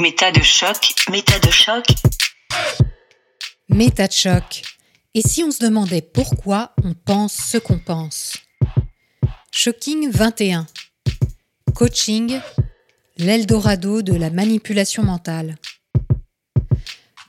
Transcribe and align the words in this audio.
Méta 0.00 0.32
de 0.32 0.40
choc, 0.40 0.94
méta 1.10 1.38
de 1.40 1.50
choc. 1.50 1.84
Méta 3.68 4.08
de 4.08 4.12
choc. 4.12 4.62
Et 5.12 5.20
si 5.20 5.44
on 5.44 5.50
se 5.50 5.62
demandait 5.62 6.00
pourquoi 6.00 6.72
on 6.82 6.94
pense 6.94 7.34
ce 7.34 7.58
qu'on 7.58 7.78
pense? 7.78 8.38
Shocking 9.52 10.08
21. 10.10 10.66
Coaching, 11.74 12.40
l'Eldorado 13.18 14.00
de 14.00 14.14
la 14.14 14.30
manipulation 14.30 15.02
mentale. 15.02 15.56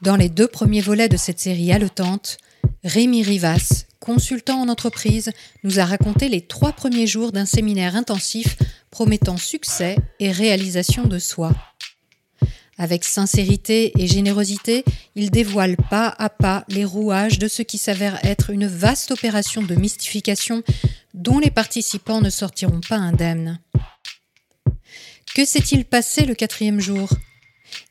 Dans 0.02 0.16
les 0.16 0.30
deux 0.30 0.48
premiers 0.48 0.80
volets 0.80 1.10
de 1.10 1.18
cette 1.18 1.42
série 1.42 1.74
haletante, 1.74 2.38
Rémi 2.86 3.22
Rivas, 3.22 3.84
consultant 4.00 4.62
en 4.62 4.70
entreprise, 4.70 5.34
nous 5.66 5.82
a 5.82 5.84
raconté 5.84 6.30
les 6.30 6.48
trois 6.48 6.72
premiers 6.72 7.06
jours 7.06 7.34
d'un 7.34 7.46
séminaire 7.46 7.98
intensif 7.98 8.56
promettant 8.92 9.36
succès 9.36 9.98
et 10.22 10.32
réalisation 10.32 11.04
de 11.04 11.20
soi. 11.20 11.52
Avec 12.82 13.06
sincérité 13.06 13.92
et 14.02 14.08
générosité, 14.08 14.84
il 15.14 15.30
dévoile 15.30 15.78
pas 15.78 16.16
à 16.18 16.32
pas 16.32 16.66
les 16.68 16.84
rouages 16.84 17.38
de 17.38 17.48
ce 17.48 17.62
qui 17.62 17.78
s'avère 17.78 18.18
être 18.26 18.50
une 18.50 18.66
vaste 18.66 19.12
opération 19.12 19.62
de 19.62 19.76
mystification 19.76 20.64
dont 21.14 21.38
les 21.38 21.52
participants 21.52 22.22
ne 22.22 22.32
sortiront 22.32 22.82
pas 22.90 22.96
indemnes. 22.96 23.60
Que 25.36 25.46
s'est-il 25.46 25.86
passé 25.86 26.26
le 26.26 26.34
quatrième 26.34 26.80
jour? 26.80 27.08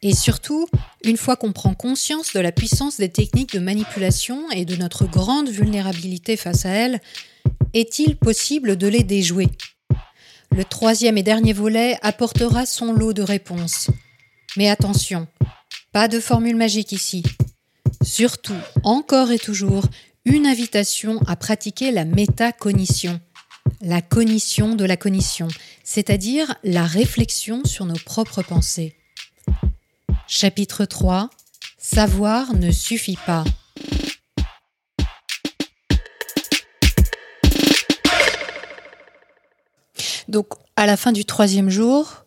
Et 0.02 0.12
surtout, 0.12 0.66
une 1.04 1.16
fois 1.16 1.36
qu'on 1.36 1.52
prend 1.52 1.74
conscience 1.74 2.32
de 2.32 2.40
la 2.40 2.50
puissance 2.50 2.96
des 2.96 3.10
techniques 3.10 3.52
de 3.52 3.60
manipulation 3.60 4.50
et 4.50 4.64
de 4.64 4.74
notre 4.74 5.06
grande 5.06 5.50
vulnérabilité 5.50 6.36
face 6.36 6.66
à 6.66 6.70
elles, 6.70 7.00
est-il 7.74 8.16
possible 8.16 8.76
de 8.76 8.88
les 8.88 9.04
déjouer? 9.04 9.50
Le 10.50 10.64
troisième 10.64 11.16
et 11.16 11.22
dernier 11.22 11.52
volet 11.52 11.96
apportera 12.02 12.66
son 12.66 12.92
lot 12.92 13.12
de 13.12 13.22
réponses. 13.22 13.88
Mais 14.56 14.68
attention, 14.68 15.28
pas 15.92 16.08
de 16.08 16.18
formule 16.20 16.56
magique 16.56 16.92
ici. 16.92 17.22
Surtout, 18.02 18.56
encore 18.82 19.30
et 19.30 19.38
toujours, 19.38 19.84
une 20.24 20.46
invitation 20.46 21.20
à 21.26 21.36
pratiquer 21.36 21.92
la 21.92 22.04
métacognition, 22.04 23.20
la 23.80 24.02
cognition 24.02 24.74
de 24.74 24.84
la 24.84 24.96
cognition, 24.96 25.48
c'est-à-dire 25.84 26.54
la 26.64 26.84
réflexion 26.84 27.64
sur 27.64 27.86
nos 27.86 27.94
propres 27.94 28.42
pensées. 28.42 28.96
Chapitre 30.26 30.84
3 30.84 31.30
Savoir 31.78 32.54
ne 32.54 32.70
suffit 32.70 33.18
pas. 33.26 33.44
Donc, 40.28 40.46
à 40.76 40.86
la 40.86 40.96
fin 40.96 41.10
du 41.10 41.24
troisième 41.24 41.70
jour, 41.70 42.24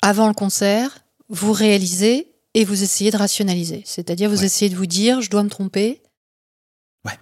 avant 0.00 0.28
le 0.28 0.34
concert, 0.34 1.01
vous 1.32 1.52
réalisez 1.52 2.28
et 2.54 2.64
vous 2.64 2.82
essayez 2.82 3.10
de 3.10 3.16
rationaliser. 3.16 3.82
C'est-à-dire, 3.86 4.30
vous 4.30 4.44
essayez 4.44 4.70
de 4.70 4.76
vous 4.76 4.86
dire, 4.86 5.22
je 5.22 5.30
dois 5.30 5.42
me 5.42 5.48
tromper. 5.48 6.02
Ouais. 7.04 7.18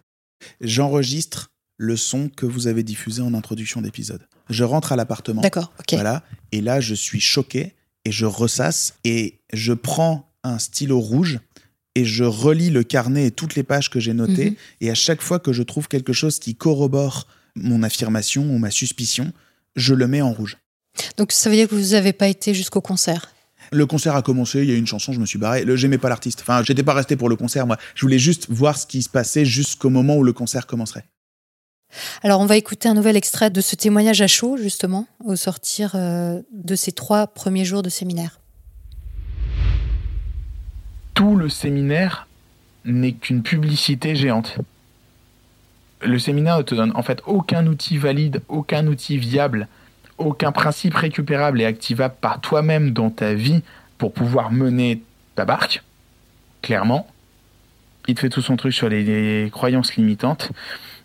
J'enregistre 0.60 1.52
le 1.76 1.96
son 1.96 2.28
que 2.28 2.44
vous 2.44 2.66
avez 2.66 2.82
diffusé 2.82 3.22
en 3.22 3.32
introduction 3.32 3.80
d'épisode. 3.80 4.26
Je 4.50 4.64
rentre 4.64 4.92
à 4.92 4.96
l'appartement. 4.96 5.40
D'accord, 5.40 5.72
ok. 5.78 5.94
Voilà. 5.94 6.24
Et 6.52 6.60
là, 6.60 6.80
je 6.80 6.94
suis 6.94 7.20
choqué 7.20 7.74
et 8.04 8.12
je 8.12 8.26
ressasse 8.26 8.94
et 9.04 9.40
je 9.52 9.72
prends 9.72 10.34
un 10.42 10.58
stylo 10.58 10.98
rouge 10.98 11.38
et 11.94 12.04
je 12.04 12.24
relis 12.24 12.70
le 12.70 12.82
carnet 12.82 13.26
et 13.26 13.30
toutes 13.30 13.54
les 13.54 13.62
pages 13.62 13.90
que 13.90 14.00
j'ai 14.00 14.12
notées. 14.12 14.50
Mhm. 14.50 14.56
Et 14.80 14.90
à 14.90 14.94
chaque 14.94 15.22
fois 15.22 15.38
que 15.38 15.52
je 15.52 15.62
trouve 15.62 15.86
quelque 15.86 16.12
chose 16.12 16.40
qui 16.40 16.56
corrobore 16.56 17.28
mon 17.54 17.82
affirmation 17.84 18.42
ou 18.42 18.58
ma 18.58 18.70
suspicion, 18.70 19.32
je 19.76 19.94
le 19.94 20.08
mets 20.08 20.20
en 20.20 20.32
rouge. 20.32 20.58
Donc, 21.16 21.30
ça 21.30 21.48
veut 21.48 21.56
dire 21.56 21.68
que 21.68 21.76
vous 21.76 21.92
n'avez 21.92 22.12
pas 22.12 22.28
été 22.28 22.54
jusqu'au 22.54 22.80
concert? 22.80 23.32
Le 23.72 23.86
concert 23.86 24.16
a 24.16 24.22
commencé, 24.22 24.62
il 24.62 24.68
y 24.68 24.72
a 24.72 24.74
eu 24.74 24.78
une 24.78 24.86
chanson, 24.86 25.12
je 25.12 25.20
me 25.20 25.26
suis 25.26 25.38
barré. 25.38 25.64
J'aimais 25.76 25.98
pas 25.98 26.08
l'artiste. 26.08 26.40
Enfin, 26.42 26.62
j'étais 26.64 26.82
pas 26.82 26.94
resté 26.94 27.16
pour 27.16 27.28
le 27.28 27.36
concert, 27.36 27.66
moi. 27.66 27.76
Je 27.94 28.02
voulais 28.02 28.18
juste 28.18 28.48
voir 28.50 28.76
ce 28.76 28.86
qui 28.86 29.02
se 29.02 29.08
passait 29.08 29.44
jusqu'au 29.44 29.90
moment 29.90 30.16
où 30.16 30.24
le 30.24 30.32
concert 30.32 30.66
commencerait. 30.66 31.04
Alors, 32.22 32.40
on 32.40 32.46
va 32.46 32.56
écouter 32.56 32.88
un 32.88 32.94
nouvel 32.94 33.16
extrait 33.16 33.50
de 33.50 33.60
ce 33.60 33.76
témoignage 33.76 34.22
à 34.22 34.28
chaud, 34.28 34.56
justement, 34.56 35.06
au 35.24 35.36
sortir 35.36 35.92
euh, 35.94 36.40
de 36.52 36.74
ces 36.74 36.92
trois 36.92 37.26
premiers 37.26 37.64
jours 37.64 37.82
de 37.82 37.88
séminaire. 37.88 38.40
tout 41.20 41.36
le 41.36 41.50
séminaire 41.50 42.28
n'est 42.86 43.12
qu'une 43.12 43.42
publicité 43.42 44.16
géante. 44.16 44.56
Le 46.00 46.18
séminaire 46.18 46.56
ne 46.56 46.62
te 46.62 46.74
donne 46.74 46.92
en 46.94 47.02
fait 47.02 47.20
aucun 47.26 47.66
outil 47.66 47.98
valide, 47.98 48.40
aucun 48.48 48.86
outil 48.86 49.18
viable, 49.18 49.68
aucun 50.20 50.52
principe 50.52 50.94
récupérable 50.94 51.60
et 51.60 51.64
activable 51.64 52.14
par 52.20 52.40
toi-même 52.40 52.92
dans 52.92 53.10
ta 53.10 53.34
vie 53.34 53.62
pour 53.98 54.12
pouvoir 54.12 54.52
mener 54.52 55.02
ta 55.34 55.44
barque. 55.44 55.82
Clairement, 56.62 57.06
il 58.06 58.14
te 58.14 58.20
fait 58.20 58.28
tout 58.28 58.42
son 58.42 58.56
truc 58.56 58.72
sur 58.72 58.88
les, 58.88 59.02
les 59.02 59.50
croyances 59.50 59.96
limitantes. 59.96 60.50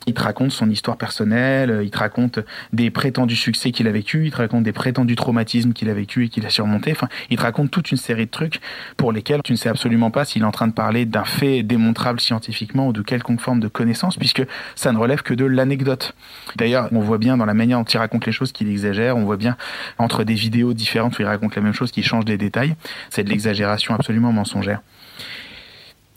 Il 0.08 0.14
te 0.14 0.22
raconte 0.22 0.52
son 0.52 0.70
histoire 0.70 0.98
personnelle, 0.98 1.82
il 1.84 1.90
te 1.90 1.98
raconte 1.98 2.40
des 2.74 2.92
prétendus 2.92 3.36
succès 3.36 3.72
qu'il 3.72 3.88
a 3.88 3.92
vécu, 3.92 4.26
il 4.26 4.32
te 4.32 4.38
raconte 4.38 4.64
des 4.64 4.72
prétendus 4.72 5.16
traumatismes 5.16 5.74
qu'il 5.74 5.90
a 5.90 5.94
vécu 5.94 6.26
et 6.26 6.30
qu'il 6.30 6.46
a 6.46 6.50
surmonté. 6.50 6.92
Enfin, 6.92 7.10
il 7.30 7.38
te 7.38 7.42
raconte 7.42 7.72
toute 7.72 7.92
une 7.92 7.98
série 7.98 8.26
de 8.26 8.32
trucs 8.32 8.60
pour 8.98 9.12
lesquels 9.12 9.42
tu 9.44 9.52
ne 9.52 9.58
sais 9.58 9.70
absolument 9.70 10.12
pas 10.12 10.26
s'il 10.26 10.44
est 10.44 10.46
en 10.46 10.52
train 10.52 10.68
de 10.68 10.74
parler 10.74 11.06
d'un 11.06 11.26
fait 11.26 11.64
démontrable 11.64 12.20
scientifiquement 12.20 12.88
ou 12.88 12.94
de 12.94 13.02
quelconque 13.02 13.42
forme 13.42 13.60
de 13.60 13.68
connaissance, 13.68 14.18
puisque 14.18 14.44
ça 14.76 14.92
ne 14.92 14.98
relève 14.98 15.22
que 15.22 15.34
de 15.34 15.46
l'anecdote. 15.46 16.14
D'ailleurs, 16.56 16.90
on 16.92 17.00
voit 17.00 17.18
bien 17.18 17.38
dans 17.38 17.46
la 17.46 17.54
manière 17.54 17.80
dont 17.80 17.86
il 17.86 17.98
raconte 17.98 18.26
les 18.26 18.32
choses 18.32 18.52
qu'il 18.52 18.70
exagère, 18.70 19.18
on 19.18 19.24
voit 19.24 19.38
bien 19.38 19.58
entre 19.98 20.24
des 20.24 20.36
vidéos 20.36 20.74
différentes 20.74 21.18
où 21.18 21.22
il 21.22 21.26
raconte 21.26 21.56
la 21.56 21.62
même 21.62 21.74
chose, 21.74 21.92
qu'il 21.92 22.04
change 22.04 22.26
les 22.26 22.38
détails. 22.38 22.76
C'est 23.10 23.24
de 23.24 23.30
l'exagération 23.30 23.94
absolument 23.96 24.32
mensongère. 24.32 24.82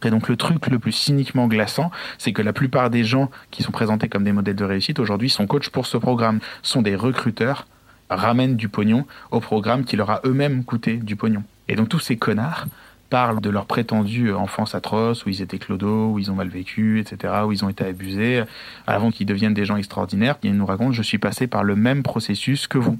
Et 0.04 0.10
donc 0.10 0.28
le 0.28 0.36
truc 0.36 0.66
le 0.68 0.78
plus 0.78 0.92
cyniquement 0.92 1.48
glaçant, 1.48 1.90
c'est 2.18 2.32
que 2.32 2.42
la 2.42 2.52
plupart 2.52 2.90
des 2.90 3.04
gens 3.04 3.30
qui 3.50 3.62
sont 3.62 3.72
présentés 3.72 4.08
comme 4.08 4.24
des 4.24 4.32
modèles 4.32 4.56
de 4.56 4.64
réussite 4.64 5.00
aujourd'hui 5.00 5.30
sont 5.30 5.46
coachs 5.46 5.70
pour 5.70 5.86
ce 5.86 5.96
programme, 5.96 6.40
sont 6.62 6.82
des 6.82 6.94
recruteurs, 6.94 7.66
ramènent 8.10 8.56
du 8.56 8.68
pognon 8.68 9.06
au 9.30 9.40
programme 9.40 9.84
qui 9.84 9.96
leur 9.96 10.10
a 10.10 10.20
eux-mêmes 10.24 10.64
coûté 10.64 10.96
du 10.96 11.16
pognon. 11.16 11.42
Et 11.68 11.76
donc 11.76 11.88
tous 11.88 11.98
ces 11.98 12.16
connards 12.16 12.66
parlent 13.10 13.40
de 13.40 13.50
leur 13.50 13.66
prétendue 13.66 14.32
enfance 14.32 14.74
atroce, 14.74 15.24
où 15.24 15.30
ils 15.30 15.42
étaient 15.42 15.58
clodos, 15.58 16.12
où 16.12 16.18
ils 16.18 16.30
ont 16.30 16.34
mal 16.34 16.48
vécu, 16.48 17.00
etc., 17.00 17.32
où 17.46 17.52
ils 17.52 17.64
ont 17.64 17.68
été 17.68 17.84
abusés, 17.84 18.44
avant 18.86 19.10
qu'ils 19.10 19.26
deviennent 19.26 19.54
des 19.54 19.64
gens 19.64 19.76
extraordinaires. 19.76 20.36
Ils 20.42 20.54
nous 20.54 20.66
racontent, 20.66 20.92
je 20.92 21.02
suis 21.02 21.18
passé 21.18 21.46
par 21.46 21.64
le 21.64 21.74
même 21.74 22.02
processus 22.02 22.66
que 22.66 22.78
vous. 22.78 22.98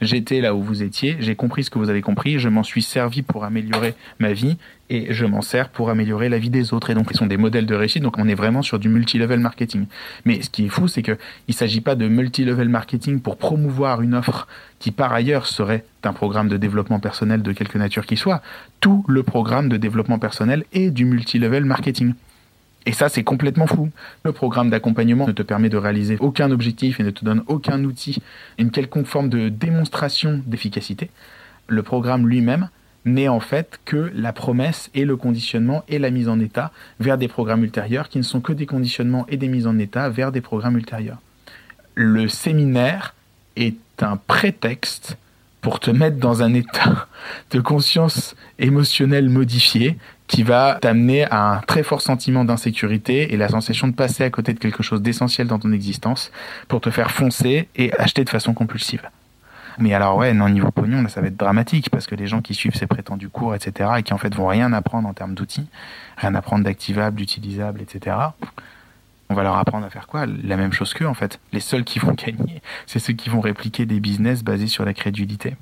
J'étais 0.00 0.40
là 0.40 0.54
où 0.54 0.62
vous 0.62 0.82
étiez, 0.82 1.16
j'ai 1.20 1.36
compris 1.36 1.64
ce 1.64 1.70
que 1.70 1.78
vous 1.78 1.88
avez 1.88 2.02
compris, 2.02 2.38
je 2.38 2.48
m'en 2.48 2.64
suis 2.64 2.82
servi 2.82 3.22
pour 3.22 3.44
améliorer 3.44 3.94
ma 4.18 4.32
vie 4.32 4.56
et 4.92 5.06
je 5.10 5.24
m'en 5.24 5.40
sers 5.40 5.70
pour 5.70 5.88
améliorer 5.88 6.28
la 6.28 6.38
vie 6.38 6.50
des 6.50 6.74
autres. 6.74 6.90
Et 6.90 6.94
donc, 6.94 7.06
ils 7.10 7.16
sont 7.16 7.24
des 7.24 7.38
modèles 7.38 7.64
de 7.64 7.74
réussite. 7.74 8.02
Donc, 8.02 8.18
on 8.18 8.28
est 8.28 8.34
vraiment 8.34 8.60
sur 8.60 8.78
du 8.78 8.90
multi-level 8.90 9.40
marketing. 9.40 9.86
Mais 10.26 10.42
ce 10.42 10.50
qui 10.50 10.66
est 10.66 10.68
fou, 10.68 10.86
c'est 10.86 11.02
qu'il 11.02 11.16
ne 11.48 11.52
s'agit 11.54 11.80
pas 11.80 11.94
de 11.94 12.06
multi-level 12.08 12.68
marketing 12.68 13.20
pour 13.20 13.38
promouvoir 13.38 14.02
une 14.02 14.14
offre 14.14 14.46
qui, 14.78 14.90
par 14.90 15.14
ailleurs, 15.14 15.46
serait 15.46 15.86
un 16.04 16.12
programme 16.12 16.48
de 16.48 16.58
développement 16.58 17.00
personnel 17.00 17.40
de 17.42 17.52
quelque 17.52 17.78
nature 17.78 18.04
qu'il 18.04 18.18
soit. 18.18 18.42
Tout 18.80 19.02
le 19.08 19.22
programme 19.22 19.70
de 19.70 19.78
développement 19.78 20.18
personnel 20.18 20.64
est 20.74 20.90
du 20.90 21.06
multi-level 21.06 21.64
marketing. 21.64 22.12
Et 22.84 22.92
ça, 22.92 23.08
c'est 23.08 23.24
complètement 23.24 23.66
fou. 23.66 23.88
Le 24.24 24.32
programme 24.32 24.68
d'accompagnement 24.68 25.26
ne 25.26 25.32
te 25.32 25.42
permet 25.42 25.70
de 25.70 25.78
réaliser 25.78 26.18
aucun 26.20 26.50
objectif 26.50 27.00
et 27.00 27.02
ne 27.02 27.10
te 27.10 27.24
donne 27.24 27.44
aucun 27.46 27.82
outil, 27.84 28.20
une 28.58 28.70
quelconque 28.70 29.06
forme 29.06 29.30
de 29.30 29.48
démonstration 29.48 30.42
d'efficacité. 30.44 31.08
Le 31.66 31.82
programme 31.82 32.28
lui-même 32.28 32.68
n'est 33.04 33.28
en 33.28 33.40
fait 33.40 33.80
que 33.84 34.10
la 34.14 34.32
promesse 34.32 34.90
et 34.94 35.04
le 35.04 35.16
conditionnement 35.16 35.84
et 35.88 35.98
la 35.98 36.10
mise 36.10 36.28
en 36.28 36.38
état 36.40 36.70
vers 37.00 37.18
des 37.18 37.28
programmes 37.28 37.64
ultérieurs 37.64 38.08
qui 38.08 38.18
ne 38.18 38.22
sont 38.22 38.40
que 38.40 38.52
des 38.52 38.66
conditionnements 38.66 39.26
et 39.28 39.36
des 39.36 39.48
mises 39.48 39.66
en 39.66 39.78
état 39.78 40.08
vers 40.08 40.32
des 40.32 40.40
programmes 40.40 40.76
ultérieurs. 40.76 41.18
Le 41.94 42.28
séminaire 42.28 43.14
est 43.56 43.76
un 44.00 44.16
prétexte 44.16 45.16
pour 45.60 45.78
te 45.78 45.90
mettre 45.90 46.16
dans 46.16 46.42
un 46.42 46.54
état 46.54 47.06
de 47.50 47.60
conscience 47.60 48.34
émotionnelle 48.58 49.28
modifié 49.28 49.96
qui 50.26 50.42
va 50.42 50.78
t'amener 50.80 51.24
à 51.30 51.56
un 51.56 51.60
très 51.60 51.82
fort 51.82 52.00
sentiment 52.00 52.44
d'insécurité 52.44 53.32
et 53.32 53.36
la 53.36 53.48
sensation 53.48 53.86
de 53.86 53.94
passer 53.94 54.24
à 54.24 54.30
côté 54.30 54.54
de 54.54 54.58
quelque 54.58 54.82
chose 54.82 55.02
d'essentiel 55.02 55.46
dans 55.46 55.58
ton 55.58 55.72
existence 55.72 56.32
pour 56.68 56.80
te 56.80 56.90
faire 56.90 57.10
foncer 57.10 57.68
et 57.76 57.92
acheter 57.98 58.24
de 58.24 58.30
façon 58.30 58.54
compulsive. 58.54 59.02
Mais 59.78 59.94
alors 59.94 60.16
ouais, 60.16 60.32
non, 60.34 60.48
niveau 60.48 60.70
pognon, 60.70 61.02
là, 61.02 61.08
ça 61.08 61.20
va 61.20 61.28
être 61.28 61.36
dramatique 61.36 61.90
parce 61.90 62.06
que 62.06 62.14
les 62.14 62.26
gens 62.26 62.42
qui 62.42 62.54
suivent 62.54 62.74
ces 62.74 62.86
prétendus 62.86 63.28
cours, 63.28 63.54
etc., 63.54 63.90
et 63.98 64.02
qui 64.02 64.12
en 64.12 64.18
fait 64.18 64.34
vont 64.34 64.46
rien 64.46 64.72
apprendre 64.72 65.08
en 65.08 65.14
termes 65.14 65.34
d'outils, 65.34 65.68
rien 66.16 66.34
apprendre 66.34 66.64
d'activable, 66.64 67.16
d'utilisable, 67.16 67.80
etc., 67.80 68.16
on 69.28 69.34
va 69.34 69.44
leur 69.44 69.56
apprendre 69.56 69.86
à 69.86 69.90
faire 69.90 70.06
quoi? 70.06 70.26
La 70.26 70.58
même 70.58 70.72
chose 70.72 70.92
qu'eux, 70.92 71.06
en 71.06 71.14
fait. 71.14 71.40
Les 71.52 71.60
seuls 71.60 71.84
qui 71.84 71.98
vont 71.98 72.12
gagner, 72.26 72.60
c'est 72.86 72.98
ceux 72.98 73.14
qui 73.14 73.30
vont 73.30 73.40
répliquer 73.40 73.86
des 73.86 73.98
business 73.98 74.44
basés 74.44 74.66
sur 74.66 74.84
la 74.84 74.92
crédulité 74.92 75.56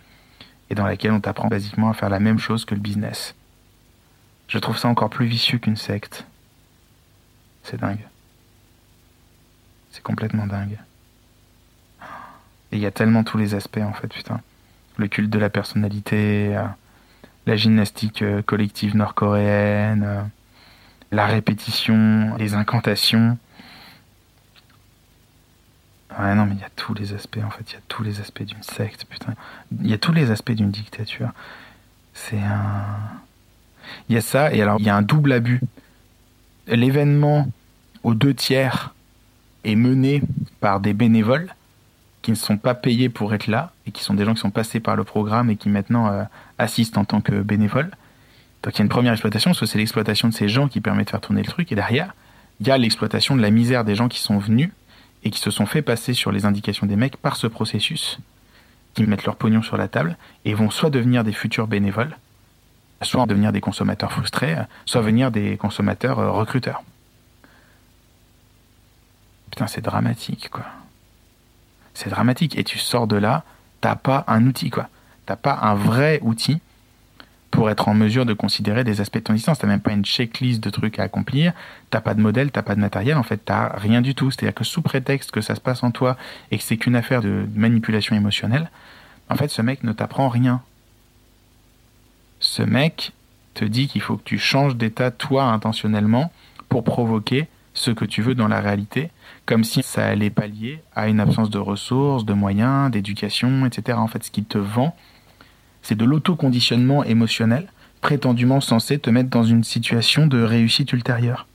et 0.71 0.75
dans 0.75 0.87
laquelle 0.87 1.13
on 1.13 1.21
t'apprend 1.21 1.49
basiquement 1.49 1.91
à 1.91 1.95
faire 1.95 2.09
la 2.09 2.21
même 2.21 2.39
chose 2.39 2.65
que 2.65 2.75
le 2.75 2.81
business. 2.81 3.35
Je 4.49 4.59
trouve 4.59 4.79
ça 4.79 4.89
encore 4.89 5.11
plus 5.11 5.27
vicieux 5.27 5.59
qu'une 5.59 5.77
secte. 5.77 6.27
C'est 7.63 7.81
dingue. 7.81 8.05
C'est 9.91 10.03
complètement 10.03 10.47
dingue. 10.47 10.79
Et 12.73 12.77
il 12.77 12.81
y 12.81 12.87
a 12.87 12.91
tellement 12.91 13.25
tous 13.25 13.39
les 13.39 13.55
aspects 13.55 13.81
en 13.83 13.93
fait, 13.93 14.09
putain. 14.09 14.41
Le 14.97 15.09
culte 15.09 15.31
de 15.31 15.39
la 15.39 15.51
personnalité, 15.51 16.57
euh, 16.57 16.65
la 17.47 17.57
gymnastique 17.57 18.23
euh, 18.23 18.43
collective 18.43 18.97
nord-coréenne, 18.97 20.05
euh, 20.07 20.23
la 21.11 21.27
répétition, 21.27 22.37
les 22.37 22.55
incantations. 22.55 23.39
Ouais, 26.19 26.35
non, 26.35 26.45
mais 26.45 26.55
il 26.55 26.61
y 26.61 26.65
a 26.65 26.71
tous 26.77 26.95
les 26.95 27.13
aspects, 27.13 27.39
en 27.45 27.51
fait, 27.51 27.71
il 27.71 27.75
y 27.75 27.77
a 27.77 27.83
tous 27.89 28.03
les 28.03 28.21
aspects 28.21 28.43
d'une 28.43 28.63
secte, 28.63 29.05
putain. 29.07 29.35
Il 29.81 29.89
y 29.89 29.93
a 29.93 29.99
tous 29.99 30.13
les 30.13 30.31
aspects 30.31 30.53
d'une 30.53 30.71
dictature. 30.71 31.31
C'est 32.15 32.43
un. 32.43 32.85
Il 34.09 34.15
y 34.15 34.19
a 34.19 34.21
ça, 34.21 34.53
et 34.53 34.61
alors, 34.61 34.77
il 34.79 34.87
y 34.87 34.91
a 34.91 34.97
un 34.97 35.03
double 35.03 35.33
abus. 35.33 35.61
L'événement 36.67 37.49
aux 38.03 38.15
deux 38.15 38.35
tiers 38.35 38.95
est 39.65 39.77
mené 39.77 40.23
par 40.61 40.81
des 40.81 40.93
bénévoles 40.93 41.55
qui 42.35 42.41
ne 42.43 42.47
sont 42.47 42.59
pas 42.59 42.75
payés 42.75 43.09
pour 43.09 43.35
être 43.35 43.49
là 43.49 43.73
et 43.87 43.91
qui 43.91 44.05
sont 44.05 44.15
des 44.15 44.25
gens 44.25 44.35
qui 44.35 44.41
sont 44.41 44.51
passés 44.51 44.81
par 44.81 44.95
le 44.95 45.05
programme 45.05 45.51
et 45.51 45.57
qui 45.57 45.69
maintenant 45.69 46.13
euh, 46.13 46.23
assistent 46.59 46.99
en 46.99 47.05
tant 47.05 47.21
que 47.21 47.43
bénévoles. 47.43 47.91
Donc 48.63 48.75
il 48.75 48.79
y 48.79 48.83
a 48.83 48.85
une 48.85 48.91
première 48.91 49.13
exploitation, 49.13 49.53
soit 49.53 49.67
c'est 49.67 49.79
l'exploitation 49.79 50.29
de 50.29 50.35
ces 50.35 50.49
gens 50.49 50.69
qui 50.69 50.81
permet 50.81 51.05
de 51.05 51.11
faire 51.11 51.21
tourner 51.21 51.43
le 51.43 51.49
truc, 51.49 51.73
et 51.73 51.75
derrière, 51.75 52.15
il 52.61 52.69
y 52.69 52.71
a 52.71 52.79
l'exploitation 52.79 53.37
de 53.37 53.43
la 53.43 53.51
misère 53.51 53.85
des 53.85 53.95
gens 53.95 54.09
qui 54.09 54.21
sont 54.21 54.39
venus 54.39 54.71
et 55.25 55.31
qui 55.31 55.41
se 55.41 55.51
sont 55.51 55.67
fait 55.67 55.83
passer 55.83 56.15
sur 56.15 56.31
les 56.31 56.45
indications 56.45 56.87
des 56.87 56.97
mecs 56.97 57.17
par 57.17 57.37
ce 57.37 57.47
processus, 57.47 58.19
qui 58.95 59.03
mettent 59.05 59.25
leur 59.25 59.37
pognon 59.37 59.63
sur 59.63 59.77
la 59.77 59.89
table 59.89 60.17
et 60.45 60.55
vont 60.55 60.71
soit 60.71 60.91
devenir 60.91 61.25
des 61.25 61.33
futurs 61.33 61.67
bénévoles, 61.67 62.17
soit 63.03 63.27
devenir 63.27 63.51
des 63.51 63.61
consommateurs 63.61 64.13
frustrés, 64.13 64.57
soit 64.85 65.01
devenir 65.01 65.31
des 65.31 65.57
consommateurs 65.57 66.19
euh, 66.19 66.31
recruteurs. 66.31 66.83
Putain, 69.51 69.67
c'est 69.67 69.81
dramatique, 69.81 70.49
quoi. 70.51 70.65
C'est 71.95 72.11
dramatique. 72.11 72.59
Et 72.59 72.65
tu 72.65 72.79
sors 72.79 73.07
de 73.07 73.17
là, 73.17 73.45
t'as 73.81 73.97
pas 73.97 74.25
un 74.27 74.47
outil, 74.47 74.71
quoi. 74.71 74.89
T'as 75.27 75.37
pas 75.37 75.59
un 75.63 75.75
vrai 75.75 76.19
outil 76.23 76.61
pour 77.51 77.69
être 77.69 77.89
en 77.89 77.95
mesure 77.95 78.27
de 78.27 78.33
considérer 78.33 78.85
des 78.85 79.01
aspects 79.01 79.19
de 79.19 79.25
ton 79.25 79.33
existence. 79.33 79.59
T'as 79.59 79.67
même 79.67 79.81
pas 79.81 79.93
une 79.93 80.05
checklist 80.05 80.63
de 80.63 80.71
trucs 80.71 80.99
à 80.99 81.05
accomplir. 81.05 81.53
T'as 81.91 82.01
pas 82.01 82.15
de 82.15 82.21
modèle, 82.21 82.51
t'as 82.51 82.63
pas 82.63 82.75
de 82.75 82.81
matériel. 82.81 83.17
En 83.17 83.23
fait, 83.23 83.39
t'as 83.45 83.77
rien 83.77 84.01
du 84.01 84.15
tout. 84.15 84.31
C'est-à-dire 84.31 84.55
que 84.55 84.65
sous 84.65 84.83
prétexte 84.83 85.31
que 85.31 85.41
ça 85.41 85.55
se 85.55 85.61
passe 85.61 85.83
en 85.83 85.91
toi 85.91 86.17
et 86.51 86.59
que 86.59 86.65
c'est 86.65 86.77
qu'une 86.77 86.97
affaire 86.97 87.23
de 87.23 87.47
manipulation 87.55 88.15
émotionnelle, 88.15 88.71
en 89.29 89.37
fait, 89.37 89.49
ce 89.49 89.63
mec 89.63 89.85
ne 89.85 89.93
t'apprend 89.93 90.29
rien. 90.29 90.63
Ce 92.41 92.63
mec 92.63 93.13
te 93.55 93.65
dit 93.65 93.89
qu'il 93.89 94.01
faut 94.01 94.17
que 94.17 94.25
tu 94.25 94.39
changes 94.39 94.77
d'état 94.77 95.11
toi 95.11 95.45
intentionnellement 95.45 96.33
pour 96.69 96.85
provoquer 96.85 97.49
ce 97.75 97.91
que 97.91 98.05
tu 98.05 98.23
veux 98.23 98.35
dans 98.35 98.49
la 98.49 98.61
réalité, 98.61 99.11
comme 99.51 99.65
si 99.65 99.83
ça 99.83 100.07
allait 100.07 100.31
pallier 100.31 100.81
à 100.95 101.09
une 101.09 101.19
absence 101.19 101.51
de 101.51 101.59
ressources, 101.59 102.25
de 102.25 102.35
moyens, 102.35 102.89
d'éducation, 102.89 103.67
etc. 103.67 103.99
En 103.99 104.07
fait, 104.07 104.23
ce 104.23 104.31
qu'il 104.31 104.45
te 104.45 104.59
vend, 104.59 104.97
c'est 105.83 105.97
de 105.97 106.05
l'autoconditionnement 106.05 107.03
émotionnel, 107.03 107.67
prétendument 108.01 108.61
censé 108.61 109.01
te 109.01 109.11
mettre 109.11 109.29
dans 109.29 109.43
une 109.43 109.65
situation 109.65 110.29
de 110.29 110.41
réussite 110.41 110.93
ultérieure. 110.93 111.49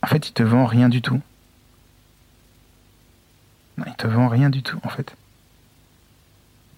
En 0.00 0.06
fait, 0.06 0.28
il 0.28 0.32
te 0.32 0.44
vend 0.44 0.64
rien 0.64 0.88
du 0.88 1.02
tout. 1.02 1.20
Non, 3.76 3.84
il 3.88 3.96
te 3.96 4.06
vend 4.06 4.28
rien 4.28 4.48
du 4.48 4.62
tout, 4.62 4.78
en 4.84 4.88
fait. 4.88 5.16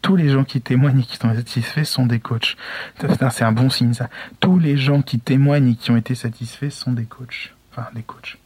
Tous 0.00 0.16
les 0.16 0.30
gens 0.30 0.44
qui 0.44 0.62
témoignent 0.62 1.00
et 1.00 1.04
qui 1.04 1.18
sont 1.18 1.34
satisfaits 1.34 1.84
sont 1.84 2.06
des 2.06 2.18
coachs. 2.18 2.56
C'est 2.98 3.44
un 3.44 3.52
bon 3.52 3.68
signe, 3.68 3.92
ça. 3.92 4.08
Tous 4.40 4.58
les 4.58 4.78
gens 4.78 5.02
qui 5.02 5.18
témoignent 5.20 5.72
et 5.72 5.76
qui 5.76 5.90
ont 5.90 5.98
été 5.98 6.14
satisfaits 6.14 6.70
sont 6.70 6.92
des 6.92 7.04
coachs. 7.04 7.54
Enfin, 7.72 7.88
des 7.94 8.02
coachs. 8.02 8.38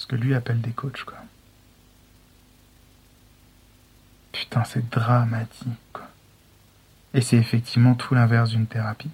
Ce 0.00 0.06
que 0.06 0.16
lui 0.16 0.34
appelle 0.34 0.62
des 0.62 0.70
coachs, 0.70 1.04
quoi. 1.04 1.18
Putain, 4.32 4.64
c'est 4.64 4.88
dramatique, 4.88 5.78
quoi. 5.92 6.08
Et 7.12 7.20
c'est 7.20 7.36
effectivement 7.36 7.94
tout 7.94 8.14
l'inverse 8.14 8.48
d'une 8.48 8.66
thérapie. 8.66 9.10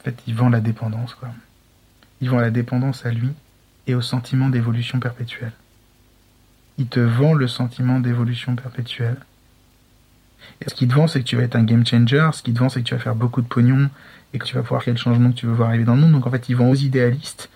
En 0.00 0.04
fait, 0.04 0.22
il 0.26 0.34
vend 0.34 0.48
la 0.48 0.60
dépendance, 0.60 1.14
quoi. 1.14 1.28
Il 2.22 2.30
vend 2.30 2.40
la 2.40 2.50
dépendance 2.50 3.04
à 3.04 3.10
lui 3.10 3.34
et 3.86 3.94
au 3.94 4.00
sentiment 4.00 4.48
d'évolution 4.48 4.98
perpétuelle. 4.98 5.52
Il 6.78 6.86
te 6.86 6.98
vend 6.98 7.34
le 7.34 7.46
sentiment 7.46 8.00
d'évolution 8.00 8.56
perpétuelle. 8.56 9.20
Ce 10.66 10.74
qu'il 10.74 10.88
te 10.88 10.94
vend, 10.94 11.06
c'est 11.06 11.20
que 11.20 11.24
tu 11.24 11.36
vas 11.36 11.42
être 11.42 11.56
un 11.56 11.64
game 11.64 11.84
changer. 11.86 12.30
Ce 12.32 12.42
qu'il 12.42 12.54
te 12.54 12.58
vend, 12.58 12.68
c'est 12.68 12.80
que 12.80 12.86
tu 12.86 12.94
vas 12.94 13.00
faire 13.00 13.14
beaucoup 13.14 13.42
de 13.42 13.46
pognon 13.46 13.90
et 14.34 14.38
que 14.38 14.44
tu 14.44 14.54
vas 14.54 14.62
pouvoir 14.62 14.82
créer 14.82 14.94
le 14.94 14.98
changement 14.98 15.30
que 15.30 15.36
tu 15.36 15.46
veux 15.46 15.52
voir 15.52 15.68
arriver 15.68 15.84
dans 15.84 15.94
le 15.94 16.00
monde. 16.00 16.12
Donc 16.12 16.26
en 16.26 16.30
fait, 16.30 16.48
il 16.48 16.56
vend 16.56 16.68
aux 16.68 16.74
idéalistes, 16.74 17.50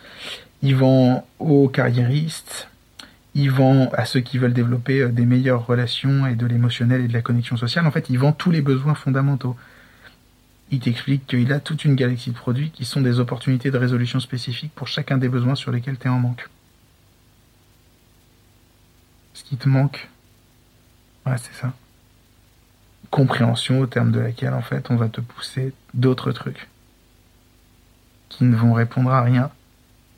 il 0.62 0.74
vend 0.76 1.26
aux 1.38 1.68
carriéristes, 1.68 2.68
il 3.34 3.50
vend 3.50 3.90
à 3.92 4.04
ceux 4.04 4.20
qui 4.20 4.38
veulent 4.38 4.52
développer 4.52 5.02
euh, 5.02 5.08
des 5.08 5.26
meilleures 5.26 5.66
relations 5.66 6.26
et 6.26 6.34
de 6.34 6.46
l'émotionnel 6.46 7.02
et 7.02 7.08
de 7.08 7.12
la 7.12 7.22
connexion 7.22 7.56
sociale. 7.56 7.86
En 7.86 7.90
fait, 7.90 8.08
il 8.10 8.18
vend 8.18 8.32
tous 8.32 8.50
les 8.50 8.62
besoins 8.62 8.94
fondamentaux. 8.94 9.56
Il 10.70 10.80
t'explique 10.80 11.26
qu'il 11.26 11.52
a 11.52 11.60
toute 11.60 11.84
une 11.84 11.94
galaxie 11.94 12.30
de 12.30 12.36
produits 12.36 12.70
qui 12.70 12.84
sont 12.84 13.00
des 13.00 13.20
opportunités 13.20 13.70
de 13.70 13.78
résolution 13.78 14.20
spécifiques 14.20 14.72
pour 14.74 14.88
chacun 14.88 15.16
des 15.16 15.28
besoins 15.28 15.54
sur 15.54 15.70
lesquels 15.70 15.98
tu 15.98 16.06
es 16.06 16.10
en 16.10 16.18
manque. 16.18 16.48
Ce 19.34 19.44
qui 19.44 19.56
te 19.56 19.68
manque, 19.68 20.08
ouais, 21.26 21.36
c'est 21.36 21.54
ça. 21.54 21.72
Compréhension 23.16 23.80
au 23.80 23.86
terme 23.86 24.12
de 24.12 24.20
laquelle, 24.20 24.52
en 24.52 24.60
fait, 24.60 24.90
on 24.90 24.96
va 24.96 25.08
te 25.08 25.22
pousser 25.22 25.72
d'autres 25.94 26.32
trucs 26.32 26.68
qui 28.28 28.44
ne 28.44 28.54
vont 28.54 28.74
répondre 28.74 29.10
à 29.10 29.22
rien, 29.22 29.50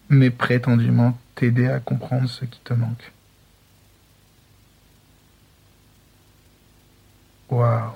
mais 0.09 0.31
prétendument 0.31 1.17
t'aider 1.37 1.69
à 1.69 1.79
comprendre 1.79 2.29
ce 2.29 2.45
qui 2.45 2.59
te 2.59 2.75
manque. 2.75 3.13
Waouh. 7.51 7.93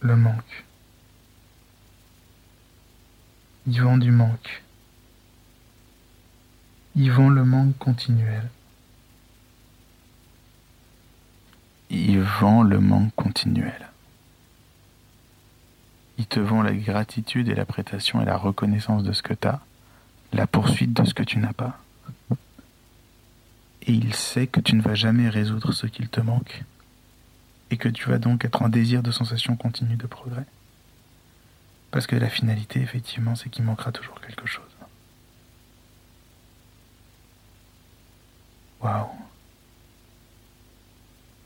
Le 0.00 0.16
manque. 0.16 0.64
Vont 3.68 3.98
du 3.98 4.10
manque. 4.10 4.64
Vont 6.96 7.30
le 7.30 7.44
manque 7.44 7.78
continuel. 7.78 8.50
Il 11.90 12.20
vend 12.20 12.62
le 12.62 12.80
manque 12.80 13.14
continuel. 13.14 13.88
Il 16.18 16.26
te 16.26 16.40
vend 16.40 16.62
la 16.62 16.74
gratitude 16.74 17.48
et 17.48 17.54
la 17.54 17.64
prestation 17.64 18.20
et 18.20 18.24
la 18.24 18.36
reconnaissance 18.36 19.04
de 19.04 19.12
ce 19.12 19.22
que 19.22 19.34
tu 19.34 19.48
as, 19.48 19.60
la 20.32 20.46
poursuite 20.46 20.92
de 20.92 21.04
ce 21.04 21.14
que 21.14 21.22
tu 21.22 21.38
n'as 21.38 21.52
pas. 21.52 21.78
Et 23.82 23.92
il 23.92 24.14
sait 24.14 24.46
que 24.46 24.60
tu 24.60 24.74
ne 24.74 24.82
vas 24.82 24.94
jamais 24.94 25.28
résoudre 25.28 25.72
ce 25.72 25.86
qu'il 25.86 26.08
te 26.08 26.20
manque, 26.20 26.64
et 27.70 27.76
que 27.76 27.88
tu 27.88 28.08
vas 28.08 28.18
donc 28.18 28.44
être 28.44 28.62
en 28.62 28.68
désir 28.68 29.02
de 29.02 29.10
sensation 29.10 29.56
continue 29.56 29.96
de 29.96 30.06
progrès. 30.06 30.44
Parce 31.90 32.06
que 32.06 32.16
la 32.16 32.28
finalité, 32.28 32.80
effectivement, 32.80 33.34
c'est 33.34 33.48
qu'il 33.48 33.64
manquera 33.64 33.92
toujours 33.92 34.20
quelque 34.20 34.46
chose. 34.46 34.64
Waouh. 38.80 39.08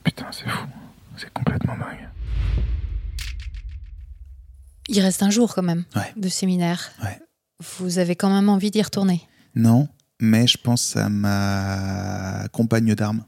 Putain, 0.04 0.26
c'est 0.32 0.48
fou. 0.48 0.66
C'est 1.16 1.32
complètement 1.32 1.76
dingue. 1.76 2.08
Il 4.88 5.00
reste 5.00 5.22
un 5.22 5.30
jour 5.30 5.54
quand 5.54 5.62
même 5.62 5.84
Ouais. 5.94 6.12
de 6.16 6.28
séminaire. 6.28 6.90
Ouais. 7.02 7.18
Vous 7.78 7.98
avez 7.98 8.16
quand 8.16 8.30
même 8.30 8.48
envie 8.48 8.70
d'y 8.70 8.82
retourner? 8.82 9.22
Non, 9.54 9.88
mais 10.20 10.46
je 10.46 10.58
pense 10.58 10.96
à 10.96 11.08
ma 11.08 12.48
compagne 12.52 12.94
d'armes, 12.94 13.24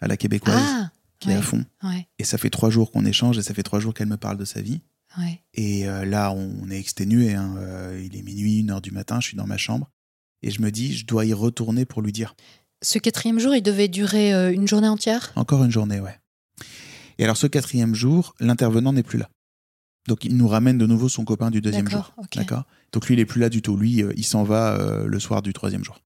à 0.00 0.06
la 0.08 0.16
québécoise, 0.16 0.56
Ah 0.60 0.90
qui 1.18 1.30
est 1.30 1.34
à 1.34 1.42
fond. 1.42 1.64
ouais, 1.82 2.06
Et 2.18 2.24
ça 2.24 2.36
fait 2.36 2.50
trois 2.50 2.68
jours 2.68 2.90
qu'on 2.92 3.06
échange 3.06 3.38
et 3.38 3.42
ça 3.42 3.54
fait 3.54 3.62
trois 3.62 3.80
jours 3.80 3.94
qu'elle 3.94 4.08
me 4.08 4.18
parle 4.18 4.36
de 4.36 4.44
sa 4.44 4.60
vie. 4.60 4.82
ouais. 5.18 5.40
Et 5.54 5.88
euh, 5.88 6.04
là, 6.04 6.30
on 6.32 6.68
est 6.70 6.78
exténué. 6.78 7.34
hein. 7.34 7.54
Euh, 7.58 8.02
il 8.04 8.14
est 8.16 8.22
minuit, 8.22 8.58
une 8.60 8.70
heure 8.70 8.82
du 8.82 8.90
matin, 8.90 9.18
je 9.20 9.28
suis 9.28 9.36
dans 9.36 9.46
ma 9.46 9.56
chambre. 9.56 9.90
Et 10.42 10.50
je 10.50 10.60
me 10.60 10.70
dis, 10.70 10.94
je 10.94 11.06
dois 11.06 11.24
y 11.24 11.32
retourner 11.32 11.86
pour 11.86 12.02
lui 12.02 12.12
dire. 12.12 12.36
Ce 12.86 13.00
quatrième 13.00 13.40
jour, 13.40 13.52
il 13.52 13.62
devait 13.62 13.88
durer 13.88 14.32
euh, 14.32 14.52
une 14.52 14.68
journée 14.68 14.86
entière? 14.86 15.32
Encore 15.34 15.64
une 15.64 15.72
journée, 15.72 15.98
ouais. 15.98 16.16
Et 17.18 17.24
alors, 17.24 17.36
ce 17.36 17.48
quatrième 17.48 17.96
jour, 17.96 18.36
l'intervenant 18.38 18.92
n'est 18.92 19.02
plus 19.02 19.18
là. 19.18 19.28
Donc, 20.06 20.24
il 20.24 20.36
nous 20.36 20.46
ramène 20.46 20.78
de 20.78 20.86
nouveau 20.86 21.08
son 21.08 21.24
copain 21.24 21.50
du 21.50 21.60
deuxième 21.60 21.88
jour. 21.88 22.02
D'accord, 22.02 22.14
ok. 22.18 22.36
D'accord? 22.36 22.64
Donc, 22.92 23.08
lui, 23.08 23.14
il 23.16 23.18
est 23.18 23.24
plus 23.24 23.40
là 23.40 23.48
du 23.48 23.60
tout. 23.60 23.76
Lui, 23.76 24.04
euh, 24.04 24.12
il 24.16 24.22
s'en 24.22 24.44
va 24.44 24.76
euh, 24.76 25.04
le 25.04 25.18
soir 25.18 25.42
du 25.42 25.52
troisième 25.52 25.82
jour. 25.82 25.98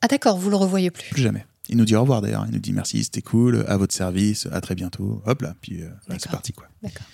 Ah 0.00 0.08
d'accord, 0.08 0.38
vous 0.38 0.48
le 0.48 0.56
revoyez 0.56 0.90
plus. 0.90 1.10
Plus 1.10 1.20
jamais. 1.20 1.44
Il 1.68 1.76
nous 1.76 1.84
dit 1.84 1.94
au 1.94 2.00
revoir 2.00 2.22
d'ailleurs. 2.22 2.46
Il 2.48 2.54
nous 2.54 2.60
dit 2.60 2.72
merci, 2.72 3.04
c'était 3.04 3.20
cool, 3.20 3.66
à 3.68 3.76
votre 3.76 3.94
service, 3.94 4.48
à 4.50 4.62
très 4.62 4.74
bientôt. 4.74 5.22
Hop 5.26 5.42
là, 5.42 5.54
puis 5.60 5.82
euh, 5.82 5.90
c'est 6.16 6.30
parti 6.30 6.54
quoi. 6.54 6.66
D'accord. 6.82 7.06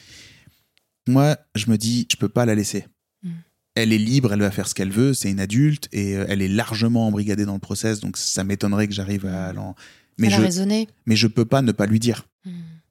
Moi, 1.08 1.36
je 1.56 1.68
me 1.72 1.76
dis, 1.76 2.06
je 2.08 2.16
peux 2.16 2.28
pas 2.28 2.46
la 2.46 2.54
laisser. 2.54 2.86
Mm. 3.78 3.82
Elle 3.82 3.92
est 3.92 3.98
libre, 3.98 4.32
elle 4.32 4.40
va 4.40 4.50
faire 4.50 4.66
ce 4.68 4.74
qu'elle 4.74 4.90
veut, 4.90 5.14
c'est 5.14 5.30
une 5.30 5.40
adulte 5.40 5.88
et 5.92 6.16
euh, 6.16 6.26
elle 6.28 6.42
est 6.42 6.48
largement 6.48 7.06
embrigadée 7.06 7.44
dans 7.44 7.54
le 7.54 7.58
process, 7.60 8.00
donc 8.00 8.16
ça 8.16 8.44
m'étonnerait 8.44 8.88
que 8.88 8.94
j'arrive 8.94 9.26
à 9.26 9.52
l'en. 9.52 9.74
Mais 10.18 10.26
Elle 10.28 10.34
a 10.34 10.36
je, 10.38 10.42
raisonné. 10.42 10.88
mais 11.06 11.14
je 11.16 11.26
peux 11.28 11.44
pas 11.44 11.62
ne 11.62 11.72
pas 11.72 11.86
lui 11.86 11.98
dire. 12.00 12.26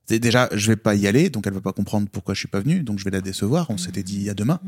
C'est- 0.06 0.20
Déjà, 0.20 0.48
je 0.54 0.68
vais 0.68 0.78
pas 0.78 0.96
y 0.96 1.06
aller, 1.08 1.30
donc 1.30 1.46
elle 1.48 1.54
va 1.54 1.60
pas 1.62 1.74
comprendre 1.74 2.08
pourquoi 2.10 2.34
je 2.34 2.40
suis 2.40 2.48
pas 2.48 2.62
venu, 2.62 2.82
donc 2.84 3.00
je 3.00 3.04
vais 3.04 3.12
la 3.12 3.20
décevoir. 3.22 3.70
On 3.70 3.74
Mm. 3.74 3.78
s'était 3.80 4.04
dit 4.04 4.30
à 4.30 4.34
demain. 4.34 4.60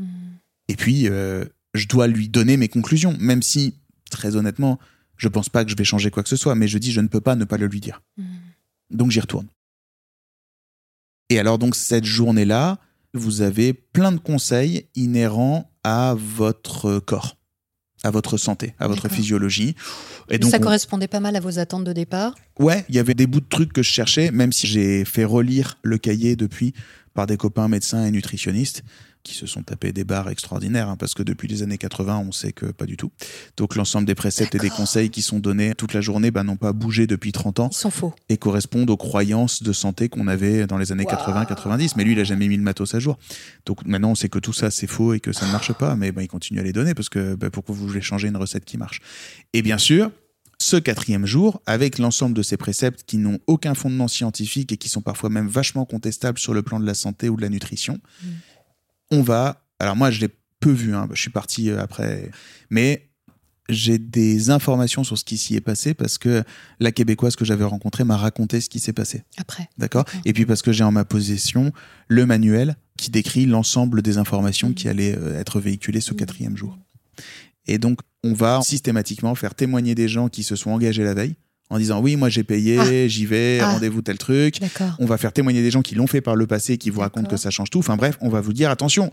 Et 0.68 0.76
puis, 0.76 1.08
euh, 1.08 1.44
je 1.74 1.86
dois 1.88 2.06
lui 2.06 2.28
donner 2.28 2.56
mes 2.58 2.68
conclusions, 2.68 3.16
même 3.18 3.40
si, 3.42 3.74
très 4.10 4.36
honnêtement, 4.36 4.78
je 5.16 5.28
pense 5.28 5.48
pas 5.48 5.64
que 5.64 5.70
je 5.70 5.76
vais 5.76 5.84
changer 5.84 6.10
quoi 6.10 6.22
que 6.22 6.28
ce 6.28 6.36
soit, 6.36 6.54
mais 6.54 6.68
je 6.68 6.76
dis, 6.78 6.92
je 6.92 7.00
ne 7.00 7.08
peux 7.08 7.20
pas 7.22 7.34
ne 7.36 7.44
pas 7.44 7.56
le 7.56 7.66
lui 7.66 7.80
dire. 7.80 8.02
Donc 8.90 9.10
j'y 9.10 9.20
retourne. 9.20 9.46
Et 11.30 11.38
alors 11.38 11.58
donc 11.58 11.76
cette 11.76 12.04
journée-là, 12.04 12.78
vous 13.14 13.42
avez 13.42 13.72
plein 13.72 14.12
de 14.12 14.18
conseils 14.18 14.86
inhérents 14.94 15.70
à 15.84 16.14
votre 16.16 16.98
corps, 17.00 17.36
à 18.02 18.10
votre 18.10 18.36
santé, 18.36 18.74
à 18.78 18.86
votre 18.88 19.08
physiologie. 19.08 19.74
Et 20.28 20.38
donc 20.38 20.50
ça 20.50 20.58
on- 20.58 20.60
correspondait 20.60 21.08
pas 21.08 21.20
mal 21.20 21.34
à 21.36 21.40
vos 21.40 21.58
attentes 21.58 21.84
de 21.84 21.92
départ? 21.92 22.34
Ouais, 22.58 22.84
il 22.88 22.94
y 22.94 22.98
avait 22.98 23.14
des 23.14 23.26
bouts 23.26 23.40
de 23.40 23.48
trucs 23.48 23.72
que 23.72 23.82
je 23.82 23.90
cherchais, 23.90 24.30
même 24.30 24.52
si 24.52 24.66
j'ai 24.66 25.04
fait 25.04 25.24
relire 25.24 25.78
le 25.82 25.98
cahier 25.98 26.36
depuis 26.36 26.72
par 27.14 27.26
des 27.26 27.36
copains 27.36 27.68
médecins 27.68 28.04
et 28.06 28.10
nutritionnistes 28.10 28.82
qui 29.22 29.34
se 29.34 29.46
sont 29.46 29.62
tapés 29.62 29.92
des 29.92 30.04
barres 30.04 30.30
extraordinaires, 30.30 30.88
hein, 30.88 30.96
parce 30.96 31.14
que 31.14 31.22
depuis 31.22 31.46
les 31.48 31.62
années 31.62 31.78
80, 31.78 32.24
on 32.26 32.32
sait 32.32 32.52
que 32.52 32.66
pas 32.66 32.86
du 32.86 32.96
tout. 32.96 33.10
Donc 33.56 33.76
l'ensemble 33.76 34.06
des 34.06 34.14
préceptes 34.14 34.54
et 34.54 34.58
des 34.58 34.70
conseils 34.70 35.10
qui 35.10 35.22
sont 35.22 35.38
donnés 35.38 35.74
toute 35.74 35.92
la 35.92 36.00
journée 36.00 36.30
bah, 36.30 36.42
n'ont 36.42 36.56
pas 36.56 36.72
bougé 36.72 37.06
depuis 37.06 37.32
30 37.32 37.60
ans 37.60 37.68
Ils 37.72 37.76
sont 37.76 37.90
faux. 37.90 38.14
et 38.28 38.36
correspondent 38.38 38.90
aux 38.90 38.96
croyances 38.96 39.62
de 39.62 39.72
santé 39.72 40.08
qu'on 40.08 40.26
avait 40.28 40.66
dans 40.66 40.78
les 40.78 40.92
années 40.92 41.04
Waouh. 41.04 41.44
80-90. 41.44 41.92
Mais 41.96 42.04
lui, 42.04 42.12
il 42.12 42.20
a 42.20 42.24
jamais 42.24 42.48
mis 42.48 42.56
le 42.56 42.62
matos 42.62 42.94
à 42.94 42.98
jour. 42.98 43.18
Donc 43.66 43.84
maintenant, 43.86 44.12
on 44.12 44.14
sait 44.14 44.28
que 44.28 44.38
tout 44.38 44.52
ça, 44.52 44.70
c'est 44.70 44.86
faux 44.86 45.14
et 45.14 45.20
que 45.20 45.32
ça 45.32 45.46
ne 45.46 45.52
marche 45.52 45.72
pas, 45.72 45.96
mais 45.96 46.12
bah, 46.12 46.22
il 46.22 46.28
continue 46.28 46.60
à 46.60 46.62
les 46.62 46.72
donner 46.72 46.94
parce 46.94 47.08
que 47.08 47.34
bah, 47.34 47.50
pourquoi 47.50 47.74
vous 47.74 47.86
voulez 47.86 48.00
changer 48.00 48.28
une 48.28 48.36
recette 48.36 48.64
qui 48.64 48.78
marche 48.78 49.00
Et 49.52 49.62
bien 49.62 49.78
sûr, 49.78 50.10
ce 50.62 50.76
quatrième 50.76 51.24
jour, 51.24 51.62
avec 51.64 51.98
l'ensemble 51.98 52.34
de 52.36 52.42
ces 52.42 52.58
préceptes 52.58 53.04
qui 53.06 53.16
n'ont 53.16 53.38
aucun 53.46 53.74
fondement 53.74 54.08
scientifique 54.08 54.72
et 54.72 54.76
qui 54.76 54.90
sont 54.90 55.00
parfois 55.00 55.30
même 55.30 55.48
vachement 55.48 55.86
contestables 55.86 56.38
sur 56.38 56.52
le 56.52 56.62
plan 56.62 56.78
de 56.78 56.84
la 56.84 56.92
santé 56.94 57.28
ou 57.30 57.36
de 57.36 57.42
la 57.42 57.48
nutrition, 57.48 57.98
Mm. 58.22 58.26
On 59.10 59.22
va. 59.22 59.64
Alors 59.78 59.96
moi, 59.96 60.10
je 60.10 60.20
l'ai 60.20 60.28
peu 60.60 60.70
vu, 60.70 60.94
hein, 60.94 61.08
je 61.12 61.20
suis 61.20 61.30
parti 61.30 61.70
euh, 61.70 61.80
après, 61.80 62.30
mais 62.68 63.06
j'ai 63.68 63.98
des 63.98 64.50
informations 64.50 65.04
sur 65.04 65.16
ce 65.16 65.24
qui 65.24 65.38
s'y 65.38 65.54
est 65.54 65.60
passé 65.60 65.94
parce 65.94 66.18
que 66.18 66.42
la 66.80 66.90
québécoise 66.90 67.36
que 67.36 67.44
j'avais 67.44 67.64
rencontrée 67.64 68.02
m'a 68.02 68.16
raconté 68.16 68.60
ce 68.60 68.68
qui 68.68 68.80
s'est 68.80 68.92
passé. 68.92 69.22
Après. 69.36 69.68
D'accord? 69.78 70.04
Et 70.24 70.32
puis 70.32 70.44
parce 70.44 70.60
que 70.60 70.72
j'ai 70.72 70.82
en 70.82 70.90
ma 70.90 71.04
possession 71.04 71.72
le 72.08 72.26
manuel 72.26 72.74
qui 72.98 73.10
décrit 73.10 73.46
l'ensemble 73.46 74.02
des 74.02 74.18
informations 74.18 74.68
Mhm. 74.68 74.74
qui 74.74 74.88
allaient 74.88 75.16
euh, 75.16 75.38
être 75.38 75.60
véhiculées 75.60 76.00
ce 76.00 76.12
quatrième 76.14 76.56
jour. 76.56 76.76
Et 77.66 77.78
donc, 77.78 78.00
on 78.24 78.32
va 78.32 78.60
systématiquement 78.62 79.34
faire 79.36 79.54
témoigner 79.54 79.94
des 79.94 80.08
gens 80.08 80.28
qui 80.28 80.42
se 80.42 80.56
sont 80.56 80.70
engagés 80.70 81.04
la 81.04 81.14
veille 81.14 81.36
en 81.70 81.78
disant 81.78 82.00
oui, 82.00 82.16
moi 82.16 82.28
j'ai 82.28 82.44
payé, 82.44 83.08
j'y 83.08 83.26
vais, 83.26 83.60
Ah. 83.62 83.72
rendez-vous 83.72 84.02
tel 84.02 84.18
truc. 84.18 84.58
On 84.98 85.06
va 85.06 85.16
faire 85.16 85.32
témoigner 85.32 85.62
des 85.62 85.70
gens 85.70 85.82
qui 85.82 85.94
l'ont 85.94 86.06
fait 86.06 86.20
par 86.20 86.36
le 86.36 86.46
passé 86.46 86.74
et 86.74 86.78
qui 86.78 86.90
vous 86.90 87.00
racontent 87.00 87.28
que 87.28 87.36
ça 87.36 87.50
change 87.50 87.70
tout. 87.70 87.78
Enfin 87.78 87.96
bref, 87.96 88.18
on 88.20 88.28
va 88.28 88.40
vous 88.40 88.52
dire 88.52 88.70
attention. 88.70 89.12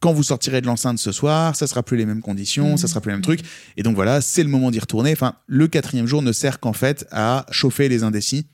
Quand 0.00 0.12
vous 0.12 0.22
sortirez 0.22 0.60
de 0.60 0.66
l'enceinte 0.66 0.98
ce 0.98 1.10
soir, 1.12 1.56
ça 1.56 1.66
sera 1.66 1.82
plus 1.82 1.96
les 1.96 2.06
mêmes 2.06 2.20
conditions, 2.20 2.76
ça 2.76 2.84
Mhm. 2.84 2.88
sera 2.88 3.00
plus 3.00 3.10
les 3.10 3.14
mêmes 3.16 3.22
trucs. 3.24 3.40
Et 3.76 3.82
donc 3.82 3.94
voilà, 3.96 4.20
c'est 4.20 4.42
le 4.44 4.48
moment 4.48 4.70
d'y 4.70 4.78
retourner. 4.78 5.12
Enfin, 5.12 5.34
le 5.46 5.66
quatrième 5.66 6.06
jour 6.06 6.22
ne 6.22 6.30
sert 6.32 6.60
qu'en 6.60 6.72
fait 6.74 7.06
à 7.10 7.46
chauffer 7.50 7.88
les 7.88 8.04
indécis 8.04 8.46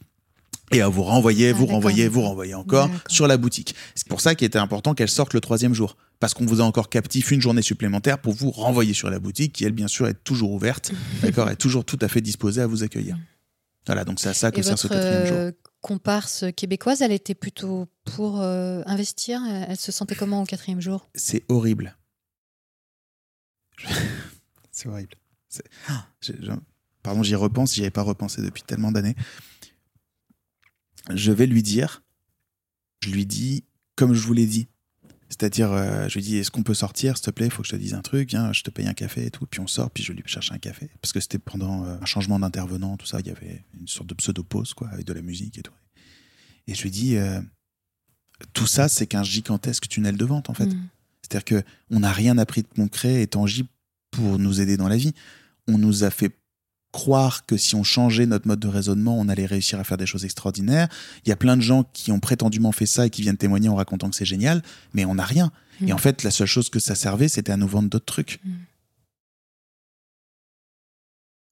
et 0.73 0.81
à 0.81 0.89
vous 0.89 1.03
renvoyer, 1.03 1.51
Ah, 1.51 1.53
vous 1.53 1.67
renvoyer, 1.67 2.09
vous 2.09 2.23
renvoyer 2.23 2.55
encore 2.55 2.89
sur 3.09 3.27
la 3.27 3.37
boutique. 3.37 3.75
C'est 3.95 4.09
pour 4.09 4.21
ça 4.23 4.35
qu'il 4.35 4.47
était 4.47 4.59
important 4.59 4.95
qu'elle 4.95 5.11
sorte 5.11 5.35
le 5.35 5.41
troisième 5.41 5.75
jour. 5.75 5.97
Parce 6.21 6.33
qu'on 6.33 6.47
vous 6.47 6.61
a 6.63 6.65
encore 6.65 6.89
captif 6.89 7.33
une 7.33 7.43
journée 7.43 7.61
supplémentaire 7.61 8.19
pour 8.19 8.33
vous 8.33 8.51
renvoyer 8.51 8.95
sur 8.95 9.11
la 9.11 9.19
boutique, 9.19 9.53
qui 9.53 9.65
elle, 9.65 9.73
bien 9.73 9.89
sûr, 9.89 10.07
est 10.07 10.15
toujours 10.25 10.53
ouverte, 10.53 10.93
d'accord, 11.23 11.51
est 11.51 11.57
toujours 11.57 11.85
tout 11.85 11.99
à 12.01 12.09
fait 12.09 12.23
disposée 12.23 12.63
à 12.63 12.67
vous 12.67 12.83
accueillir. 12.83 13.19
Voilà, 13.87 14.05
donc 14.05 14.21
c'est 14.21 14.29
à 14.29 14.35
ça 14.35 14.51
que 14.51 14.61
Et 14.61 14.63
sert 14.63 14.79
ce 14.79 14.89
quatrième 14.89 15.27
jour. 15.27 15.37
euh, 15.37 15.53
comparse 15.81 16.45
québécoise, 16.57 17.03
elle 17.03 17.13
était 17.13 17.35
plutôt 17.35 17.87
pour 18.05 18.41
euh, 18.41 18.83
investir? 18.87 19.43
Elle 19.69 19.77
se 19.77 19.93
sentait 19.93 20.15
comment 20.15 20.43
au 20.43 20.47
quatrième 20.47 20.81
jour? 20.81 21.09
C'est 21.15 21.45
horrible. 21.49 21.97
c'est 24.71 24.89
horrible. 24.89 25.15
Ah, 25.89 26.07
Pardon, 27.03 27.23
j'y 27.23 27.35
repense, 27.35 27.75
j'y 27.75 27.83
avais 27.83 27.91
pas 27.91 28.03
repensé 28.03 28.41
depuis 28.41 28.63
tellement 28.63 28.91
d'années. 28.91 29.15
Je 31.15 31.33
vais 31.33 31.47
lui 31.47 31.63
dire, 31.63 32.03
je 33.03 33.11
lui 33.11 33.27
dis 33.27 33.65
comme 33.97 34.15
je 34.15 34.27
vous 34.27 34.33
l'ai 34.33 34.47
dit. 34.47 34.69
C'est-à-dire, 35.37 35.73
euh, 35.73 36.07
je 36.09 36.15
lui 36.15 36.23
dis, 36.23 36.37
est-ce 36.37 36.53
qu'on 36.53 36.63
peut 36.63 36.75
sortir, 36.75 37.17
s'il 37.17 37.25
te 37.25 37.31
plaît, 37.33 37.47
il 37.47 37.51
faut 37.51 37.63
que 37.63 37.69
je 37.69 37.73
te 37.73 37.81
dise 37.81 37.95
un 37.95 38.03
truc, 38.03 38.31
je 38.31 38.63
te 38.63 38.71
paye 38.71 38.87
un 38.87 38.95
café 38.95 39.27
et 39.27 39.31
tout. 39.33 39.47
Puis 39.47 39.59
on 39.59 39.67
sort, 39.67 39.91
puis 39.91 40.05
je 40.05 40.13
lui 40.13 40.23
cherche 40.27 40.53
un 40.53 40.59
café. 40.59 40.91
Parce 41.03 41.13
que 41.13 41.19
c'était 41.19 41.41
pendant 41.41 41.85
euh, 41.85 41.97
un 42.01 42.05
changement 42.05 42.39
d'intervenant, 42.39 42.97
tout 42.97 43.07
ça, 43.07 43.19
il 43.19 43.27
y 43.27 43.31
avait 43.31 43.65
une 43.81 43.89
sorte 43.89 44.09
de 44.09 44.15
pseudo-pause, 44.15 44.75
quoi, 44.75 44.89
avec 44.91 45.05
de 45.05 45.13
la 45.13 45.23
musique 45.23 45.59
et 45.59 45.63
tout. 45.63 45.73
Et 46.69 46.75
je 46.77 46.83
lui 46.85 46.93
dis, 46.93 47.17
euh, 47.17 47.41
tout 48.53 48.69
ça, 48.69 48.89
c'est 48.89 49.09
qu'un 49.09 49.25
gigantesque 49.25 49.89
tunnel 49.89 50.17
de 50.17 50.25
vente, 50.25 50.51
en 50.51 50.55
fait. 50.55 50.67
Mm. 50.67 50.89
C'est-à-dire 51.23 51.45
que 51.45 51.65
on 51.91 51.99
n'a 51.99 52.13
rien 52.13 52.39
appris 52.39 52.63
de 52.63 52.69
concret 52.69 53.21
et 53.21 53.27
tangible 53.27 53.69
pour 54.13 54.39
nous 54.39 54.61
aider 54.61 54.77
dans 54.77 54.89
la 54.89 54.97
vie. 54.97 55.15
On 55.67 55.79
nous 55.79 56.05
a 56.05 56.13
fait 56.13 56.31
croire 56.95 57.45
que 57.45 57.57
si 57.57 57.75
on 57.75 57.83
changeait 57.83 58.25
notre 58.25 58.47
mode 58.47 58.61
de 58.61 58.69
raisonnement, 58.69 59.19
on 59.19 59.29
allait 59.29 59.47
réussir 59.47 59.81
à 59.81 59.85
faire 59.85 59.97
des 59.97 60.07
choses 60.07 60.25
extraordinaires. 60.25 60.89
Il 61.25 61.29
y 61.29 61.33
a 61.33 61.37
plein 61.37 61.57
de 61.57 61.61
gens 61.61 61.83
qui 61.93 62.13
ont 62.13 62.21
prétendument 62.21 62.71
fait 62.71 62.87
ça 62.87 63.05
et 63.05 63.11
qui 63.11 63.21
viennent 63.21 63.37
témoigner 63.37 63.69
en 63.69 63.75
racontant 63.75 64.09
que 64.09 64.15
c'est 64.15 64.25
génial, 64.25 64.63
mais 64.93 65.05
on 65.05 65.17
n'a 65.17 65.25
rien. 65.25 65.51
Mm. 65.81 65.89
Et 65.89 65.93
en 65.93 65.99
fait, 65.99 66.23
la 66.23 66.31
seule 66.31 66.47
chose 66.47 66.71
que 66.71 66.79
ça 66.79 66.95
servait, 66.95 67.27
c'était 67.27 67.51
à 67.51 67.57
nous 67.57 67.67
vendre 67.67 67.91
d'autres 67.91 68.05
trucs. 68.05 68.39
Mm. 68.45 68.53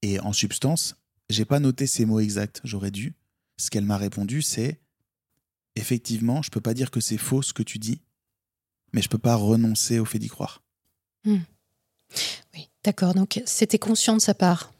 Et 0.02 0.20
en 0.20 0.32
substance, 0.32 0.94
j'ai 1.28 1.44
pas 1.44 1.58
noté 1.58 1.88
ces 1.88 2.04
mots 2.04 2.20
exacts, 2.20 2.60
j'aurais 2.62 2.92
dû. 2.92 3.12
Ce 3.56 3.68
qu'elle 3.68 3.84
m'a 3.84 3.96
répondu, 3.96 4.42
c'est 4.42 4.78
effectivement, 5.74 6.42
je 6.42 6.50
peux 6.50 6.60
pas 6.60 6.72
dire 6.72 6.92
que 6.92 7.00
c'est 7.00 7.18
faux 7.18 7.42
ce 7.42 7.52
que 7.52 7.64
tu 7.64 7.80
dis, 7.80 7.98
mais 8.92 9.02
je 9.02 9.08
peux 9.08 9.18
pas 9.18 9.34
renoncer 9.34 9.98
au 9.98 10.04
fait 10.04 10.20
d'y 10.20 10.28
croire. 10.28 10.62
Oui, 11.26 11.40
d'accord. 12.84 13.14
Donc 13.14 13.42
c'était 13.44 13.80
conscient 13.80 14.14
de 14.14 14.20
sa 14.20 14.34
part. 14.34 14.72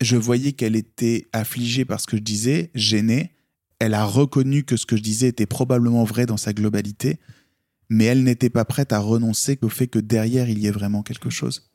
Je 0.00 0.16
voyais 0.16 0.52
qu'elle 0.52 0.76
était 0.76 1.26
affligée 1.32 1.84
par 1.84 2.00
ce 2.00 2.06
que 2.06 2.16
je 2.16 2.22
disais, 2.22 2.70
gênée. 2.74 3.32
Elle 3.78 3.94
a 3.94 4.04
reconnu 4.04 4.64
que 4.64 4.76
ce 4.76 4.86
que 4.86 4.96
je 4.96 5.02
disais 5.02 5.28
était 5.28 5.46
probablement 5.46 6.04
vrai 6.04 6.26
dans 6.26 6.36
sa 6.36 6.52
globalité, 6.52 7.18
mais 7.88 8.04
elle 8.04 8.22
n'était 8.22 8.50
pas 8.50 8.64
prête 8.64 8.92
à 8.92 8.98
renoncer 8.98 9.58
au 9.62 9.68
fait 9.68 9.86
que 9.86 9.98
derrière 9.98 10.48
il 10.48 10.58
y 10.58 10.66
ait 10.66 10.72
vraiment 10.72 11.02
quelque 11.02 11.30
chose. 11.30 11.70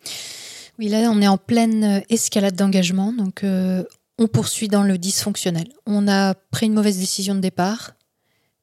Oui, 0.79 0.87
là, 0.87 1.11
on 1.11 1.21
est 1.21 1.27
en 1.27 1.37
pleine 1.37 1.83
euh, 1.83 1.99
escalade 2.09 2.55
d'engagement. 2.55 3.13
Donc, 3.13 3.43
euh, 3.43 3.83
on 4.17 4.27
poursuit 4.27 4.67
dans 4.67 4.83
le 4.83 4.97
dysfonctionnel. 4.97 5.67
On 5.85 6.07
a 6.07 6.33
pris 6.33 6.67
une 6.67 6.73
mauvaise 6.73 6.97
décision 6.97 7.35
de 7.35 7.39
départ, 7.39 7.93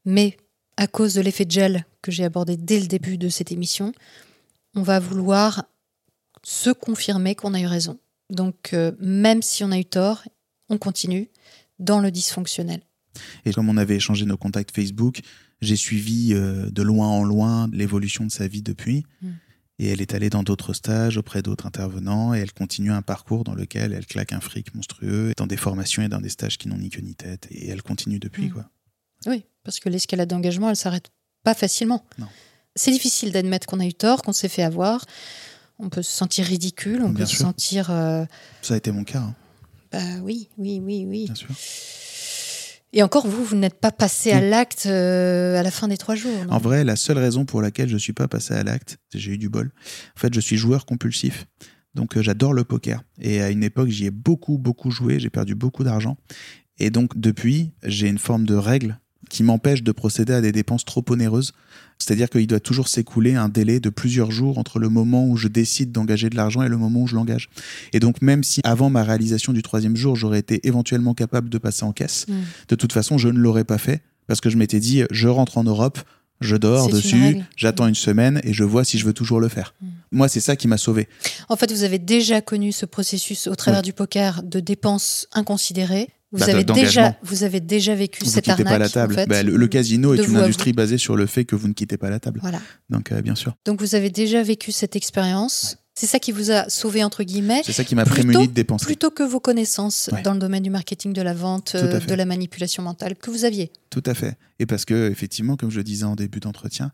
mais 0.04 0.36
à 0.76 0.86
cause 0.86 1.14
de 1.14 1.20
l'effet 1.20 1.46
gel 1.48 1.84
que 2.02 2.10
j'ai 2.10 2.24
abordé 2.24 2.56
dès 2.56 2.80
le 2.80 2.86
début 2.86 3.18
de 3.18 3.28
cette 3.28 3.52
émission, 3.52 3.92
on 4.74 4.82
va 4.82 5.00
vouloir 5.00 5.64
se 6.44 6.70
confirmer 6.70 7.34
qu'on 7.34 7.54
a 7.54 7.60
eu 7.60 7.66
raison. 7.66 7.98
Donc, 8.30 8.70
euh, 8.72 8.92
même 9.00 9.42
si 9.42 9.64
on 9.64 9.70
a 9.70 9.78
eu 9.78 9.84
tort, 9.84 10.22
on 10.68 10.78
continue 10.78 11.28
dans 11.78 12.00
le 12.00 12.10
dysfonctionnel. 12.10 12.80
Et 13.44 13.52
comme 13.52 13.68
on 13.68 13.76
avait 13.76 13.96
échangé 13.96 14.24
nos 14.26 14.36
contacts 14.36 14.74
Facebook, 14.74 15.20
j'ai 15.60 15.76
suivi 15.76 16.34
euh, 16.34 16.70
de 16.70 16.82
loin 16.82 17.08
en 17.08 17.24
loin 17.24 17.68
l'évolution 17.72 18.24
de 18.24 18.30
sa 18.30 18.46
vie 18.46 18.62
depuis. 18.62 19.04
Mm. 19.22 19.28
Et 19.80 19.88
elle 19.88 20.00
est 20.00 20.12
allée 20.12 20.28
dans 20.28 20.42
d'autres 20.42 20.72
stages 20.72 21.16
auprès 21.16 21.40
d'autres 21.40 21.64
intervenants 21.66 22.34
et 22.34 22.38
elle 22.38 22.52
continue 22.52 22.90
un 22.90 23.02
parcours 23.02 23.44
dans 23.44 23.54
lequel 23.54 23.92
elle 23.92 24.06
claque 24.06 24.32
un 24.32 24.40
fric 24.40 24.74
monstrueux 24.74 25.32
dans 25.36 25.46
des 25.46 25.56
formations 25.56 26.02
et 26.02 26.08
dans 26.08 26.20
des 26.20 26.30
stages 26.30 26.58
qui 26.58 26.68
n'ont 26.68 26.78
ni 26.78 26.90
queue 26.90 27.00
ni 27.00 27.14
tête. 27.14 27.46
Et 27.52 27.68
elle 27.68 27.82
continue 27.82 28.18
depuis, 28.18 28.46
Mm. 28.48 28.52
quoi. 28.52 28.70
Oui, 29.26 29.44
parce 29.64 29.78
que 29.80 29.88
l'escalade 29.88 30.28
d'engagement, 30.28 30.68
elle 30.70 30.76
s'arrête 30.76 31.08
pas 31.44 31.54
facilement. 31.54 32.04
Non. 32.18 32.26
C'est 32.76 32.90
difficile 32.92 33.32
d'admettre 33.32 33.66
qu'on 33.66 33.80
a 33.80 33.86
eu 33.86 33.94
tort, 33.94 34.22
qu'on 34.22 34.32
s'est 34.32 34.48
fait 34.48 34.62
avoir. 34.62 35.04
On 35.78 35.88
peut 35.88 36.02
se 36.02 36.10
sentir 36.10 36.44
ridicule, 36.46 37.02
on 37.02 37.10
Bien 37.10 37.24
peut 37.24 37.30
se 37.30 37.36
sentir. 37.36 37.90
euh, 37.90 38.24
Ça 38.62 38.74
a 38.74 38.76
été 38.76 38.90
mon 38.90 39.04
cas, 39.04 39.20
hein, 39.20 39.34
bah 39.92 39.98
oui, 40.22 40.48
oui, 40.58 40.80
oui, 40.82 41.06
oui. 41.08 41.24
bien 41.26 41.34
sûr. 41.34 41.48
Et 42.94 43.02
encore, 43.02 43.26
vous, 43.26 43.44
vous 43.44 43.54
n'êtes 43.56 43.78
pas 43.78 43.90
passé 43.92 44.32
à 44.32 44.40
l'acte 44.40 44.86
euh, 44.86 45.58
à 45.58 45.62
la 45.62 45.70
fin 45.70 45.88
des 45.88 45.98
trois 45.98 46.14
jours. 46.14 46.32
En 46.48 46.58
vrai, 46.58 46.84
la 46.84 46.96
seule 46.96 47.18
raison 47.18 47.44
pour 47.44 47.60
laquelle 47.60 47.88
je 47.88 47.94
ne 47.94 47.98
suis 47.98 48.14
pas 48.14 48.28
passé 48.28 48.54
à 48.54 48.62
l'acte, 48.64 48.98
c'est 49.10 49.18
que 49.18 49.22
j'ai 49.22 49.32
eu 49.32 49.38
du 49.38 49.48
bol. 49.50 49.70
En 50.16 50.20
fait, 50.20 50.32
je 50.34 50.40
suis 50.40 50.56
joueur 50.56 50.86
compulsif. 50.86 51.46
Donc, 51.94 52.16
euh, 52.16 52.22
j'adore 52.22 52.54
le 52.54 52.64
poker. 52.64 53.02
Et 53.20 53.42
à 53.42 53.50
une 53.50 53.62
époque, 53.62 53.88
j'y 53.90 54.06
ai 54.06 54.10
beaucoup, 54.10 54.56
beaucoup 54.56 54.90
joué. 54.90 55.20
J'ai 55.20 55.28
perdu 55.30 55.54
beaucoup 55.54 55.84
d'argent. 55.84 56.16
Et 56.78 56.88
donc, 56.90 57.18
depuis, 57.18 57.72
j'ai 57.82 58.08
une 58.08 58.18
forme 58.18 58.46
de 58.46 58.54
règle 58.54 58.98
qui 59.28 59.42
m'empêche 59.42 59.82
de 59.82 59.92
procéder 59.92 60.32
à 60.32 60.40
des 60.40 60.52
dépenses 60.52 60.84
trop 60.84 61.04
onéreuses. 61.10 61.52
C'est-à-dire 61.98 62.30
qu'il 62.30 62.46
doit 62.46 62.60
toujours 62.60 62.88
s'écouler 62.88 63.34
un 63.34 63.48
délai 63.48 63.80
de 63.80 63.90
plusieurs 63.90 64.30
jours 64.30 64.58
entre 64.58 64.78
le 64.78 64.88
moment 64.88 65.26
où 65.26 65.36
je 65.36 65.48
décide 65.48 65.90
d'engager 65.90 66.30
de 66.30 66.36
l'argent 66.36 66.62
et 66.62 66.68
le 66.68 66.76
moment 66.76 67.00
où 67.02 67.06
je 67.08 67.16
l'engage. 67.16 67.48
Et 67.92 67.98
donc, 68.00 68.22
même 68.22 68.44
si 68.44 68.60
avant 68.64 68.88
ma 68.88 69.02
réalisation 69.02 69.52
du 69.52 69.62
troisième 69.62 69.96
jour, 69.96 70.14
j'aurais 70.14 70.38
été 70.38 70.66
éventuellement 70.66 71.14
capable 71.14 71.48
de 71.48 71.58
passer 71.58 71.84
en 71.84 71.92
caisse, 71.92 72.26
Mm. 72.28 72.32
de 72.68 72.74
toute 72.74 72.92
façon, 72.92 73.18
je 73.18 73.28
ne 73.28 73.38
l'aurais 73.38 73.64
pas 73.64 73.78
fait 73.78 74.02
parce 74.26 74.40
que 74.40 74.50
je 74.50 74.56
m'étais 74.56 74.80
dit, 74.80 75.04
je 75.10 75.28
rentre 75.28 75.58
en 75.58 75.64
Europe, 75.64 75.98
je 76.40 76.56
dors 76.56 76.88
dessus, 76.88 77.38
j'attends 77.56 77.86
une 77.86 77.94
semaine 77.94 78.40
et 78.44 78.52
je 78.52 78.62
vois 78.62 78.84
si 78.84 78.98
je 78.98 79.04
veux 79.04 79.12
toujours 79.12 79.40
le 79.40 79.48
faire. 79.48 79.74
Mm. 79.80 79.86
Moi, 80.12 80.28
c'est 80.28 80.40
ça 80.40 80.56
qui 80.56 80.68
m'a 80.68 80.78
sauvé. 80.78 81.08
En 81.48 81.56
fait, 81.56 81.72
vous 81.72 81.82
avez 81.82 81.98
déjà 81.98 82.40
connu 82.40 82.72
ce 82.72 82.86
processus 82.86 83.46
au 83.46 83.54
travers 83.54 83.82
du 83.82 83.92
poker 83.92 84.42
de 84.42 84.60
dépenses 84.60 85.26
inconsidérées. 85.32 86.08
Vous, 86.30 86.38
Bah, 86.40 86.46
avez 86.50 86.64
déjà, 86.64 87.16
vous 87.22 87.42
avez 87.42 87.60
déjà 87.60 87.94
vécu 87.94 88.22
Vous 88.22 88.30
cette 88.30 88.44
quittez 88.44 88.52
arnaque. 88.62 88.68
pas 88.68 88.78
la 88.78 88.88
table. 88.90 89.14
en 89.14 89.16
fait. 89.16 89.26
Bah, 89.26 89.42
le, 89.42 89.56
le 89.56 89.66
casino 89.66 90.12
est 90.14 90.26
une 90.26 90.36
industrie 90.36 90.72
basée 90.74 90.98
sur 90.98 91.16
le 91.16 91.24
fait 91.26 91.44
que 91.46 91.56
vous 91.56 91.68
ne 91.68 91.72
quittez 91.72 91.96
pas 91.96 92.10
la 92.10 92.20
table. 92.20 92.40
Voilà. 92.42 92.60
Donc, 92.90 93.12
euh, 93.12 93.22
bien 93.22 93.34
sûr. 93.34 93.54
Donc, 93.64 93.80
vous 93.80 93.94
avez 93.94 94.10
déjà 94.10 94.42
vécu 94.42 94.70
cette 94.70 94.94
expérience. 94.94 95.78
C'est 95.94 96.06
ça 96.06 96.18
qui 96.20 96.30
vous 96.30 96.50
a 96.52 96.68
sauvé, 96.68 97.02
entre 97.02 97.24
guillemets, 97.24 97.62
C'est 97.64 97.72
ça 97.72 97.82
qui 97.82 97.94
m'a 97.96 98.04
prémuni 98.04 98.46
de 98.46 98.52
dépenser. 98.52 98.84
plutôt 98.86 99.10
que 99.10 99.22
vos 99.24 99.40
connaissances 99.40 100.10
Ouais. 100.12 100.22
dans 100.22 100.32
le 100.34 100.38
domaine 100.38 100.62
du 100.62 100.70
marketing, 100.70 101.12
de 101.12 101.22
la 101.22 101.34
vente, 101.34 101.74
euh, 101.74 101.98
de 101.98 102.14
la 102.14 102.24
manipulation 102.24 102.82
mentale 102.84 103.16
que 103.16 103.30
vous 103.30 103.44
aviez. 103.44 103.72
Tout 103.90 104.02
à 104.06 104.14
fait. 104.14 104.36
Et 104.60 104.66
parce 104.66 104.84
que, 104.84 105.10
effectivement, 105.10 105.56
comme 105.56 105.70
je 105.72 105.78
le 105.78 105.82
disais 105.84 106.04
en 106.04 106.14
début 106.14 106.38
d'entretien, 106.40 106.92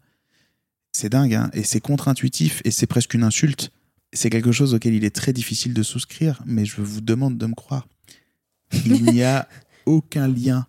c'est 0.93 1.11
dingue, 1.11 1.35
hein, 1.35 1.51
et 1.53 1.65
c'est 1.65 1.81
contre-intuitif, 1.81 2.63
et 2.65 2.71
c'est 2.71 2.87
presque 2.87 3.13
une 3.15 3.25
insulte. 3.25 3.71
C'est 4.13 4.31
quelque 4.31 4.53
chose 4.53 4.73
auquel 4.75 4.95
il 4.95 5.05
est 5.05 5.15
très 5.15 5.33
difficile 5.33 5.75
de 5.75 5.83
souscrire, 5.83 6.41
mais 6.47 6.65
je 6.65 6.81
vous 6.81 7.01
demande 7.01 7.37
de 7.37 7.47
me 7.47 7.55
croire. 7.55 7.89
Il 8.73 9.05
n'y 9.05 9.23
a 9.23 9.49
aucun 9.87 10.29
lien 10.29 10.67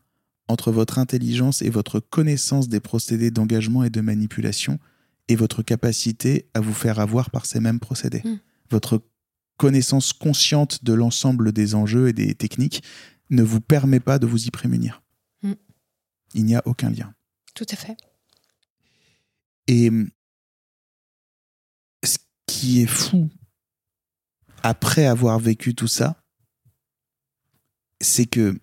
entre 0.47 0.71
votre 0.71 0.99
intelligence 0.99 1.61
et 1.61 1.69
votre 1.69 1.99
connaissance 1.99 2.69
des 2.69 2.79
procédés 2.79 3.31
d'engagement 3.31 3.83
et 3.83 3.89
de 3.89 4.01
manipulation 4.01 4.79
et 5.27 5.35
votre 5.35 5.63
capacité 5.63 6.49
à 6.53 6.59
vous 6.59 6.73
faire 6.73 6.99
avoir 6.99 7.31
par 7.31 7.45
ces 7.45 7.59
mêmes 7.59 7.79
procédés. 7.79 8.21
Mm. 8.23 8.39
Votre 8.69 9.03
connaissance 9.57 10.13
consciente 10.13 10.83
de 10.83 10.93
l'ensemble 10.93 11.51
des 11.51 11.75
enjeux 11.75 12.09
et 12.09 12.13
des 12.13 12.35
techniques 12.35 12.83
ne 13.29 13.41
vous 13.41 13.61
permet 13.61 13.99
pas 13.99 14.19
de 14.19 14.27
vous 14.27 14.45
y 14.45 14.51
prémunir. 14.51 15.01
Mm. 15.41 15.53
Il 16.35 16.45
n'y 16.45 16.55
a 16.55 16.61
aucun 16.65 16.91
lien. 16.91 17.13
Tout 17.55 17.65
à 17.71 17.75
fait. 17.75 17.97
Et 19.67 19.89
ce 22.03 22.17
qui 22.45 22.81
est 22.81 22.87
fou, 22.87 23.29
après 24.61 25.05
avoir 25.05 25.39
vécu 25.39 25.73
tout 25.73 25.87
ça, 25.87 26.21
c'est 28.05 28.25
que 28.25 28.57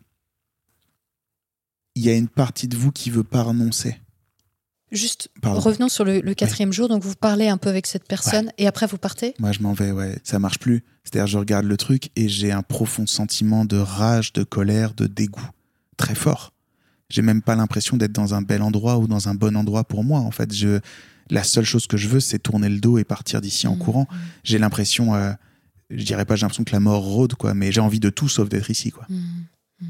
il 1.94 2.02
y 2.04 2.08
a 2.10 2.14
une 2.14 2.28
partie 2.28 2.68
de 2.68 2.76
vous 2.76 2.90
qui 2.90 3.10
veut 3.10 3.24
pas 3.24 3.42
renoncer. 3.42 3.98
Juste, 4.90 5.28
Pardon. 5.40 5.60
revenons 5.60 5.88
sur 5.88 6.04
le, 6.04 6.20
le 6.20 6.34
quatrième 6.34 6.72
jour. 6.72 6.88
Donc, 6.88 7.02
vous 7.02 7.14
parlez 7.14 7.48
un 7.48 7.56
peu 7.56 7.68
avec 7.70 7.86
cette 7.86 8.06
personne 8.06 8.50
et 8.58 8.66
après, 8.66 8.86
vous 8.86 8.98
partez? 8.98 9.34
Moi, 9.38 9.52
je 9.52 9.60
m'en 9.60 9.72
vais, 9.72 9.90
ouais, 9.90 10.18
ça 10.22 10.38
marche 10.38 10.58
plus. 10.58 10.84
C'est-à-dire, 11.04 11.26
je 11.26 11.38
regarde 11.38 11.64
le 11.64 11.76
truc 11.78 12.10
et 12.16 12.28
j'ai 12.28 12.52
un 12.52 12.62
profond 12.62 13.06
sentiment 13.06 13.64
de 13.64 13.76
rage, 13.78 14.32
de 14.34 14.42
colère, 14.44 14.92
de 14.94 15.06
dégoût, 15.06 15.48
très 15.96 16.14
fort. 16.14 16.52
J'ai 17.08 17.22
même 17.22 17.42
pas 17.42 17.56
l'impression 17.56 17.96
d'être 17.96 18.12
dans 18.12 18.34
un 18.34 18.42
bel 18.42 18.62
endroit 18.62 18.98
ou 18.98 19.06
dans 19.06 19.28
un 19.28 19.34
bon 19.34 19.56
endroit 19.56 19.84
pour 19.84 20.04
moi. 20.04 20.20
En 20.20 20.30
fait, 20.30 20.52
je, 20.54 20.80
la 21.30 21.42
seule 21.42 21.64
chose 21.64 21.86
que 21.86 21.96
je 21.96 22.08
veux, 22.08 22.20
c'est 22.20 22.38
tourner 22.38 22.68
le 22.68 22.78
dos 22.78 22.98
et 22.98 23.04
partir 23.04 23.40
d'ici 23.40 23.66
en 23.66 23.72
Mhm. 23.76 23.78
courant. 23.78 24.06
J'ai 24.44 24.58
l'impression, 24.58 25.14
euh, 25.14 25.32
je 25.94 26.04
dirais 26.04 26.24
pas, 26.24 26.36
j'ai 26.36 26.42
l'impression 26.42 26.64
que 26.64 26.72
la 26.72 26.80
mort 26.80 27.02
rôde, 27.02 27.34
quoi, 27.34 27.54
mais 27.54 27.72
j'ai 27.72 27.80
envie 27.80 28.00
de 28.00 28.10
tout 28.10 28.28
sauf 28.28 28.48
d'être 28.48 28.70
ici, 28.70 28.90
quoi. 28.90 29.06
Mhm. 29.08 29.16
Mhm. 29.80 29.88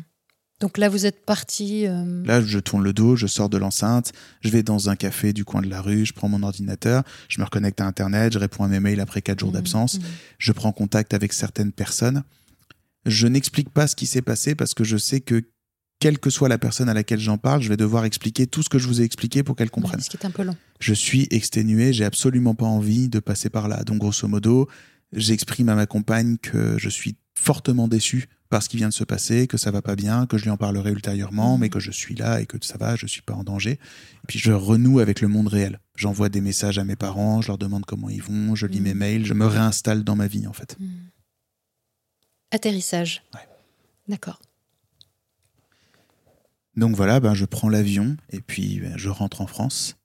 Donc 0.60 0.78
là, 0.78 0.88
vous 0.88 1.06
êtes 1.06 1.24
parti. 1.24 1.86
euh, 1.86 2.24
Là, 2.24 2.40
je 2.40 2.58
tourne 2.58 2.82
le 2.84 2.92
dos, 2.92 3.16
je 3.16 3.26
sors 3.26 3.48
de 3.48 3.58
l'enceinte, 3.58 4.12
je 4.40 4.48
vais 4.50 4.62
dans 4.62 4.88
un 4.90 4.96
café 4.96 5.32
du 5.32 5.44
coin 5.44 5.62
de 5.62 5.68
la 5.68 5.80
rue, 5.80 6.06
je 6.06 6.12
prends 6.12 6.28
mon 6.28 6.42
ordinateur, 6.42 7.02
je 7.28 7.40
me 7.40 7.44
reconnecte 7.44 7.80
à 7.80 7.86
Internet, 7.86 8.32
je 8.32 8.38
réponds 8.38 8.64
à 8.64 8.68
mes 8.68 8.80
mails 8.80 9.00
après 9.00 9.22
quatre 9.22 9.40
jours 9.40 9.50
mhm, 9.50 9.54
d'absence, 9.56 9.98
je 10.38 10.52
prends 10.52 10.72
contact 10.72 11.14
avec 11.14 11.32
certaines 11.32 11.72
personnes. 11.72 12.22
Je 13.06 13.26
n'explique 13.26 13.70
pas 13.70 13.86
ce 13.88 13.96
qui 13.96 14.06
s'est 14.06 14.22
passé 14.22 14.54
parce 14.54 14.74
que 14.74 14.84
je 14.84 14.96
sais 14.96 15.20
que 15.20 15.42
quelle 15.98 16.18
que 16.18 16.30
soit 16.30 16.48
la 16.48 16.58
personne 16.58 16.88
à 16.88 16.94
laquelle 16.94 17.20
j'en 17.20 17.38
parle, 17.38 17.62
je 17.62 17.68
vais 17.68 17.76
devoir 17.76 18.04
expliquer 18.04 18.48
tout 18.48 18.62
ce 18.64 18.68
que 18.68 18.78
je 18.78 18.88
vous 18.88 19.00
ai 19.00 19.04
expliqué 19.04 19.44
pour 19.44 19.54
qu'elle 19.54 19.70
comprenne. 19.70 20.00
Ce 20.00 20.10
qui 20.10 20.16
est 20.16 20.26
un 20.26 20.32
peu 20.32 20.42
long. 20.42 20.56
Je 20.80 20.94
suis 20.94 21.28
exténué, 21.30 21.92
j'ai 21.92 22.04
absolument 22.04 22.56
pas 22.56 22.66
envie 22.66 23.08
de 23.08 23.20
passer 23.20 23.50
par 23.50 23.68
là. 23.68 23.84
Donc, 23.84 23.98
grosso 23.98 24.26
modo, 24.26 24.68
j'exprime 25.12 25.68
à 25.68 25.74
ma 25.74 25.86
compagne 25.86 26.36
que 26.38 26.78
je 26.78 26.88
suis 26.88 27.16
fortement 27.34 27.88
déçu 27.88 28.28
par 28.48 28.62
ce 28.62 28.68
qui 28.68 28.76
vient 28.76 28.88
de 28.90 28.94
se 28.94 29.04
passer, 29.04 29.46
que 29.46 29.56
ça 29.56 29.70
va 29.70 29.80
pas 29.80 29.96
bien, 29.96 30.26
que 30.26 30.36
je 30.36 30.44
lui 30.44 30.50
en 30.50 30.58
parlerai 30.58 30.90
ultérieurement, 30.92 31.56
mais 31.56 31.70
que 31.70 31.80
je 31.80 31.90
suis 31.90 32.14
là 32.14 32.40
et 32.42 32.46
que 32.46 32.58
ça 32.60 32.76
va, 32.76 32.96
je 32.96 33.06
suis 33.06 33.22
pas 33.22 33.32
en 33.32 33.44
danger. 33.44 33.72
Et 33.72 34.26
puis 34.28 34.38
je 34.38 34.52
renoue 34.52 35.00
avec 35.00 35.20
le 35.22 35.28
monde 35.28 35.48
réel. 35.48 35.80
J'envoie 35.96 36.28
des 36.28 36.42
messages 36.42 36.78
à 36.78 36.84
mes 36.84 36.96
parents, 36.96 37.40
je 37.40 37.48
leur 37.48 37.56
demande 37.58 37.86
comment 37.86 38.10
ils 38.10 38.22
vont, 38.22 38.54
je 38.54 38.66
lis 38.66 38.78
Mhm. 38.80 38.84
mes 38.84 38.94
mails, 38.94 39.24
je 39.24 39.32
me 39.34 39.46
réinstalle 39.46 40.04
dans 40.04 40.16
ma 40.16 40.26
vie 40.26 40.46
en 40.46 40.52
fait. 40.52 40.76
Mhm. 40.78 40.88
Atterrissage. 42.50 43.22
Ouais. 43.34 43.40
D'accord. 44.08 44.40
Donc 46.76 46.96
voilà, 46.96 47.20
ben, 47.20 47.34
je 47.34 47.44
prends 47.44 47.68
l'avion 47.68 48.16
et 48.30 48.40
puis 48.40 48.80
ben, 48.80 48.96
je 48.96 49.08
rentre 49.08 49.40
en 49.40 49.46
France. 49.46 49.96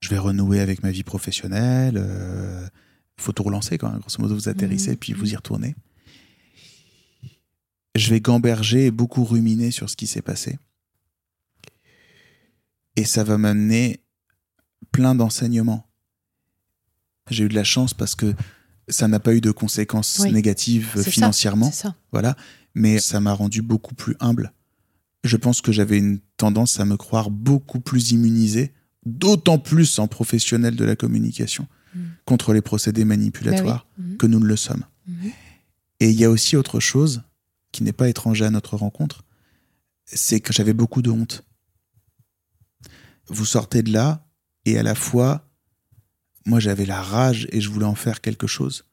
Je 0.00 0.08
vais 0.10 0.18
renouer 0.18 0.60
avec 0.60 0.82
ma 0.82 0.90
vie 0.90 1.02
professionnelle. 1.02 1.96
euh, 1.96 2.66
faut 3.18 3.32
tout 3.32 3.42
relancer 3.42 3.78
quand 3.78 3.90
même. 3.90 4.00
Grosso 4.00 4.20
modo, 4.20 4.34
vous 4.34 4.48
atterrissez 4.48 4.90
Mhm. 4.92 4.96
puis 4.96 5.12
vous 5.12 5.32
y 5.32 5.36
retournez. 5.36 5.74
Je 7.94 8.10
vais 8.10 8.20
gamberger 8.20 8.86
et 8.86 8.90
beaucoup 8.90 9.24
ruminer 9.24 9.70
sur 9.70 9.90
ce 9.90 9.96
qui 9.96 10.06
s'est 10.06 10.22
passé. 10.22 10.58
Et 12.96 13.04
ça 13.04 13.24
va 13.24 13.38
m'amener 13.38 14.00
plein 14.92 15.14
d'enseignements. 15.14 15.88
J'ai 17.30 17.44
eu 17.44 17.48
de 17.48 17.54
la 17.54 17.64
chance 17.64 17.94
parce 17.94 18.14
que 18.14 18.34
ça 18.88 19.06
n'a 19.08 19.20
pas 19.20 19.34
eu 19.34 19.40
de 19.40 19.50
conséquences 19.50 20.18
Oui. 20.20 20.32
négatives 20.32 20.92
ça, 20.96 21.10
financièrement 21.10 21.70
ça. 21.70 21.94
voilà, 22.12 22.36
mais 22.74 22.98
ça 22.98 23.20
m'a 23.20 23.32
rendu 23.34 23.60
beaucoup 23.62 23.94
plus 23.94 24.16
humble. 24.20 24.52
Je 25.24 25.36
pense 25.36 25.60
que 25.60 25.72
j'avais 25.72 25.98
une 25.98 26.20
tendance 26.36 26.80
à 26.80 26.84
me 26.84 26.96
croire 26.96 27.30
beaucoup 27.30 27.80
plus 27.80 28.12
immunisé, 28.12 28.72
d'autant 29.04 29.58
plus 29.58 29.98
en 29.98 30.06
professionnel 30.08 30.74
de 30.76 30.84
la 30.84 30.96
communication, 30.96 31.66
Mm. 31.94 32.00
contre 32.26 32.52
les 32.52 32.60
procédés 32.60 33.04
manipulatoires 33.04 33.86
Bah 33.86 34.02
oui. 34.04 34.10
Mhm. 34.12 34.16
que 34.18 34.26
nous 34.26 34.40
ne 34.40 34.46
le 34.46 34.56
sommes. 34.56 34.84
Mhm. 35.06 35.30
Et 36.00 36.10
il 36.10 36.20
y 36.20 36.24
a 36.24 36.30
aussi 36.30 36.56
autre 36.56 36.80
chose 36.80 37.22
qui 37.72 37.82
n'est 37.82 37.92
pas 37.92 38.08
étranger 38.08 38.44
à 38.44 38.50
notre 38.50 38.76
rencontre, 38.76 39.24
c'est 40.04 40.40
que 40.40 40.52
j'avais 40.52 40.72
beaucoup 40.74 41.02
de 41.02 41.10
honte. 41.10 41.44
Vous 43.28 43.44
sortez 43.44 43.82
de 43.82 43.92
là 43.92 44.26
et 44.64 44.78
à 44.78 44.82
la 44.82 44.94
fois, 44.94 45.48
moi 46.46 46.60
j'avais 46.60 46.86
la 46.86 47.02
rage 47.02 47.46
et 47.52 47.60
je 47.60 47.68
voulais 47.68 47.84
en 47.86 47.94
faire 47.94 48.20
quelque 48.20 48.46
chose. 48.46 48.84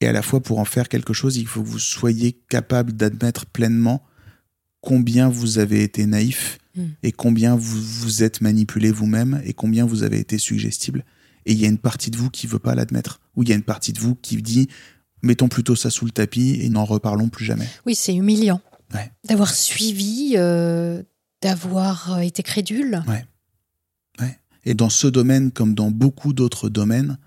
Et 0.00 0.06
à 0.08 0.12
la 0.12 0.22
fois, 0.22 0.40
pour 0.40 0.58
en 0.58 0.64
faire 0.64 0.88
quelque 0.88 1.12
chose, 1.12 1.36
il 1.36 1.46
faut 1.46 1.62
que 1.62 1.68
vous 1.68 1.78
soyez 1.78 2.32
capable 2.48 2.92
d'admettre 2.92 3.46
pleinement 3.46 4.04
combien 4.80 5.28
vous 5.28 5.58
avez 5.58 5.82
été 5.82 6.06
naïf 6.06 6.58
Mm. 6.76 6.82
et 7.04 7.12
combien 7.12 7.54
vous 7.54 7.80
vous 7.80 8.24
êtes 8.24 8.40
manipulé 8.40 8.90
vous-même 8.90 9.40
et 9.44 9.52
combien 9.52 9.86
vous 9.86 10.02
avez 10.02 10.18
été 10.18 10.38
suggestible. 10.38 11.04
Et 11.46 11.52
il 11.52 11.60
y 11.60 11.64
a 11.64 11.68
une 11.68 11.78
partie 11.78 12.10
de 12.10 12.16
vous 12.16 12.30
qui 12.30 12.46
veut 12.46 12.58
pas 12.58 12.74
l'admettre. 12.74 13.20
Ou 13.36 13.42
il 13.42 13.48
y 13.48 13.52
a 13.52 13.54
une 13.54 13.62
partie 13.62 13.92
de 13.92 14.00
vous 14.00 14.14
qui 14.14 14.36
dit 14.42 14.68
mettons 15.22 15.48
plutôt 15.48 15.74
ça 15.76 15.88
sous 15.90 16.04
le 16.04 16.10
tapis 16.10 16.58
et 16.60 16.68
n'en 16.68 16.84
reparlons 16.84 17.28
plus 17.30 17.44
jamais. 17.46 17.66
Oui, 17.86 17.94
c'est 17.94 18.14
humiliant. 18.14 18.60
Ouais. 18.92 19.10
D'avoir 19.26 19.54
suivi, 19.54 20.34
euh, 20.36 21.02
d'avoir 21.42 22.14
euh, 22.14 22.18
été 22.20 22.42
crédule. 22.42 23.02
Et 24.66 24.72
dans 24.72 24.88
ce 24.88 25.06
domaine, 25.06 25.50
comme 25.50 25.74
dans 25.74 25.90
beaucoup 25.90 26.32
d'autres 26.32 26.70
domaines, 26.70 27.18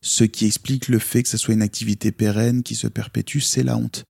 ce 0.00 0.22
qui 0.22 0.46
explique 0.46 0.86
le 0.86 1.00
fait 1.00 1.24
que 1.24 1.28
ce 1.28 1.36
soit 1.36 1.52
une 1.54 1.62
activité 1.62 2.12
pérenne 2.12 2.62
qui 2.62 2.76
se 2.76 2.86
perpétue, 2.86 3.40
c'est 3.40 3.64
la 3.64 3.76
honte, 3.76 4.04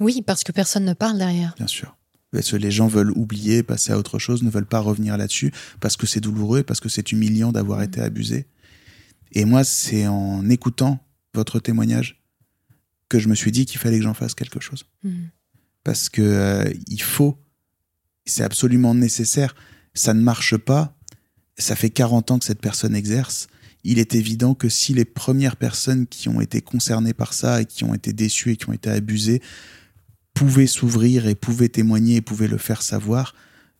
Oui, 0.00 0.20
parce 0.20 0.42
que 0.42 0.50
personne 0.50 0.84
ne 0.84 0.94
parle 0.94 1.16
derrière. 1.18 1.54
bien 1.56 1.68
sûr. 1.68 1.96
Parce 2.32 2.50
que 2.50 2.56
les 2.56 2.72
gens 2.72 2.88
veulent 2.88 3.12
oublier, 3.12 3.62
passer 3.62 3.92
à 3.92 3.98
autre 3.98 4.18
chose, 4.18 4.42
ne 4.42 4.50
veulent 4.50 4.66
pas 4.66 4.80
revenir 4.80 5.16
là-dessus, 5.16 5.52
parce 5.78 5.96
que 5.96 6.08
c'est 6.08 6.18
douloureux, 6.18 6.64
parce 6.64 6.80
que 6.80 6.88
c'est 6.88 7.12
humiliant 7.12 7.52
d'avoir 7.52 7.78
Mhm. 7.78 7.84
été 7.84 8.00
abusé. 8.00 8.46
Et 9.34 9.44
moi, 9.44 9.64
c'est 9.64 10.06
en 10.06 10.48
écoutant 10.48 11.04
votre 11.34 11.58
témoignage 11.58 12.22
que 13.08 13.18
je 13.18 13.28
me 13.28 13.34
suis 13.34 13.52
dit 13.52 13.66
qu'il 13.66 13.78
fallait 13.78 13.98
que 13.98 14.04
j'en 14.04 14.14
fasse 14.14 14.34
quelque 14.34 14.60
chose. 14.60 14.84
Mhm. 15.02 15.30
parce 15.82 16.08
que 16.08 16.22
euh, 16.22 16.72
il 16.88 17.02
faut, 17.02 17.38
c'est 18.24 18.42
absolument 18.42 18.94
nécessaire. 18.94 19.54
Ça 19.92 20.14
ne 20.14 20.22
marche 20.22 20.56
pas. 20.56 20.96
Ça 21.58 21.76
fait 21.76 21.90
40 21.90 22.30
ans 22.30 22.38
que 22.38 22.46
cette 22.46 22.62
personne 22.62 22.96
exerce. 22.96 23.48
Il 23.84 23.98
est 23.98 24.14
évident 24.14 24.54
que 24.54 24.70
si 24.70 24.94
les 24.94 25.04
premières 25.04 25.56
personnes 25.56 26.06
qui 26.06 26.30
ont 26.30 26.40
été 26.40 26.62
concernées 26.62 27.12
par 27.12 27.34
ça 27.34 27.60
et 27.60 27.66
qui 27.66 27.84
ont 27.84 27.92
été 27.92 28.14
déçues 28.14 28.52
et 28.52 28.56
qui 28.56 28.68
ont 28.70 28.72
été 28.72 28.88
abusées 28.88 29.42
pouvaient 30.32 30.66
s'ouvrir 30.66 31.28
et 31.28 31.34
pouvaient 31.34 31.68
témoigner 31.68 32.16
et 32.16 32.20
pouvaient 32.22 32.48
le 32.48 32.58
faire 32.58 32.80
savoir, 32.80 33.34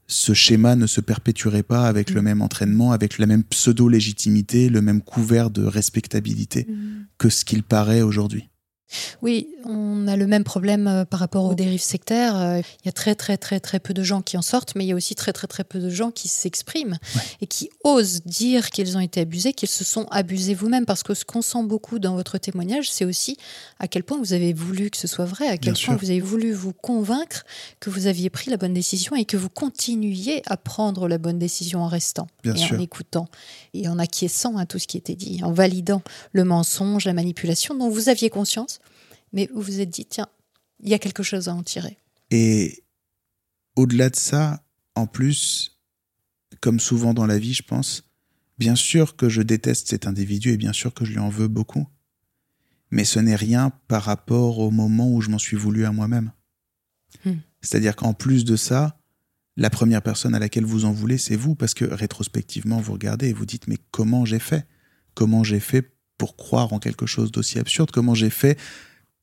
ce 0.06 0.34
schéma 0.34 0.76
ne 0.76 0.86
se 0.86 1.00
perpétuerait 1.00 1.62
pas 1.62 1.86
avec 1.86 2.10
le 2.10 2.22
même 2.22 2.42
entraînement, 2.42 2.92
avec 2.92 3.18
la 3.18 3.26
même 3.26 3.44
pseudo-légitimité, 3.44 4.68
le 4.68 4.82
même 4.82 5.00
couvert 5.00 5.50
de 5.50 5.64
respectabilité 5.64 6.66
que 7.18 7.28
ce 7.28 7.44
qu'il 7.44 7.62
paraît 7.62 8.02
aujourd'hui. 8.02 8.50
Oui, 9.22 9.48
on 9.64 10.06
a 10.06 10.16
le 10.16 10.26
même 10.26 10.44
problème 10.44 10.86
euh, 10.86 11.04
par 11.04 11.18
rapport 11.20 11.44
aux 11.46 11.54
dérives 11.54 11.80
sectaires. 11.82 12.36
Euh, 12.36 12.58
Il 12.84 12.86
y 12.86 12.88
a 12.88 12.92
très 12.92 13.14
très 13.14 13.36
très 13.36 13.58
très 13.58 13.80
peu 13.80 13.94
de 13.94 14.02
gens 14.02 14.22
qui 14.22 14.36
en 14.36 14.42
sortent, 14.42 14.74
mais 14.76 14.84
il 14.84 14.88
y 14.88 14.92
a 14.92 14.94
aussi 14.94 15.14
très 15.14 15.32
très 15.32 15.46
très 15.46 15.64
peu 15.64 15.78
de 15.80 15.88
gens 15.88 16.10
qui 16.10 16.28
s'expriment 16.28 16.98
Ouais. 17.16 17.22
et 17.40 17.46
qui 17.46 17.70
osent 17.82 18.22
dire 18.24 18.70
qu'ils 18.70 18.96
ont 18.96 19.00
été 19.00 19.20
abusés, 19.20 19.52
qu'ils 19.52 19.68
se 19.70 19.84
sont 19.84 20.06
abusés 20.10 20.54
vous-même. 20.54 20.84
Parce 20.84 21.02
que 21.02 21.14
ce 21.14 21.24
qu'on 21.24 21.42
sent 21.42 21.62
beaucoup 21.64 21.98
dans 21.98 22.14
votre 22.14 22.38
témoignage, 22.38 22.90
c'est 22.90 23.04
aussi 23.04 23.36
à 23.78 23.88
quel 23.88 24.04
point 24.04 24.18
vous 24.18 24.32
avez 24.32 24.52
voulu 24.52 24.90
que 24.90 24.98
ce 24.98 25.06
soit 25.08 25.24
vrai, 25.24 25.48
à 25.48 25.56
quel 25.56 25.72
Bien 25.72 25.84
point 25.84 25.94
sûr. 25.94 25.98
vous 25.98 26.10
avez 26.10 26.20
voulu 26.20 26.52
vous 26.52 26.72
convaincre 26.74 27.44
que 27.80 27.90
vous 27.90 28.06
aviez 28.06 28.30
pris 28.30 28.50
la 28.50 28.58
bonne 28.58 28.74
décision 28.74 29.16
et 29.16 29.24
que 29.24 29.36
vous 29.36 29.48
continuiez 29.48 30.42
à 30.46 30.56
prendre 30.56 31.08
la 31.08 31.18
bonne 31.18 31.38
décision 31.38 31.82
en 31.82 31.88
restant 31.88 32.26
Bien 32.42 32.54
et 32.54 32.58
sûr. 32.58 32.76
en 32.76 32.80
écoutant 32.80 33.28
et 33.72 33.88
en 33.88 33.98
acquiesçant 33.98 34.56
à 34.58 34.66
tout 34.66 34.78
ce 34.78 34.86
qui 34.86 34.98
était 34.98 35.14
dit, 35.16 35.40
en 35.42 35.52
validant 35.52 36.02
le 36.32 36.44
mensonge, 36.44 37.06
la 37.06 37.12
manipulation 37.14 37.74
dont 37.74 37.88
vous 37.88 38.08
aviez 38.08 38.28
conscience, 38.30 38.78
mais 39.34 39.50
vous 39.52 39.60
vous 39.60 39.80
êtes 39.80 39.90
dit, 39.90 40.06
tiens, 40.06 40.28
il 40.80 40.88
y 40.88 40.94
a 40.94 40.98
quelque 40.98 41.22
chose 41.22 41.48
à 41.48 41.54
en 41.54 41.62
tirer. 41.62 41.98
Et 42.30 42.84
au-delà 43.76 44.08
de 44.08 44.16
ça, 44.16 44.64
en 44.94 45.06
plus, 45.06 45.78
comme 46.60 46.80
souvent 46.80 47.12
dans 47.12 47.26
la 47.26 47.38
vie, 47.38 47.52
je 47.52 47.62
pense, 47.62 48.04
bien 48.58 48.76
sûr 48.76 49.16
que 49.16 49.28
je 49.28 49.42
déteste 49.42 49.88
cet 49.88 50.06
individu 50.06 50.52
et 50.52 50.56
bien 50.56 50.72
sûr 50.72 50.94
que 50.94 51.04
je 51.04 51.10
lui 51.10 51.18
en 51.18 51.28
veux 51.28 51.48
beaucoup. 51.48 51.86
mais 52.94 53.04
ce 53.04 53.18
n'est 53.18 53.34
rien 53.34 53.72
par 53.88 54.04
rapport 54.04 54.60
au 54.60 54.70
moment 54.70 55.10
où 55.10 55.20
je 55.20 55.28
m'en 55.28 55.38
suis 55.38 55.56
voulu 55.56 55.84
à 55.84 55.90
moi-même. 55.90 56.30
Hmm. 57.24 57.38
C'est-à-dire 57.60 57.96
qu'en 57.96 58.14
plus 58.14 58.44
de 58.44 58.54
ça, 58.54 59.00
la 59.56 59.68
première 59.68 60.00
personne 60.00 60.32
à 60.32 60.38
laquelle 60.38 60.64
vous 60.64 60.84
en 60.84 60.92
voulez, 60.92 61.18
c'est 61.18 61.34
vous, 61.34 61.56
parce 61.56 61.74
que 61.74 61.84
rétrospectivement, 61.84 62.80
vous 62.80 62.92
regardez 62.92 63.30
et 63.30 63.32
vous 63.32 63.46
dites, 63.46 63.66
mais 63.66 63.78
comment 63.90 64.24
j'ai 64.24 64.38
fait? 64.38 64.68
Comment 65.14 65.42
j'ai 65.42 65.58
fait 65.58 65.92
pour 66.18 66.36
croire 66.36 66.72
en 66.72 66.78
quelque 66.78 67.06
chose 67.06 67.32
d'aussi 67.32 67.58
absurde? 67.58 67.90
Comment 67.90 68.14
j'ai 68.14 68.30
fait 68.30 68.58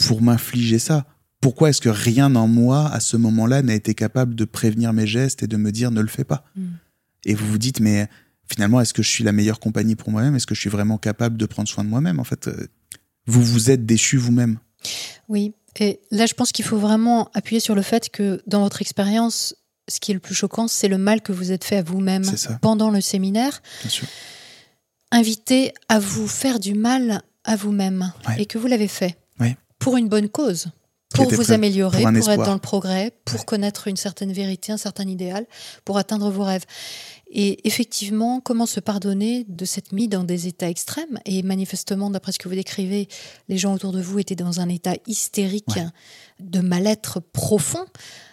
pour 0.07 0.21
m'infliger 0.21 0.79
ça 0.79 1.05
Pourquoi 1.41 1.69
est-ce 1.69 1.81
que 1.81 1.89
rien 1.89 2.35
en 2.35 2.47
moi, 2.47 2.87
à 2.91 2.99
ce 2.99 3.17
moment-là, 3.17 3.61
n'a 3.61 3.73
été 3.73 3.93
capable 3.93 4.35
de 4.35 4.45
prévenir 4.45 4.93
mes 4.93 5.07
gestes 5.07 5.43
et 5.43 5.47
de 5.47 5.57
me 5.57 5.71
dire 5.71 5.91
ne 5.91 6.01
le 6.01 6.07
fais 6.07 6.23
pas 6.23 6.43
Mm. 6.55 6.65
Et 7.25 7.35
vous 7.35 7.45
vous 7.47 7.57
dites, 7.59 7.79
mais 7.79 8.07
finalement, 8.47 8.81
est-ce 8.81 8.93
que 8.95 9.03
je 9.03 9.09
suis 9.09 9.23
la 9.23 9.31
meilleure 9.31 9.59
compagnie 9.59 9.95
pour 9.95 10.09
moi-même? 10.09 10.35
Est-ce 10.35 10.47
que 10.47 10.55
je 10.55 10.59
suis 10.59 10.69
vraiment 10.71 10.97
capable 10.97 11.37
de 11.37 11.45
prendre 11.45 11.69
soin 11.69 11.83
de 11.83 11.89
moi-même? 11.89 12.19
En 12.19 12.23
fait, 12.23 12.47
euh, 12.47 12.67
vous 13.27 13.43
vous 13.43 13.69
êtes 13.69 13.85
déchu 13.85 14.17
vous-même. 14.17 14.57
Oui, 15.29 15.53
et 15.79 15.99
là, 16.09 16.25
je 16.25 16.33
pense 16.33 16.51
qu'il 16.51 16.65
faut 16.65 16.77
vraiment 16.79 17.29
appuyer 17.35 17.59
sur 17.59 17.75
le 17.75 17.81
fait 17.83 18.09
que 18.09 18.41
dans 18.47 18.61
votre 18.61 18.81
expérience, 18.81 19.55
ce 19.87 19.99
qui 19.99 20.11
est 20.11 20.13
le 20.15 20.19
plus 20.19 20.33
choquant, 20.35 20.67
c'est 20.67 20.87
le 20.87 20.97
mal 20.97 21.21
que 21.21 21.31
vous 21.31 21.51
êtes 21.51 21.63
fait 21.63 21.77
à 21.77 21.83
vous-même 21.83 22.23
pendant 22.61 22.89
le 22.89 23.01
séminaire. 23.01 23.61
Bien 23.81 23.89
sûr. 23.91 24.07
Invité 25.11 25.73
à 25.89 25.99
vous 25.99 26.27
faire 26.27 26.59
du 26.59 26.73
mal 26.73 27.21
à 27.43 27.55
vous-même 27.55 28.11
Ouais. 28.27 28.41
et 28.41 28.45
que 28.45 28.57
vous 28.57 28.67
l'avez 28.67 28.87
fait. 28.87 29.17
Pour 29.81 29.97
une 29.97 30.07
bonne 30.07 30.29
cause, 30.29 30.67
pour 31.13 31.29
vous 31.29 31.43
prêt 31.43 31.53
améliorer, 31.53 32.03
pour 32.03 32.29
être 32.29 32.45
dans 32.45 32.53
le 32.53 32.59
progrès, 32.59 33.11
pour 33.25 33.39
Ouais. 33.39 33.45
connaître 33.45 33.87
une 33.89 33.97
certaine 33.97 34.31
vérité, 34.31 34.71
un 34.71 34.77
certain 34.77 35.05
idéal, 35.07 35.45
pour 35.83 35.97
atteindre 35.97 36.29
vos 36.31 36.43
rêves. 36.43 36.63
Et 37.33 37.65
effectivement, 37.67 38.39
comment 38.41 38.65
se 38.65 38.79
pardonner 38.79 39.45
de 39.47 39.65
s'être 39.65 39.91
mis 39.93 40.07
dans 40.07 40.23
des 40.23 40.47
états 40.47 40.69
extrêmes? 40.69 41.17
Et 41.25 41.43
manifestement, 41.43 42.09
d'après 42.09 42.31
ce 42.33 42.39
que 42.39 42.47
vous 42.49 42.55
décrivez, 42.55 43.07
les 43.49 43.57
gens 43.57 43.73
autour 43.73 43.91
de 43.91 44.01
vous 44.01 44.19
étaient 44.19 44.35
dans 44.35 44.59
un 44.61 44.69
état 44.69 44.95
hystérique 45.07 45.67
Ouais. 45.75 45.85
de 46.39 46.59
mal-être 46.59 47.19
profond. 47.19 47.85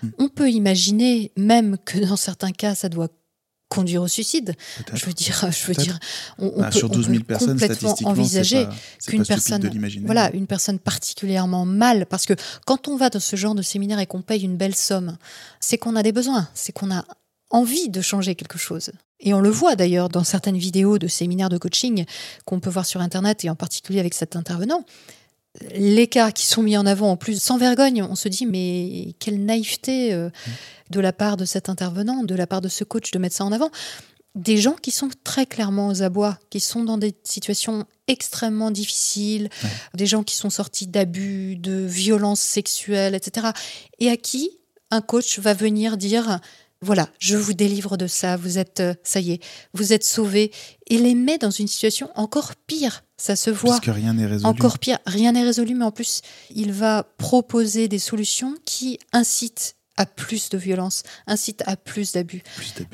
Hmm. 0.02 0.08
On 0.18 0.28
peut 0.28 0.50
imaginer 0.50 1.30
même 1.36 1.78
que 1.84 1.98
dans 1.98 2.16
certains 2.16 2.52
cas, 2.52 2.74
ça 2.74 2.88
doit 2.88 3.08
conduire 3.68 4.02
au 4.02 4.08
suicide. 4.08 4.54
Je 4.94 5.04
veux 5.06 5.12
dire, 5.12 5.46
je 5.50 5.66
veux 5.66 5.74
dire, 5.74 5.98
on, 6.38 6.52
on 6.56 6.60
Bah, 6.60 6.70
peut, 6.70 6.78
sur 6.78 6.90
on 6.90 6.94
12 6.94 7.06
000 7.06 7.18
peut 7.18 7.24
personnes, 7.24 7.58
complètement 7.58 7.96
envisager 8.04 8.66
qu'une 9.06 9.24
personne, 9.24 9.70
voilà, 10.04 10.30
une 10.34 10.46
personne 10.46 10.78
particulièrement 10.78 11.64
mal, 11.64 12.06
parce 12.06 12.26
que 12.26 12.34
quand 12.66 12.88
on 12.88 12.96
va 12.96 13.10
dans 13.10 13.20
ce 13.20 13.36
genre 13.36 13.54
de 13.54 13.62
séminaire 13.62 13.98
et 13.98 14.06
qu'on 14.06 14.22
paye 14.22 14.42
une 14.44 14.56
belle 14.56 14.74
somme, 14.74 15.16
c'est 15.60 15.78
qu'on 15.78 15.96
a 15.96 16.02
des 16.02 16.12
besoins, 16.12 16.48
c'est 16.54 16.72
qu'on 16.72 16.90
a 16.90 17.04
envie 17.50 17.88
de 17.88 18.00
changer 18.00 18.34
quelque 18.34 18.58
chose. 18.58 18.90
Et 19.20 19.34
on 19.34 19.40
le 19.40 19.50
voit 19.50 19.74
d'ailleurs 19.74 20.08
dans 20.08 20.24
certaines 20.24 20.58
vidéos 20.58 20.98
de 20.98 21.08
séminaires 21.08 21.48
de 21.48 21.58
coaching 21.58 22.04
qu'on 22.44 22.60
peut 22.60 22.70
voir 22.70 22.86
sur 22.86 23.00
Internet, 23.00 23.44
et 23.44 23.50
en 23.50 23.56
particulier 23.56 24.00
avec 24.00 24.14
cet 24.14 24.36
intervenant. 24.36 24.84
Les 25.74 26.06
cas 26.06 26.30
qui 26.30 26.46
sont 26.46 26.62
mis 26.62 26.76
en 26.76 26.86
avant 26.86 27.10
en 27.10 27.16
plus 27.16 27.42
sans 27.42 27.58
vergogne, 27.58 28.02
on 28.02 28.14
se 28.14 28.28
dit 28.28 28.46
mais 28.46 29.14
quelle 29.18 29.44
naïveté 29.44 30.12
euh, 30.12 30.30
de 30.90 31.00
la 31.00 31.12
part 31.12 31.36
de 31.36 31.44
cet 31.44 31.68
intervenant, 31.68 32.22
de 32.22 32.34
la 32.34 32.46
part 32.46 32.60
de 32.60 32.68
ce 32.68 32.84
coach 32.84 33.10
de 33.10 33.18
mettre 33.18 33.34
ça 33.36 33.44
en 33.44 33.52
avant. 33.52 33.70
Des 34.34 34.58
gens 34.58 34.74
qui 34.74 34.92
sont 34.92 35.08
très 35.24 35.46
clairement 35.46 35.88
aux 35.88 36.02
abois, 36.02 36.38
qui 36.50 36.60
sont 36.60 36.84
dans 36.84 36.98
des 36.98 37.14
situations 37.24 37.86
extrêmement 38.06 38.70
difficiles, 38.70 39.48
Ouais. 39.64 39.70
des 39.94 40.06
gens 40.06 40.22
qui 40.22 40.36
sont 40.36 40.50
sortis 40.50 40.86
d'abus, 40.86 41.56
de 41.56 41.72
violences 41.84 42.40
sexuelles, 42.40 43.14
etc. 43.16 43.48
Et 43.98 44.10
à 44.10 44.16
qui 44.16 44.50
un 44.90 45.00
coach 45.00 45.38
va 45.40 45.54
venir 45.54 45.96
dire 45.96 46.38
voilà, 46.80 47.08
je 47.18 47.36
vous 47.36 47.54
délivre 47.54 47.96
de 47.96 48.06
ça, 48.06 48.36
vous 48.36 48.58
êtes, 48.58 48.80
euh, 48.80 48.94
ça 49.02 49.20
y 49.20 49.32
est, 49.32 49.40
vous 49.74 49.92
êtes 49.92 50.04
sauvés, 50.04 50.52
et 50.88 50.98
les 50.98 51.14
met 51.14 51.38
dans 51.38 51.50
une 51.50 51.66
situation 51.68 52.10
encore 52.14 52.54
pire. 52.66 53.04
Ça 53.16 53.34
se 53.34 53.50
voit. 53.50 53.78
Puisque 53.80 53.94
rien 53.96 54.14
n'est 54.14 54.26
résolu. 54.26 54.46
Encore 54.48 54.78
pire, 54.78 54.98
rien 55.06 55.32
n'est 55.32 55.42
résolu, 55.42 55.74
mais 55.74 55.84
en 55.84 55.90
plus, 55.90 56.20
il 56.54 56.72
va 56.72 57.02
proposer 57.18 57.88
des 57.88 57.98
solutions 57.98 58.54
qui 58.64 58.98
incitent 59.12 59.74
à 59.96 60.06
plus 60.06 60.50
de 60.50 60.56
violence, 60.58 61.02
incitent 61.26 61.64
à 61.66 61.76
plus 61.76 62.12
d'abus. 62.12 62.44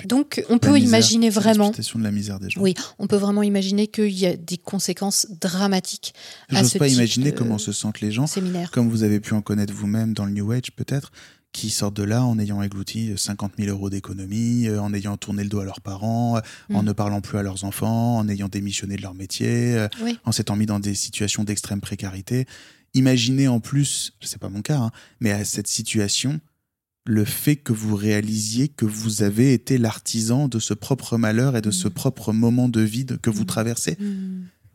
Donc, 0.07 0.43
on 0.49 0.55
La 0.55 0.59
peut 0.59 0.73
misère, 0.73 0.89
imaginer 0.89 1.29
vraiment, 1.29 1.69
de 1.71 2.03
la 2.03 2.11
misère 2.11 2.41
des 2.41 2.49
gens. 2.49 2.63
oui, 2.63 2.73
on 2.99 3.07
peut 3.07 3.17
vraiment 3.19 3.43
imaginer 3.43 3.87
qu'il 3.89 4.19
y 4.19 4.25
a 4.25 4.35
des 4.35 4.57
conséquences 4.57 5.27
dramatiques 5.43 6.15
J'ose 6.49 6.73
ce 6.73 6.79
pas 6.79 6.89
imaginer 6.89 7.33
comment 7.33 7.59
se 7.59 7.73
sentent 7.73 8.01
les 8.01 8.11
gens, 8.11 8.27
séminaire. 8.27 8.71
comme 8.71 8.89
vous 8.89 9.03
avez 9.03 9.21
pu 9.21 9.35
en 9.35 9.43
connaître 9.43 9.75
vous-même 9.75 10.15
dans 10.15 10.25
le 10.25 10.31
New 10.33 10.51
Age 10.51 10.71
peut-être, 10.75 11.13
qui 11.55 11.71
sortent 11.71 11.97
de 11.97 12.03
là 12.03 12.25
en 12.25 12.39
ayant 12.39 12.61
églouti 12.63 13.13
50 13.17 13.53
000 13.59 13.71
euros 13.71 13.89
d'économie, 13.89 14.67
euh, 14.67 14.83
en 14.83 14.93
ayant 14.93 15.17
tourné 15.17 15.45
le 15.45 15.49
dos 15.49 15.61
à 15.61 15.65
leurs 15.65 15.81
parents, 15.81 16.37
euh, 16.37 16.41
en 16.75 16.83
Mm. 16.83 16.87
ne 16.87 16.93
parlant 16.93 17.21
plus 17.23 17.39
à 17.39 17.43
leurs 17.43 17.65
enfants, 17.65 18.19
en 18.19 18.29
ayant 18.29 18.49
démissionné 18.49 18.97
de 18.97 19.03
leur 19.03 19.15
métier, 19.15 19.75
euh, 19.77 19.89
Oui. 20.03 20.19
en 20.25 20.33
s'étant 20.33 20.57
mis 20.57 20.67
dans 20.67 20.81
des 20.81 20.95
situations 20.95 21.45
d'extrême 21.45 21.81
précarité. 21.81 22.45
Imaginez 22.93 23.49
en 23.49 23.61
plus, 23.61 24.13
c'est 24.21 24.39
pas 24.41 24.49
mon 24.51 24.63
cas, 24.63 24.79
hein, 24.79 24.91
mais 25.21 25.31
à 25.31 25.45
cette 25.45 25.69
situation, 25.69 26.41
le 27.07 27.25
fait 27.25 27.57
que 27.57 27.73
vous 27.73 27.95
réalisiez 27.97 28.69
que 28.69 28.85
vous 28.85 29.23
avez 29.23 29.53
été 29.53 29.79
l'artisan 29.79 30.49
de 30.49 30.59
ce 30.59 30.75
propre 30.75 31.17
malheur 31.19 31.57
et 31.57 31.61
de 31.61 31.71
ce 31.71 31.87
Mm. 31.89 31.93
propre 31.93 32.33
moment 32.33 32.69
de 32.69 32.81
vide 32.81 33.19
que 33.23 33.31
vous 33.31 33.43
Mm. 33.43 33.47
traversez 33.47 33.97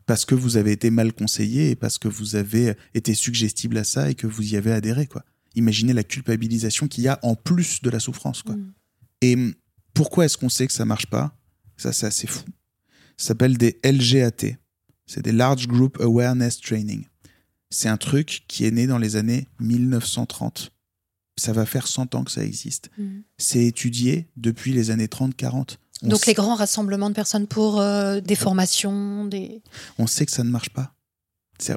parce 0.05 0.25
que 0.25 0.33
vous 0.35 0.55
avez 0.57 0.71
été 0.71 0.89
mal 0.91 1.11
conseillé 1.13 1.71
et 1.71 1.75
parce 1.75 1.97
que 1.97 2.07
vous 2.07 2.35
avez 2.35 2.73
été 2.93 3.13
suggestible 3.13 3.77
à 3.77 3.83
ça 3.83 4.09
et 4.09 4.15
que 4.15 4.27
vous 4.27 4.53
y 4.53 4.55
avez 4.55 4.71
adhéré 4.71 5.05
quoi. 5.07 5.23
Imaginez 5.55 5.93
la 5.93 6.03
culpabilisation 6.03 6.87
qu'il 6.87 7.03
y 7.03 7.07
a 7.07 7.19
en 7.23 7.35
plus 7.35 7.81
de 7.81 7.89
la 7.89 7.99
souffrance 7.99 8.43
quoi. 8.43 8.55
Hmm. 8.55 8.71
Et 9.21 9.35
hum, 9.35 9.53
pourquoi 9.93 10.25
est-ce 10.25 10.37
qu'on 10.37 10.49
sait 10.49 10.67
que 10.67 10.73
ça 10.73 10.85
marche 10.85 11.07
pas? 11.07 11.35
Ça 11.77 11.93
c'est 11.93 12.07
assez 12.07 12.27
fou. 12.27 12.43
Ça 13.17 13.29
s'appelle 13.29 13.57
des 13.57 13.79
LGAT. 13.83 14.55
C'est 15.05 15.23
des 15.23 15.31
Large 15.31 15.67
Group 15.67 15.99
Awareness 15.99 16.59
Training. 16.61 17.05
C'est 17.69 17.89
un 17.89 17.97
truc 17.97 18.43
qui 18.47 18.65
est 18.65 18.71
né 18.71 18.87
dans 18.87 18.97
les 18.97 19.15
années 19.15 19.47
1930. 19.59 20.71
Ça 21.37 21.53
va 21.53 21.65
faire 21.65 21.87
100 21.87 22.15
ans 22.15 22.23
que 22.23 22.31
ça 22.31 22.43
existe. 22.43 22.89
Hmm. 22.97 23.21
C'est 23.37 23.65
étudié 23.65 24.27
depuis 24.37 24.73
les 24.73 24.91
années 24.91 25.07
30-40. 25.07 25.77
On 26.01 26.07
Donc, 26.07 26.25
les 26.25 26.33
grands 26.33 26.55
rassemblements 26.55 27.09
de 27.09 27.15
personnes 27.15 27.47
pour 27.47 27.81
euh, 27.81 28.21
des 28.21 28.35
formations, 28.35 29.25
des. 29.25 29.61
on 29.97 30.07
sait 30.07 30.25
que 30.25 30.31
ça 30.31 30.43
ne 30.43 30.49
marche 30.49 30.69
pas. 30.69 30.95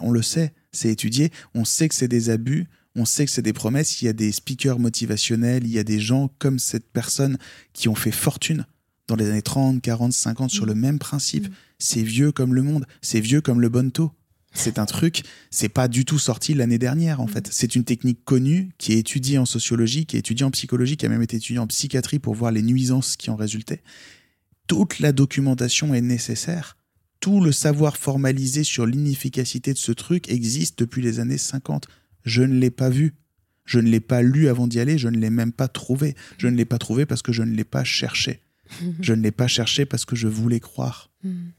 On 0.00 0.12
le 0.12 0.22
sait, 0.22 0.54
c'est 0.70 0.90
étudié, 0.90 1.32
on 1.54 1.64
sait 1.64 1.88
que 1.88 1.94
c'est 1.94 2.08
des 2.08 2.30
abus, 2.30 2.68
on 2.94 3.04
sait 3.04 3.24
que 3.24 3.30
c'est 3.30 3.42
des 3.42 3.52
promesses, 3.52 4.02
il 4.02 4.06
y 4.06 4.08
a 4.08 4.12
des 4.12 4.32
speakers 4.32 4.78
motivationnels, 4.78 5.64
il 5.64 5.72
y 5.72 5.78
a 5.78 5.84
des 5.84 6.00
gens 6.00 6.30
comme 6.38 6.58
cette 6.58 6.86
personne 6.90 7.38
qui 7.72 7.88
ont 7.88 7.94
fait 7.94 8.12
fortune 8.12 8.66
dans 9.08 9.16
les 9.16 9.28
années 9.30 9.42
30, 9.42 9.80
40, 9.80 10.12
50 10.12 10.50
sur 10.50 10.66
le 10.66 10.74
même 10.74 10.98
principe. 10.98 11.48
Mm. 11.48 11.52
C'est 11.78 12.02
vieux 12.02 12.32
comme 12.32 12.54
le 12.54 12.62
monde, 12.62 12.86
c'est 13.00 13.20
vieux 13.20 13.40
comme 13.40 13.60
le 13.60 13.68
bonto. 13.68 14.12
C'est 14.54 14.78
un 14.78 14.84
truc, 14.84 15.22
c'est 15.50 15.70
pas 15.70 15.88
du 15.88 16.04
tout 16.04 16.18
sorti 16.18 16.52
l'année 16.52 16.78
dernière 16.78 17.20
en 17.20 17.24
Mm. 17.24 17.30
fait. 17.30 17.48
C'est 17.50 17.74
une 17.74 17.84
technique 17.84 18.24
connue 18.24 18.70
qui 18.78 18.92
est 18.92 18.98
étudiée 18.98 19.38
en 19.38 19.46
sociologie, 19.46 20.04
qui 20.06 20.16
est 20.16 20.20
étudiée 20.20 20.44
en 20.44 20.50
psychologie, 20.50 20.96
qui 20.96 21.06
a 21.06 21.08
même 21.08 21.22
été 21.22 21.38
étudiée 21.38 21.58
en 21.58 21.66
psychiatrie 21.66 22.18
pour 22.18 22.34
voir 22.34 22.52
les 22.52 22.62
nuisances 22.62 23.16
qui 23.16 23.30
en 23.30 23.36
résultaient. 23.36 23.82
Toute 24.66 25.00
la 25.00 25.12
documentation 25.12 25.94
est 25.94 26.00
nécessaire 26.02 26.76
tout 27.22 27.40
le 27.40 27.52
savoir 27.52 27.96
formalisé 27.96 28.64
sur 28.64 28.84
l'inefficacité 28.84 29.72
de 29.72 29.78
ce 29.78 29.92
truc 29.92 30.28
existe 30.28 30.80
depuis 30.80 31.00
les 31.02 31.20
années 31.20 31.38
50. 31.38 31.86
Je 32.24 32.42
ne 32.42 32.54
l'ai 32.54 32.70
pas 32.70 32.90
vu. 32.90 33.14
Je 33.64 33.78
ne 33.78 33.88
l'ai 33.88 34.00
pas 34.00 34.22
lu 34.22 34.48
avant 34.48 34.66
d'y 34.66 34.80
aller, 34.80 34.98
je 34.98 35.08
ne 35.08 35.18
l'ai 35.18 35.30
même 35.30 35.52
pas 35.52 35.68
trouvé. 35.68 36.14
Je 36.38 36.48
ne 36.48 36.56
l'ai 36.56 36.64
pas 36.64 36.78
trouvé 36.78 37.06
parce 37.06 37.22
que 37.22 37.32
je 37.32 37.42
ne 37.42 37.54
l'ai 37.54 37.64
pas 37.64 37.84
cherché. 37.84 38.42
Je 39.00 39.12
ne 39.12 39.20
l'ai 39.20 39.32
pas 39.32 39.48
cherché 39.48 39.84
parce 39.84 40.06
que 40.06 40.16
je 40.16 40.28
voulais 40.28 40.58
croire. 40.58 41.10
Hmm. 41.22 41.50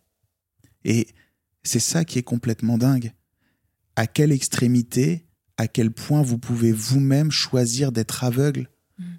Et 0.84 1.08
c'est 1.62 1.80
ça 1.80 2.06
qui 2.06 2.17
est 2.17 2.23
complètement 2.23 2.80
dingue. 2.80 3.13
À 3.95 4.08
quelle 4.08 4.32
extrémité, 4.32 5.28
à 5.58 5.67
quel 5.67 5.91
point 5.91 6.23
vous 6.23 6.39
pouvez 6.39 6.71
vous-même 6.71 7.30
choisir 7.30 7.91
d'être 7.91 8.23
aveugle. 8.23 8.67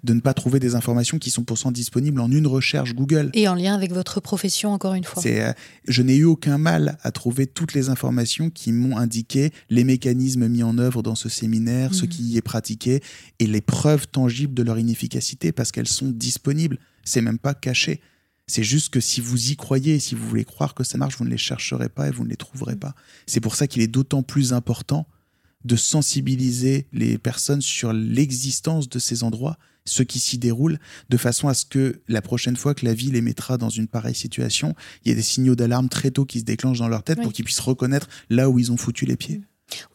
De 0.03 0.13
ne 0.13 0.21
pas 0.21 0.33
trouver 0.33 0.59
des 0.59 0.73
informations 0.75 1.19
qui 1.19 1.31
sont 1.31 1.43
pourtant 1.43 1.71
disponibles 1.71 2.21
en 2.21 2.31
une 2.31 2.47
recherche 2.47 2.95
Google. 2.95 3.29
Et 3.33 3.47
en 3.47 3.55
lien 3.55 3.75
avec 3.75 3.91
votre 3.91 4.19
profession, 4.21 4.71
encore 4.71 4.93
une 4.93 5.03
fois. 5.03 5.21
Euh, 5.25 5.51
je 5.87 6.01
n'ai 6.01 6.15
eu 6.15 6.23
aucun 6.23 6.57
mal 6.57 6.97
à 7.03 7.11
trouver 7.11 7.45
toutes 7.45 7.73
les 7.73 7.89
informations 7.89 8.49
qui 8.49 8.71
m'ont 8.71 8.97
indiqué 8.97 9.51
les 9.69 9.83
mécanismes 9.83 10.47
mis 10.47 10.63
en 10.63 10.77
œuvre 10.77 11.03
dans 11.03 11.15
ce 11.15 11.27
séminaire, 11.27 11.93
ce 11.93 12.03
Mhm. 12.03 12.09
qui 12.09 12.23
y 12.23 12.37
est 12.37 12.41
pratiqué, 12.41 13.01
et 13.39 13.47
les 13.47 13.61
preuves 13.61 14.07
tangibles 14.07 14.53
de 14.53 14.63
leur 14.63 14.79
inefficacité 14.79 15.51
parce 15.51 15.71
qu'elles 15.71 15.87
sont 15.89 16.09
disponibles. 16.09 16.79
C'est 17.03 17.21
même 17.21 17.37
pas 17.39 17.53
caché. 17.53 17.99
C'est 18.47 18.63
juste 18.63 18.89
que 18.93 18.99
si 18.99 19.21
vous 19.21 19.51
y 19.51 19.55
croyez, 19.55 19.99
si 19.99 20.13
vous 20.15 20.27
voulez 20.27 20.45
croire 20.45 20.73
que 20.75 20.83
ça 20.83 20.97
marche, 20.97 21.17
vous 21.17 21.25
ne 21.25 21.29
les 21.31 21.37
chercherez 21.37 21.89
pas 21.89 22.07
et 22.07 22.11
vous 22.11 22.23
ne 22.23 22.29
les 22.29 22.35
trouverez 22.37 22.75
pas. 22.75 22.93
C'est 23.25 23.39
pour 23.41 23.55
ça 23.55 23.67
qu'il 23.67 23.81
est 23.81 23.87
d'autant 23.87 24.21
plus 24.23 24.53
important 24.53 25.07
de 25.65 25.75
sensibiliser 25.75 26.87
les 26.93 27.17
personnes 27.17 27.61
sur 27.61 27.91
l'existence 27.91 28.87
de 28.87 28.99
ces 28.99 29.23
endroits, 29.23 29.57
ce 29.85 30.03
qui 30.03 30.19
s'y 30.19 30.37
déroule, 30.37 30.79
de 31.09 31.17
façon 31.17 31.47
à 31.47 31.53
ce 31.53 31.65
que 31.65 32.01
la 32.07 32.21
prochaine 32.21 32.55
fois 32.55 32.73
que 32.73 32.85
la 32.85 32.93
vie 32.93 33.11
les 33.11 33.21
mettra 33.21 33.57
dans 33.57 33.69
une 33.69 33.87
pareille 33.87 34.15
situation, 34.15 34.73
il 35.03 35.09
y 35.09 35.11
ait 35.11 35.15
des 35.15 35.21
signaux 35.21 35.55
d'alarme 35.55 35.89
très 35.89 36.11
tôt 36.11 36.25
qui 36.25 36.39
se 36.39 36.45
déclenchent 36.45 36.79
dans 36.79 36.87
leur 36.87 37.03
tête 37.03 37.17
Oui. 37.19 37.23
pour 37.23 37.33
qu'ils 37.33 37.45
puissent 37.45 37.59
reconnaître 37.59 38.07
là 38.29 38.49
où 38.49 38.57
ils 38.57 38.71
ont 38.71 38.77
foutu 38.77 39.05
les 39.05 39.17
pieds. 39.17 39.41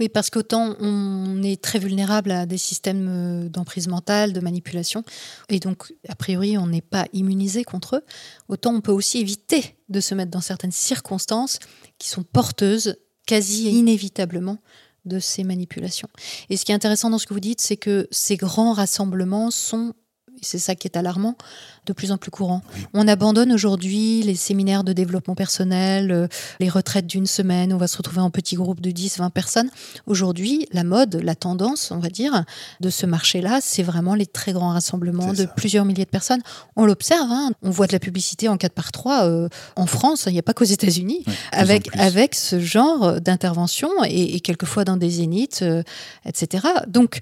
Oui, 0.01 0.09
parce 0.09 0.31
qu'autant 0.31 0.75
on 0.81 1.43
est 1.45 1.63
très 1.63 1.79
vulnérable 1.79 2.33
à 2.33 2.45
des 2.45 2.59
systèmes 2.59 3.07
euh, 3.09 3.49
d'emprise 3.49 3.87
mentale, 3.87 4.33
de 4.33 4.41
manipulation, 4.41 5.05
et 5.49 5.61
donc 5.61 5.93
a 6.09 6.17
priori 6.17 6.59
on 6.59 6.67
n'est 6.67 6.81
pas 6.81 7.07
immunisé 7.13 7.63
contre 7.63 7.97
eux, 7.97 8.05
autant 8.49 8.75
on 8.75 8.81
peut 8.81 8.91
aussi 8.91 9.19
éviter 9.19 9.77
de 9.89 10.01
se 10.01 10.15
mettre 10.17 10.33
dans 10.33 10.41
certaines 10.41 10.73
circonstances 10.73 11.61
qui 11.99 12.09
sont 12.09 12.25
porteuses 12.25 12.97
quasi 13.27 13.71
inévitablement 13.71 14.59
de 15.05 15.19
ces 15.19 15.45
manipulations. 15.45 16.09
Et 16.49 16.57
ce 16.57 16.65
qui 16.65 16.73
est 16.73 16.75
intéressant 16.75 17.11
dans 17.11 17.19
ce 17.19 17.27
que 17.27 17.35
vous 17.35 17.41
dites, 17.41 17.61
c'est 17.61 17.77
que 17.77 18.09
ces 18.11 18.37
grands 18.37 18.73
rassemblements 18.73 19.51
sont 19.51 19.95
c'est 20.43 20.59
ça 20.59 20.75
qui 20.75 20.89
est 20.89 20.97
alarmant, 20.97 21.37
de 21.87 21.93
plus 21.93 22.13
en 22.13 22.19
plus 22.19 22.31
courant. 22.31 22.63
On 22.95 23.09
abandonne 23.09 23.53
aujourd'hui 23.53 24.23
les 24.23 24.35
séminaires 24.35 24.85
de 24.85 24.93
développement 24.93 25.35
personnel, 25.35 26.13
euh, 26.13 26.29
les 26.61 26.69
retraites 26.69 27.07
d'une 27.07 27.27
semaine, 27.27 27.73
on 27.73 27.77
va 27.77 27.87
se 27.87 27.97
retrouver 27.97 28.21
en 28.21 28.31
petits 28.31 28.57
groupes 28.57 28.81
de 28.81 28.91
10, 28.91 29.19
20 29.19 29.31
personnes. 29.31 29.71
Aujourd'hui, 30.07 30.67
la 30.73 30.85
mode, 30.85 31.17
la 31.17 31.35
tendance, 31.35 31.91
on 31.91 31.99
va 31.99 32.09
dire, 32.09 32.45
de 32.81 32.91
ce 32.91 33.07
marché-là, 33.07 33.61
c'est 33.63 33.83
vraiment 33.83 34.15
les 34.15 34.27
très 34.27 34.53
grands 34.53 34.73
rassemblements 34.73 35.33
de 35.33 35.47
plusieurs 35.57 35.85
milliers 35.85 36.05
de 36.05 36.11
personnes. 36.11 36.43
On 36.77 36.85
l'observe, 36.85 37.29
hein. 37.31 37.51
on 37.63 37.71
voit 37.71 37.87
de 37.87 37.93
la 37.93 37.99
publicité 37.99 38.49
en 38.49 38.57
4 38.57 38.73
par 38.73 38.93
3 38.93 39.27
euh, 39.27 39.49
en 39.77 39.87
France, 39.87 40.25
il 40.27 40.33
n'y 40.33 40.39
a 40.39 40.43
pas 40.43 40.55
qu'aux 40.55 40.65
États-Unis, 40.65 41.25
avec, 41.53 41.89
avec 41.99 42.35
ce 42.35 42.61
genre 42.61 43.21
d'intervention 43.21 43.91
et, 44.05 44.37
et, 44.37 44.41
quelquefois 44.41 44.85
dans 44.85 44.97
des 44.97 45.11
zéniths, 45.11 45.63
euh, 45.63 45.83
etc. 46.25 46.67
Donc, 46.87 47.21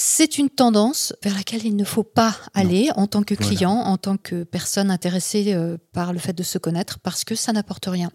c'est 0.00 0.38
une 0.38 0.48
tendance 0.48 1.12
vers 1.24 1.34
laquelle 1.34 1.66
il 1.66 1.74
ne 1.74 1.82
faut 1.82 2.04
pas 2.04 2.38
aller 2.54 2.88
en 2.94 3.08
tant 3.08 3.24
que 3.24 3.34
client, 3.34 3.72
en 3.72 3.96
tant 3.96 4.16
que 4.16 4.44
personne 4.44 4.92
intéressée 4.92 5.52
euh, 5.54 5.76
par 5.92 6.12
le 6.12 6.20
fait 6.20 6.32
de 6.32 6.44
se 6.44 6.56
connaître, 6.56 7.00
parce 7.00 7.24
que 7.24 7.34
ça 7.34 7.52
n'apporte 7.52 7.86
rien. 7.86 8.12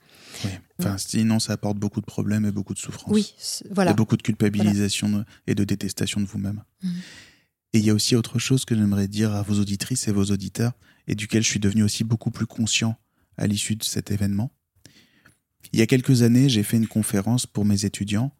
Enfin, 0.80 0.98
sinon, 0.98 1.40
ça 1.40 1.54
apporte 1.54 1.78
beaucoup 1.78 2.00
de 2.00 2.06
problèmes 2.06 2.46
et 2.46 2.52
beaucoup 2.52 2.74
de 2.74 2.80
souffrance. 2.80 3.12
Oui, 3.14 3.36
voilà. 3.70 3.92
Et 3.92 3.94
beaucoup 3.94 4.16
de 4.16 4.22
culpabilisation 4.22 5.26
et 5.46 5.56
de 5.56 5.64
détestation 5.66 6.22
de 6.22 6.26
vous-même. 6.26 6.64
Mmh. 6.84 6.90
Et 7.74 7.80
il 7.80 7.86
y 7.86 7.90
a 7.90 7.94
aussi 7.94 8.16
autre 8.16 8.40
chose 8.40 8.64
que 8.64 8.76
j'aimerais 8.76 9.10
dire 9.10 9.34
à 9.34 9.42
vos 9.42 9.60
auditrices 9.60 10.08
et 10.08 10.14
vos 10.14 10.26
auditeurs, 10.26 10.72
et 11.08 11.16
duquel 11.16 11.44
je 11.44 11.50
suis 11.50 11.60
devenu 11.60 11.84
aussi 11.84 12.06
beaucoup 12.06 12.32
plus 12.32 12.48
conscient 12.48 12.96
à 13.36 13.46
l'issue 13.46 13.76
de 13.76 13.84
cet 13.84 14.10
événement. 14.10 14.54
Il 15.74 15.80
y 15.80 15.82
a 15.82 15.88
quelques 15.88 16.22
années, 16.22 16.48
j'ai 16.48 16.64
fait 16.64 16.78
une 16.78 16.88
conférence 16.88 17.46
pour 17.46 17.66
mes 17.66 17.84
étudiants 17.84 18.32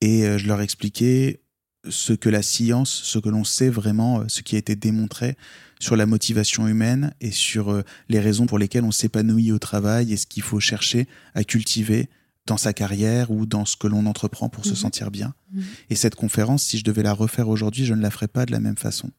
et 0.00 0.26
euh, 0.26 0.38
je 0.38 0.48
leur 0.48 0.60
expliquais 0.60 1.43
ce 1.88 2.12
que 2.12 2.28
la 2.28 2.42
science, 2.42 2.90
ce 2.90 3.18
que 3.18 3.28
l'on 3.28 3.44
sait 3.44 3.68
vraiment, 3.68 4.20
euh, 4.20 4.24
ce 4.28 4.42
qui 4.42 4.56
a 4.56 4.58
été 4.58 4.76
démontré 4.76 5.36
sur 5.80 5.96
la 5.96 6.06
motivation 6.06 6.66
humaine 6.66 7.14
et 7.20 7.30
sur 7.30 7.70
euh, 7.70 7.82
les 8.08 8.20
raisons 8.20 8.46
pour 8.46 8.58
lesquelles 8.58 8.84
on 8.84 8.92
s'épanouit 8.92 9.52
au 9.52 9.58
travail 9.58 10.12
et 10.12 10.16
ce 10.16 10.26
qu'il 10.26 10.42
faut 10.42 10.60
chercher 10.60 11.06
à 11.34 11.44
cultiver 11.44 12.08
dans 12.46 12.56
sa 12.56 12.72
carrière 12.72 13.30
ou 13.30 13.46
dans 13.46 13.64
ce 13.64 13.76
que 13.76 13.86
l'on 13.86 14.06
entreprend 14.06 14.48
pour 14.48 14.64
se 14.64 14.70
mhm. 14.70 14.76
sentir 14.76 15.10
bien. 15.10 15.34
Mhm. 15.52 15.64
Et 15.90 15.94
cette 15.94 16.14
conférence, 16.14 16.62
si 16.62 16.78
je 16.78 16.84
devais 16.84 17.02
la 17.02 17.12
refaire 17.12 17.48
aujourd'hui, 17.48 17.84
je 17.84 17.94
ne 17.94 18.02
la 18.02 18.10
ferais 18.10 18.28
pas 18.28 18.46
de 18.46 18.52
la 18.52 18.60
même 18.60 18.76
façon. 18.76 19.10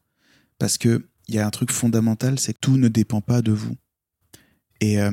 Parce 0.58 0.78
que 0.78 1.06
il 1.28 1.34
y 1.34 1.38
a 1.38 1.46
un 1.46 1.50
truc 1.50 1.72
fondamental, 1.72 2.38
c'est 2.38 2.52
que 2.52 2.60
tout 2.60 2.76
ne 2.76 2.86
dépend 2.88 3.20
pas 3.20 3.42
de 3.42 3.50
vous. 3.50 3.76
Et 4.80 5.00
euh, 5.00 5.10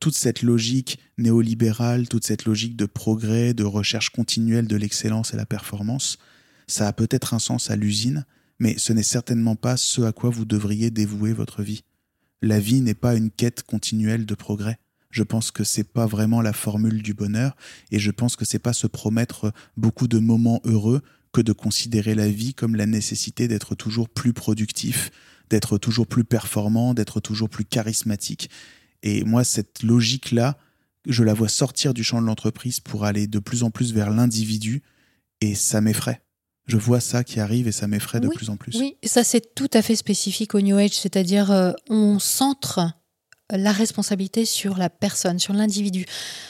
toute 0.00 0.14
cette 0.14 0.42
logique 0.42 0.98
néolibérale, 1.16 2.08
toute 2.08 2.26
cette 2.26 2.44
logique 2.44 2.76
de 2.76 2.84
progrès, 2.84 3.54
de 3.54 3.64
recherche 3.64 4.10
continuelle 4.10 4.66
de 4.66 4.76
l'excellence 4.76 5.32
et 5.32 5.36
la 5.36 5.46
performance, 5.46 6.18
ça 6.66 6.88
a 6.88 6.92
peut-être 6.92 7.34
un 7.34 7.38
sens 7.38 7.70
à 7.70 7.76
l'usine, 7.76 8.24
mais 8.58 8.76
ce 8.78 8.92
n'est 8.92 9.02
certainement 9.02 9.56
pas 9.56 9.76
ce 9.76 10.02
à 10.02 10.12
quoi 10.12 10.30
vous 10.30 10.44
devriez 10.44 10.90
dévouer 10.90 11.32
votre 11.32 11.62
vie. 11.62 11.84
La 12.42 12.58
vie 12.58 12.80
n'est 12.80 12.94
pas 12.94 13.14
une 13.14 13.30
quête 13.30 13.62
continuelle 13.62 14.26
de 14.26 14.34
progrès. 14.34 14.78
Je 15.10 15.22
pense 15.22 15.50
que 15.50 15.64
c'est 15.64 15.92
pas 15.92 16.06
vraiment 16.06 16.42
la 16.42 16.52
formule 16.52 17.02
du 17.02 17.14
bonheur, 17.14 17.56
et 17.90 17.98
je 17.98 18.10
pense 18.10 18.36
que 18.36 18.44
c'est 18.44 18.58
pas 18.58 18.72
se 18.72 18.86
promettre 18.86 19.52
beaucoup 19.76 20.08
de 20.08 20.18
moments 20.18 20.60
heureux 20.64 21.02
que 21.32 21.40
de 21.40 21.52
considérer 21.52 22.14
la 22.14 22.28
vie 22.28 22.54
comme 22.54 22.76
la 22.76 22.86
nécessité 22.86 23.48
d'être 23.48 23.74
toujours 23.74 24.08
plus 24.08 24.32
productif, 24.32 25.10
d'être 25.48 25.78
toujours 25.78 26.06
plus 26.06 26.24
performant, 26.24 26.94
d'être 26.94 27.20
toujours 27.20 27.48
plus 27.48 27.64
charismatique. 27.64 28.50
Et 29.02 29.24
moi, 29.24 29.44
cette 29.44 29.82
logique-là, 29.82 30.58
je 31.06 31.22
la 31.22 31.34
vois 31.34 31.48
sortir 31.48 31.94
du 31.94 32.02
champ 32.02 32.20
de 32.20 32.26
l'entreprise 32.26 32.80
pour 32.80 33.04
aller 33.04 33.26
de 33.26 33.38
plus 33.38 33.62
en 33.62 33.70
plus 33.70 33.92
vers 33.92 34.10
l'individu, 34.10 34.82
et 35.40 35.54
ça 35.54 35.80
m'effraie 35.80 36.25
je 36.66 36.76
vois 36.76 37.00
ça 37.00 37.22
qui 37.22 37.40
arrive 37.40 37.68
et 37.68 37.72
ça 37.72 37.86
m'effraie 37.86 38.20
de 38.20 38.28
plus 38.28 38.50
en 38.50 38.56
plus. 38.56 38.76
Oui, 38.76 38.96
ça 39.04 39.22
c'est 39.24 39.54
tout 39.54 39.70
à 39.72 39.82
fait 39.82 39.96
spécifique 39.96 40.54
au 40.54 40.60
New 40.60 40.76
Age, 40.76 40.98
c'est-à-dire 40.98 41.50
euh, 41.52 41.72
on 41.88 42.18
centre 42.18 42.80
la 43.50 43.70
responsabilité 43.70 44.44
sur 44.44 44.76
la 44.76 44.90
personne, 44.90 45.38
sur 45.38 45.52
l'individu. 45.52 46.06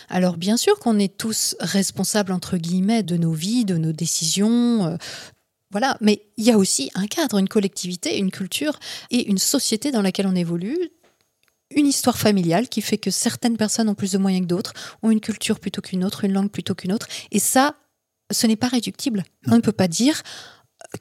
Alors 0.08 0.38
bien 0.38 0.56
sûr 0.56 0.78
qu'on 0.78 0.98
est 0.98 1.16
tous 1.16 1.54
responsables 1.60 2.32
entre 2.32 2.56
guillemets 2.56 3.02
de 3.02 3.16
nos 3.16 3.32
vies, 3.32 3.66
de 3.66 3.76
nos 3.76 3.92
décisions. 3.92 4.86
Euh, 4.86 4.96
voilà, 5.70 5.98
mais 6.00 6.22
il 6.38 6.44
y 6.44 6.50
a 6.50 6.56
aussi 6.56 6.90
un 6.94 7.06
cadre, 7.06 7.38
une 7.38 7.48
collectivité, 7.48 8.18
une 8.18 8.30
culture 8.30 8.78
et 9.10 9.28
une 9.28 9.38
société 9.38 9.90
dans 9.90 10.00
laquelle 10.00 10.26
on 10.26 10.34
évolue, 10.34 10.78
une 11.70 11.86
histoire 11.86 12.16
familiale 12.16 12.68
qui 12.68 12.80
fait 12.80 12.98
que 12.98 13.10
certaines 13.10 13.56
personnes 13.56 13.88
ont 13.88 13.94
plus 13.94 14.12
de 14.12 14.18
moyens 14.18 14.46
que 14.46 14.48
d'autres, 14.48 14.72
ont 15.02 15.10
une 15.10 15.20
culture 15.20 15.60
plutôt 15.60 15.82
qu'une 15.82 16.04
autre, 16.04 16.24
une 16.24 16.32
langue 16.32 16.50
plutôt 16.50 16.74
qu'une 16.74 16.92
autre. 16.92 17.08
Et 17.32 17.40
ça, 17.40 17.74
ce 18.30 18.46
n'est 18.46 18.56
pas 18.56 18.68
réductible. 18.68 19.24
On 19.46 19.56
ne 19.56 19.60
peut 19.60 19.72
pas 19.72 19.88
dire, 19.88 20.22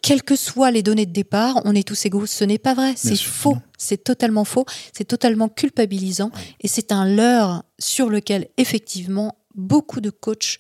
quelles 0.01 0.23
que 0.23 0.35
soient 0.35 0.71
les 0.71 0.83
données 0.83 1.05
de 1.05 1.13
départ, 1.13 1.61
on 1.65 1.75
est 1.75 1.88
tous 1.88 2.05
égaux. 2.05 2.25
Ce 2.25 2.43
n'est 2.43 2.57
pas 2.57 2.73
vrai. 2.73 2.93
C'est 2.95 3.15
faux. 3.15 3.57
C'est 3.77 4.03
totalement 4.03 4.45
faux. 4.45 4.65
C'est 4.93 5.05
totalement 5.05 5.49
culpabilisant. 5.49 6.31
Et 6.61 6.67
c'est 6.67 6.91
un 6.91 7.05
leurre 7.05 7.63
sur 7.79 8.09
lequel, 8.09 8.49
effectivement, 8.57 9.38
beaucoup 9.53 10.01
de 10.01 10.09
coachs 10.09 10.59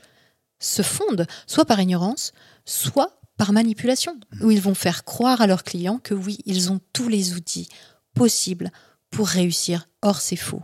se 0.59 0.81
fondent, 0.81 1.27
soit 1.47 1.65
par 1.65 1.79
ignorance, 1.79 2.31
soit 2.65 3.19
par 3.37 3.51
manipulation, 3.51 4.17
où 4.41 4.51
ils 4.51 4.61
vont 4.61 4.75
faire 4.75 5.03
croire 5.03 5.41
à 5.41 5.47
leurs 5.47 5.63
clients 5.63 5.99
que 5.99 6.13
oui, 6.13 6.39
ils 6.45 6.71
ont 6.71 6.79
tous 6.93 7.09
les 7.09 7.33
outils 7.33 7.67
possibles 8.13 8.71
pour 9.09 9.27
réussir. 9.27 9.87
Or, 10.01 10.21
c'est 10.21 10.37
faux. 10.37 10.61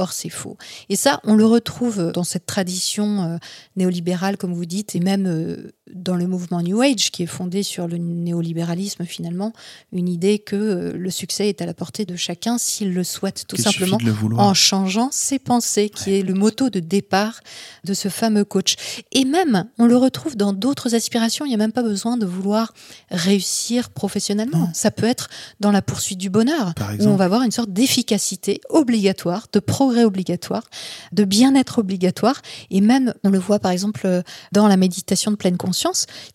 Or, 0.00 0.14
c'est 0.14 0.30
faux. 0.30 0.56
Et 0.88 0.96
ça, 0.96 1.20
on 1.24 1.34
le 1.34 1.44
retrouve 1.44 2.10
dans 2.12 2.24
cette 2.24 2.46
tradition 2.46 3.22
euh, 3.22 3.36
néolibérale, 3.76 4.38
comme 4.38 4.54
vous 4.54 4.64
dites, 4.64 4.96
et 4.96 5.00
même 5.00 5.26
euh, 5.26 5.72
dans 5.94 6.16
le 6.16 6.26
mouvement 6.26 6.62
New 6.62 6.80
Age, 6.80 7.10
qui 7.10 7.22
est 7.22 7.26
fondé 7.26 7.62
sur 7.62 7.88
le 7.88 7.96
néolibéralisme 7.98 9.04
finalement, 9.04 9.52
une 9.92 10.08
idée 10.08 10.38
que 10.38 10.56
euh, 10.56 10.92
le 10.92 11.10
succès 11.10 11.48
est 11.48 11.62
à 11.62 11.66
la 11.66 11.74
portée 11.74 12.04
de 12.04 12.16
chacun 12.16 12.58
s'il 12.58 12.94
le 12.94 13.04
souhaite, 13.04 13.44
tout 13.48 13.56
simplement 13.56 13.98
en 14.36 14.54
changeant 14.54 15.08
ses 15.12 15.38
pensées, 15.38 15.90
qui 15.90 16.14
est 16.14 16.22
le 16.22 16.34
motto 16.34 16.70
de 16.70 16.80
départ 16.80 17.40
de 17.84 17.94
ce 17.94 18.08
fameux 18.08 18.44
coach. 18.44 18.76
Et 19.12 19.24
même, 19.24 19.66
on 19.78 19.86
le 19.86 19.96
retrouve 19.96 20.36
dans 20.36 20.52
d'autres 20.52 20.94
aspirations, 20.94 21.44
il 21.44 21.48
n'y 21.48 21.54
a 21.54 21.58
même 21.58 21.72
pas 21.72 21.82
besoin 21.82 22.16
de 22.16 22.26
vouloir 22.26 22.72
réussir 23.10 23.90
professionnellement. 23.90 24.70
Ça 24.74 24.90
peut 24.90 25.06
être 25.06 25.28
dans 25.60 25.72
la 25.72 25.82
poursuite 25.82 26.18
du 26.18 26.30
bonheur, 26.30 26.74
où 26.98 27.04
on 27.04 27.16
va 27.16 27.24
avoir 27.24 27.42
une 27.42 27.50
sorte 27.50 27.72
d'efficacité 27.72 28.60
obligatoire, 28.68 29.46
de 29.52 29.60
progrès 29.60 30.04
obligatoire, 30.04 30.64
de 31.12 31.24
bien-être 31.24 31.78
obligatoire, 31.78 32.42
et 32.70 32.80
même, 32.80 33.14
on 33.24 33.30
le 33.30 33.38
voit 33.38 33.58
par 33.58 33.70
exemple 33.70 34.22
dans 34.52 34.68
la 34.68 34.76
méditation 34.76 35.30
de 35.30 35.36
pleine 35.36 35.56
conscience, 35.56 35.79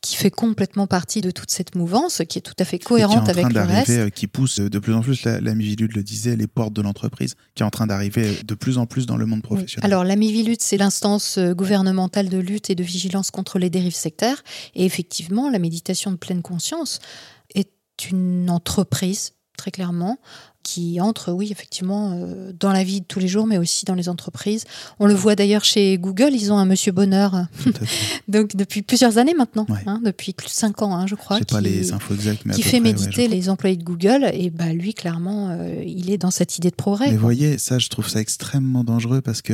qui 0.01 0.15
fait 0.15 0.31
complètement 0.31 0.87
partie 0.87 1.21
de 1.21 1.31
toute 1.31 1.51
cette 1.51 1.75
mouvance, 1.75 2.21
qui 2.27 2.39
est 2.39 2.41
tout 2.41 2.53
à 2.59 2.65
fait 2.65 2.79
cohérente 2.79 3.29
avec 3.29 3.51
le 3.51 3.61
reste. 3.61 3.89
Euh, 3.89 4.09
qui 4.09 4.27
pousse 4.27 4.59
de 4.59 4.79
plus 4.79 4.93
en 4.93 5.01
plus, 5.01 5.25
l'ami 5.25 5.65
Vilude 5.65 5.95
le 5.95 6.03
disait, 6.03 6.35
les 6.35 6.47
portes 6.47 6.73
de 6.73 6.81
l'entreprise, 6.81 7.35
qui 7.53 7.63
est 7.63 7.65
en 7.65 7.69
train 7.69 7.87
d'arriver 7.87 8.39
de 8.43 8.55
plus 8.55 8.77
en 8.77 8.85
plus 8.85 9.05
dans 9.05 9.17
le 9.17 9.25
monde 9.25 9.41
professionnel. 9.41 9.85
Alors 9.91 10.03
l'ami 10.03 10.31
Vilude, 10.31 10.61
c'est 10.61 10.77
l'instance 10.77 11.37
euh, 11.37 11.53
gouvernementale 11.53 12.29
de 12.29 12.37
lutte 12.37 12.69
et 12.69 12.75
de 12.75 12.83
vigilance 12.83 13.31
contre 13.31 13.59
les 13.59 13.69
dérives 13.69 13.95
sectaires. 13.95 14.43
Et 14.73 14.85
effectivement, 14.85 15.49
la 15.49 15.59
méditation 15.59 16.11
de 16.11 16.17
pleine 16.17 16.41
conscience 16.41 16.99
est 17.53 17.69
une 18.09 18.49
entreprise 18.49 19.33
très 19.57 19.71
clairement, 19.71 20.19
qui 20.65 20.99
entre, 20.99 21.31
oui, 21.31 21.49
effectivement, 21.51 22.13
euh, 22.13 22.51
dans 22.59 22.71
la 22.71 22.83
vie 22.83 23.01
de 23.01 23.05
tous 23.05 23.19
les 23.19 23.27
jours, 23.27 23.45
mais 23.45 23.59
aussi 23.59 23.85
dans 23.85 23.93
les 23.93 24.09
entreprises. 24.09 24.65
On 24.99 25.05
le 25.05 25.13
voit 25.13 25.35
d'ailleurs 25.35 25.63
chez 25.63 25.99
Google, 25.99 26.31
ils 26.33 26.51
ont 26.51 26.57
un 26.57 26.65
Monsieur 26.65 26.91
Bonheur, 26.91 27.45
donc 28.27 28.55
depuis 28.55 28.81
plusieurs 28.81 29.19
années 29.19 29.35
maintenant, 29.35 29.67
hein, 29.85 30.01
depuis 30.03 30.33
plus 30.33 30.47
de 30.47 30.51
cinq 30.51 30.81
ans, 30.81 30.95
hein, 30.95 31.05
je 31.05 31.13
crois. 31.13 31.37
qui, 31.37 31.45
pas 31.45 31.61
les 31.61 31.93
infos 31.93 32.15
exactes, 32.15 32.41
mais 32.45 32.55
qui 32.55 32.63
fait 32.63 32.79
méditer 32.79 33.27
les 33.27 33.49
employés 33.49 33.77
de 33.77 33.83
Google, 33.83 34.27
et 34.33 34.49
bah 34.49 34.73
lui, 34.73 34.95
clairement, 34.95 35.49
euh, 35.51 35.83
il 35.85 36.09
est 36.09 36.17
dans 36.17 36.31
cette 36.31 36.57
idée 36.57 36.71
de 36.71 36.75
progrès. 36.75 37.11
Mais 37.11 37.15
vous 37.15 37.21
voyez, 37.21 37.59
ça, 37.59 37.77
je 37.77 37.87
trouve 37.89 38.09
ça 38.09 38.19
extrêmement 38.19 38.83
dangereux 38.83 39.21
parce 39.21 39.43
que 39.43 39.53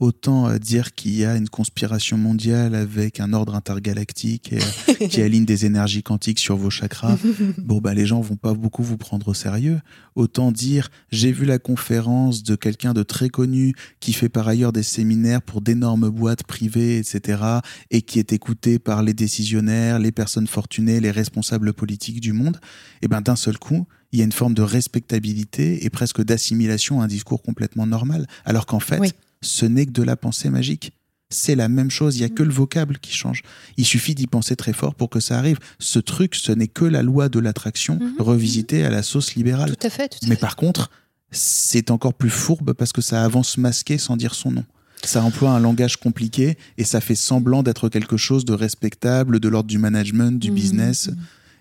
autant 0.00 0.48
euh, 0.48 0.58
dire 0.58 0.94
qu'il 0.94 1.14
y 1.14 1.24
a 1.24 1.36
une 1.36 1.48
conspiration 1.48 2.16
mondiale 2.16 2.74
avec 2.74 3.20
un 3.20 3.32
ordre 3.32 3.54
intergalactique 3.54 4.52
euh, 4.52 5.06
qui 5.08 5.22
aligne 5.22 5.44
des 5.44 5.66
énergies 5.66 6.02
quantiques 6.02 6.38
sur 6.38 6.56
vos 6.56 6.70
chakras. 6.70 7.16
Bon, 7.58 7.78
bah, 7.78 7.94
les 7.94 8.06
gens 8.06 8.20
vont 8.20 8.36
pas 8.36 8.54
beaucoup 8.54 8.82
vous 8.82 8.96
prendre 8.96 9.28
au 9.28 9.34
sérieux. 9.34 9.80
Autant 10.14 10.52
dire, 10.52 10.88
j'ai 11.10 11.32
vu 11.32 11.44
la 11.44 11.58
conférence 11.58 12.42
de 12.42 12.56
quelqu'un 12.56 12.94
de 12.94 13.02
très 13.02 13.28
connu 13.28 13.74
qui 14.00 14.12
fait 14.12 14.28
par 14.28 14.48
ailleurs 14.48 14.72
des 14.72 14.82
séminaires 14.82 15.42
pour 15.42 15.60
d'énormes 15.60 16.08
boîtes 16.08 16.44
privées, 16.44 16.98
etc., 16.98 17.42
et 17.90 18.02
qui 18.02 18.18
est 18.18 18.32
écouté 18.32 18.78
par 18.78 19.02
les 19.02 19.14
décisionnaires, 19.14 19.98
les 19.98 20.12
personnes 20.12 20.46
fortunées, 20.46 21.00
les 21.00 21.10
responsables 21.10 21.72
politiques 21.72 22.20
du 22.20 22.32
monde. 22.32 22.58
Et 23.02 23.08
ben, 23.08 23.20
d'un 23.20 23.36
seul 23.36 23.58
coup, 23.58 23.86
il 24.12 24.18
y 24.18 24.22
a 24.22 24.24
une 24.24 24.32
forme 24.32 24.54
de 24.54 24.62
respectabilité 24.62 25.84
et 25.84 25.90
presque 25.90 26.22
d'assimilation 26.22 27.00
à 27.00 27.04
un 27.04 27.08
discours 27.08 27.42
complètement 27.42 27.86
normal. 27.86 28.26
Alors 28.44 28.66
qu'en 28.66 28.80
fait, 28.80 29.14
ce 29.40 29.66
n'est 29.66 29.86
que 29.86 29.92
de 29.92 30.02
la 30.02 30.16
pensée 30.16 30.50
magique. 30.50 30.92
C'est 31.30 31.54
la 31.54 31.68
même 31.68 31.90
chose, 31.90 32.16
il 32.16 32.20
n'y 32.20 32.24
a 32.24 32.30
que 32.30 32.42
le 32.42 32.52
vocable 32.52 32.98
qui 32.98 33.12
change. 33.12 33.42
Il 33.76 33.84
suffit 33.84 34.14
d'y 34.14 34.26
penser 34.26 34.56
très 34.56 34.72
fort 34.72 34.94
pour 34.94 35.10
que 35.10 35.20
ça 35.20 35.38
arrive. 35.38 35.58
Ce 35.78 35.98
truc, 35.98 36.34
ce 36.34 36.52
n'est 36.52 36.68
que 36.68 36.86
la 36.86 37.02
loi 37.02 37.28
de 37.28 37.38
l'attraction 37.38 37.96
mhm, 37.96 38.14
mhm. 38.14 38.14
revisitée 38.18 38.84
à 38.84 38.90
la 38.90 39.02
sauce 39.02 39.34
libérale. 39.34 39.76
Tout 39.76 39.86
à 39.86 39.90
fait. 39.90 40.18
Mais 40.26 40.36
par 40.36 40.56
contre, 40.56 40.90
c'est 41.30 41.90
encore 41.90 42.14
plus 42.14 42.30
fourbe 42.30 42.72
parce 42.72 42.92
que 42.92 43.02
ça 43.02 43.22
avance 43.22 43.58
masqué 43.58 43.98
sans 43.98 44.16
dire 44.16 44.34
son 44.34 44.52
nom. 44.52 44.64
Ça 45.04 45.22
emploie 45.22 45.50
un 45.50 45.60
langage 45.60 45.98
compliqué 45.98 46.56
et 46.78 46.84
ça 46.84 47.00
fait 47.00 47.14
semblant 47.14 47.62
d'être 47.62 47.88
quelque 47.90 48.16
chose 48.16 48.44
de 48.46 48.54
respectable, 48.54 49.38
de 49.38 49.48
l'ordre 49.48 49.68
du 49.68 49.78
management, 49.78 50.40
du 50.40 50.48
Mhm. 50.50 50.56
business. 50.56 51.10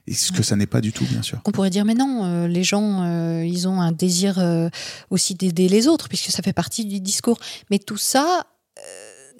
Et 0.07 0.13
ce 0.13 0.31
que 0.31 0.41
ça 0.41 0.55
n'est 0.55 0.67
pas 0.67 0.79
du 0.81 0.93
tout, 0.93 1.03
bien 1.05 1.21
sûr. 1.21 1.39
On 1.45 1.51
pourrait 1.51 1.69
dire, 1.69 1.83
mais 1.83 1.93
non, 1.93 2.23
euh, 2.23 2.47
les 2.47 2.63
gens, 2.63 3.03
euh, 3.03 3.43
ils 3.45 3.67
ont 3.67 3.81
un 3.81 3.91
désir 3.91 4.39
euh, 4.39 4.69
aussi 5.09 5.35
d'aider 5.35 5.67
les 5.67 5.87
autres, 5.87 6.07
puisque 6.07 6.31
ça 6.31 6.41
fait 6.41 6.53
partie 6.53 6.85
du 6.85 6.99
discours. 7.01 7.37
Mais 7.69 7.77
tout 7.79 7.97
ça 7.97 8.45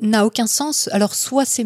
n'a 0.02 0.26
aucun 0.28 0.46
sens. 0.46 0.90
Alors, 0.92 1.16
soit 1.16 1.46
c'est 1.46 1.66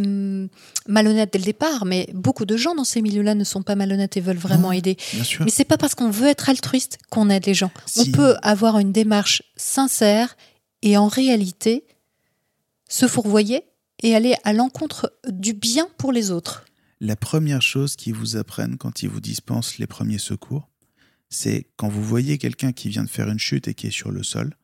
malhonnête 0.87 1.33
dès 1.33 1.39
le 1.39 1.43
départ, 1.45 1.83
mais 1.85 2.07
beaucoup 2.13 2.45
de 2.45 2.55
gens 2.55 2.75
dans 2.75 2.83
ces 2.85 3.01
milieux-là 3.01 3.35
ne 3.35 3.43
sont 3.43 3.61
pas 3.61 3.75
malhonnêtes 3.75 4.15
et 4.17 4.21
veulent 4.21 4.37
vraiment 4.37 4.69
Non. 4.69 4.71
aider. 4.71 4.95
Bien 5.13 5.23
sûr. 5.23 5.43
Mais 5.43 5.51
c'est 5.51 5.65
pas 5.65 5.77
parce 5.77 5.95
qu'on 5.95 6.09
veut 6.09 6.27
être 6.27 6.49
altruiste 6.49 6.97
qu'on 7.09 7.29
aide 7.29 7.45
les 7.45 7.53
gens. 7.53 7.71
Si- 7.85 7.99
On 7.99 8.11
peut 8.11 8.35
avoir 8.41 8.79
une 8.79 8.91
démarche 8.93 9.43
sincère 9.57 10.37
et 10.81 10.95
en 10.95 11.07
réalité 11.09 11.83
se 12.87 13.07
fourvoyer 13.07 13.63
et 14.03 14.15
aller 14.15 14.35
à 14.45 14.53
l'encontre 14.53 15.11
du 15.27 15.51
bien 15.53 15.87
pour 15.97 16.11
les 16.13 16.31
autres. 16.31 16.63
La 17.03 17.15
première 17.15 17.63
chose 17.63 17.95
qu'ils 17.95 18.13
vous 18.13 18.37
apprennent 18.37 18.77
quand 18.77 19.01
ils 19.01 19.09
vous 19.09 19.21
dispensent 19.21 19.79
les 19.79 19.87
premiers 19.87 20.19
secours, 20.19 20.69
c'est 21.29 21.65
quand 21.75 21.89
vous 21.89 22.03
voyez 22.03 22.37
quelqu'un 22.37 22.73
qui 22.73 22.89
vient 22.89 23.03
de 23.03 23.09
faire 23.09 23.27
une 23.27 23.39
chute 23.39 23.67
et 23.67 23.73
qui 23.73 23.87
est 23.87 23.91
sur 23.91 24.11
le 24.11 24.21
sol, 24.21 24.55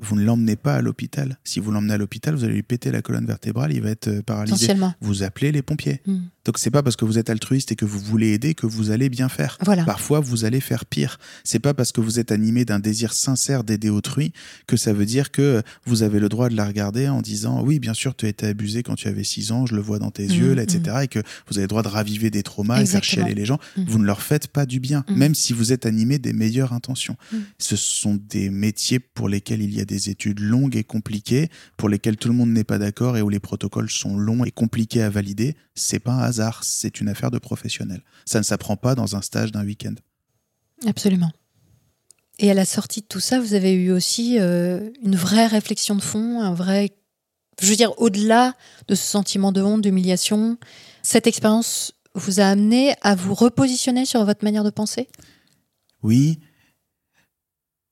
vous 0.00 0.16
ne 0.16 0.24
l'emmenez 0.24 0.56
pas 0.56 0.74
à 0.74 0.80
l'hôpital. 0.82 1.38
Si 1.44 1.60
vous 1.60 1.70
l'emmenez 1.70 1.94
à 1.94 1.98
l'hôpital, 1.98 2.34
vous 2.34 2.42
allez 2.42 2.54
lui 2.54 2.64
péter 2.64 2.90
la 2.90 3.00
colonne 3.00 3.26
vertébrale, 3.26 3.72
il 3.72 3.80
va 3.80 3.90
être 3.90 4.08
euh, 4.08 4.22
paralysé. 4.22 4.66
Vous 5.00 5.22
appelez 5.22 5.52
les 5.52 5.62
pompiers. 5.62 6.02
Hmm. 6.04 6.24
Donc 6.44 6.58
c'est 6.58 6.70
pas 6.70 6.82
parce 6.82 6.96
que 6.96 7.04
vous 7.04 7.18
êtes 7.18 7.30
altruiste 7.30 7.72
et 7.72 7.76
que 7.76 7.84
vous 7.84 7.98
voulez 7.98 8.32
aider 8.32 8.54
que 8.54 8.66
vous 8.66 8.90
allez 8.90 9.08
bien 9.08 9.28
faire. 9.28 9.56
Voilà. 9.64 9.84
Parfois, 9.84 10.20
vous 10.20 10.44
allez 10.44 10.60
faire 10.60 10.84
pire. 10.84 11.18
C'est 11.42 11.58
pas 11.58 11.72
parce 11.74 11.90
que 11.92 12.00
vous 12.00 12.18
êtes 12.18 12.32
animé 12.32 12.64
d'un 12.64 12.78
désir 12.78 13.12
sincère 13.14 13.64
d'aider 13.64 13.88
autrui 13.90 14.32
que 14.66 14.76
ça 14.76 14.92
veut 14.92 15.06
dire 15.06 15.30
que 15.30 15.62
vous 15.86 16.02
avez 16.02 16.20
le 16.20 16.28
droit 16.28 16.48
de 16.48 16.56
la 16.56 16.66
regarder 16.66 17.08
en 17.08 17.22
disant 17.22 17.62
oui, 17.62 17.78
bien 17.78 17.94
sûr, 17.94 18.14
tu 18.14 18.26
as 18.26 18.28
été 18.28 18.46
abusé 18.46 18.82
quand 18.82 18.94
tu 18.94 19.08
avais 19.08 19.24
6 19.24 19.52
ans, 19.52 19.66
je 19.66 19.74
le 19.74 19.80
vois 19.80 19.98
dans 19.98 20.10
tes 20.10 20.24
Mhm, 20.26 20.34
yeux, 20.34 20.54
là, 20.54 20.62
etc. 20.62 20.96
Et 21.04 21.08
que 21.08 21.18
vous 21.48 21.56
avez 21.58 21.62
le 21.64 21.68
droit 21.68 21.82
de 21.82 21.88
raviver 21.88 22.30
des 22.30 22.42
traumas 22.42 22.74
et 22.74 22.86
faire 22.86 22.98
Exactement. 22.98 23.24
chialer 23.26 23.34
les 23.34 23.46
gens. 23.46 23.58
Mhm. 23.76 23.84
Vous 23.88 23.98
ne 23.98 24.04
leur 24.04 24.22
faites 24.22 24.48
pas 24.48 24.66
du 24.66 24.80
bien, 24.80 25.04
même 25.08 25.34
si 25.34 25.52
vous 25.52 25.72
êtes 25.72 25.86
animé 25.86 26.18
des 26.18 26.32
meilleures 26.32 26.72
intentions. 26.72 27.16
Ce 27.58 27.76
sont 27.76 28.20
des 28.28 28.50
métiers 28.50 28.98
pour 28.98 29.28
lesquels 29.28 29.62
il 29.62 29.74
y 29.74 29.80
a 29.80 29.84
des 29.84 30.10
études 30.10 30.40
longues 30.40 30.76
et 30.76 30.84
compliquées, 30.84 31.48
pour 31.76 31.88
lesquels 31.88 32.16
tout 32.16 32.28
le 32.28 32.34
monde 32.34 32.50
n'est 32.50 32.64
pas 32.64 32.78
d'accord 32.78 33.16
et 33.16 33.22
où 33.22 33.28
les 33.28 33.40
protocoles 33.40 33.90
sont 33.90 34.16
longs 34.16 34.44
et 34.44 34.50
compliqués 34.50 35.02
à 35.02 35.10
valider. 35.10 35.54
C'est 35.74 35.98
pas 35.98 36.12
un 36.12 36.20
hasard, 36.34 36.64
c'est 36.64 37.00
une 37.00 37.08
affaire 37.08 37.30
de 37.30 37.38
professionnel. 37.38 38.02
Ça 38.24 38.38
ne 38.38 38.44
s'apprend 38.44 38.76
pas 38.76 38.94
dans 38.94 39.16
un 39.16 39.22
stage 39.22 39.52
d'un 39.52 39.64
week-end. 39.64 39.94
Absolument. 40.86 41.32
Et 42.38 42.50
à 42.50 42.54
la 42.54 42.64
sortie 42.64 43.00
de 43.00 43.06
tout 43.06 43.20
ça, 43.20 43.40
vous 43.40 43.54
avez 43.54 43.72
eu 43.72 43.92
aussi 43.92 44.38
euh, 44.40 44.90
une 45.02 45.16
vraie 45.16 45.46
réflexion 45.46 45.94
de 45.94 46.02
fond, 46.02 46.40
un 46.40 46.52
vrai. 46.52 46.90
Je 47.60 47.68
veux 47.68 47.76
dire, 47.76 47.92
au-delà 48.00 48.54
de 48.88 48.94
ce 48.96 49.04
sentiment 49.04 49.52
de 49.52 49.62
honte, 49.62 49.82
d'humiliation, 49.82 50.58
cette 51.02 51.28
expérience 51.28 51.92
vous 52.14 52.40
a 52.40 52.46
amené 52.46 52.94
à 53.02 53.14
vous 53.14 53.34
repositionner 53.34 54.04
sur 54.04 54.24
votre 54.24 54.44
manière 54.44 54.64
de 54.64 54.70
penser? 54.70 55.08
Oui, 56.02 56.40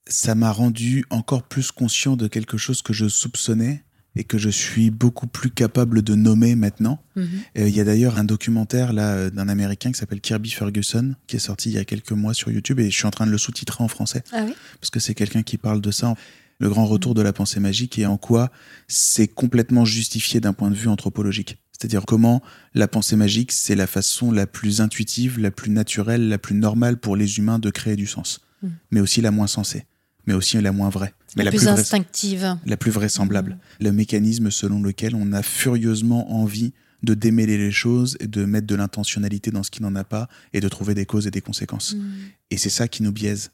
ça 0.06 0.34
m'a 0.34 0.52
rendu 0.52 1.04
encore 1.10 1.44
plus 1.44 1.70
conscient 1.70 2.16
de 2.16 2.26
quelque 2.26 2.56
chose 2.56 2.82
que 2.82 2.92
je 2.92 3.08
soupçonnais 3.08 3.84
et 4.16 4.24
que 4.24 4.38
je 4.38 4.50
suis 4.50 4.90
beaucoup 4.90 5.26
plus 5.26 5.50
capable 5.50 6.02
de 6.02 6.14
nommer 6.14 6.54
maintenant. 6.54 6.98
Euh, 7.16 7.24
Il 7.56 7.74
y 7.74 7.80
a 7.80 7.84
d'ailleurs 7.84 8.18
un 8.18 8.24
documentaire 8.24 8.92
là 8.92 9.12
euh, 9.12 9.30
d'un 9.30 9.48
Américain 9.48 9.92
qui 9.92 9.98
s'appelle 9.98 10.20
Kirby 10.20 10.50
Ferguson 10.50 11.14
qui 11.26 11.36
est 11.36 11.40
sorti 11.40 11.70
il 11.70 11.74
y 11.74 11.78
a 11.78 11.84
quelques 11.84 12.12
mois 12.12 12.34
sur 12.34 12.50
YouTube 12.50 12.80
et 12.80 12.90
je 12.90 12.96
suis 12.96 13.06
en 13.06 13.10
train 13.10 13.26
de 13.26 13.30
le 13.30 13.38
sous-titrer 13.38 13.82
en 13.82 13.88
français 13.88 14.22
Ah 14.32 14.44
oui 14.46 14.54
parce 14.80 14.90
que 14.90 15.00
c'est 15.00 15.14
quelqu'un 15.14 15.42
qui 15.42 15.58
parle 15.58 15.80
de 15.80 15.90
ça. 15.90 16.14
Le 16.58 16.68
grand 16.68 16.86
retour 16.86 17.14
de 17.14 17.22
la 17.22 17.32
pensée 17.32 17.58
magique 17.58 17.98
et 17.98 18.06
en 18.06 18.16
quoi 18.16 18.50
c'est 18.86 19.28
complètement 19.28 19.84
justifié 19.84 20.40
d'un 20.40 20.52
point 20.52 20.70
de 20.70 20.76
vue 20.76 20.88
anthropologique. 20.88 21.58
C'est-à-dire 21.72 22.04
comment 22.06 22.42
la 22.74 22.86
pensée 22.86 23.16
magique, 23.16 23.50
c'est 23.50 23.74
la 23.74 23.88
façon 23.88 24.30
la 24.30 24.46
plus 24.46 24.80
intuitive, 24.80 25.40
la 25.40 25.50
plus 25.50 25.70
naturelle, 25.70 26.28
la 26.28 26.38
plus 26.38 26.54
normale 26.54 26.98
pour 26.98 27.16
les 27.16 27.38
humains 27.38 27.58
de 27.58 27.70
créer 27.70 27.96
du 27.96 28.06
sens. 28.06 28.40
Mm. 28.62 28.68
Mais 28.92 29.00
aussi 29.00 29.20
la 29.20 29.32
moins 29.32 29.48
sensée, 29.48 29.86
mais 30.26 30.34
aussi 30.34 30.60
la 30.60 30.72
moins 30.72 30.90
vraie. 30.90 31.14
Mais 31.36 31.44
La, 31.44 31.50
plus, 31.50 31.68
instinctive. 31.68 32.56
la 32.66 32.76
plus 32.76 32.90
vraisemblable. 32.90 33.58
Le 33.80 33.92
mécanisme 33.92 34.50
selon 34.50 34.82
lequel 34.82 35.14
on 35.14 35.32
a 35.32 35.42
furieusement 35.42 36.32
envie 36.32 36.72
de 37.02 37.14
démêler 37.14 37.58
les 37.58 37.72
choses 37.72 38.16
et 38.20 38.26
de 38.26 38.44
mettre 38.44 38.66
de 38.66 38.74
l'intentionnalité 38.74 39.50
dans 39.50 39.62
ce 39.62 39.70
qui 39.70 39.82
n'en 39.82 39.94
a 39.96 40.04
pas 40.04 40.28
et 40.52 40.60
de 40.60 40.68
trouver 40.68 40.94
des 40.94 41.06
causes 41.06 41.26
et 41.26 41.30
des 41.30 41.40
conséquences. 41.40 41.94
Mm. 41.94 42.12
Et 42.50 42.58
c'est 42.58 42.70
ça 42.70 42.86
qui 42.86 43.02
nous 43.02 43.12
biaise. 43.12 43.50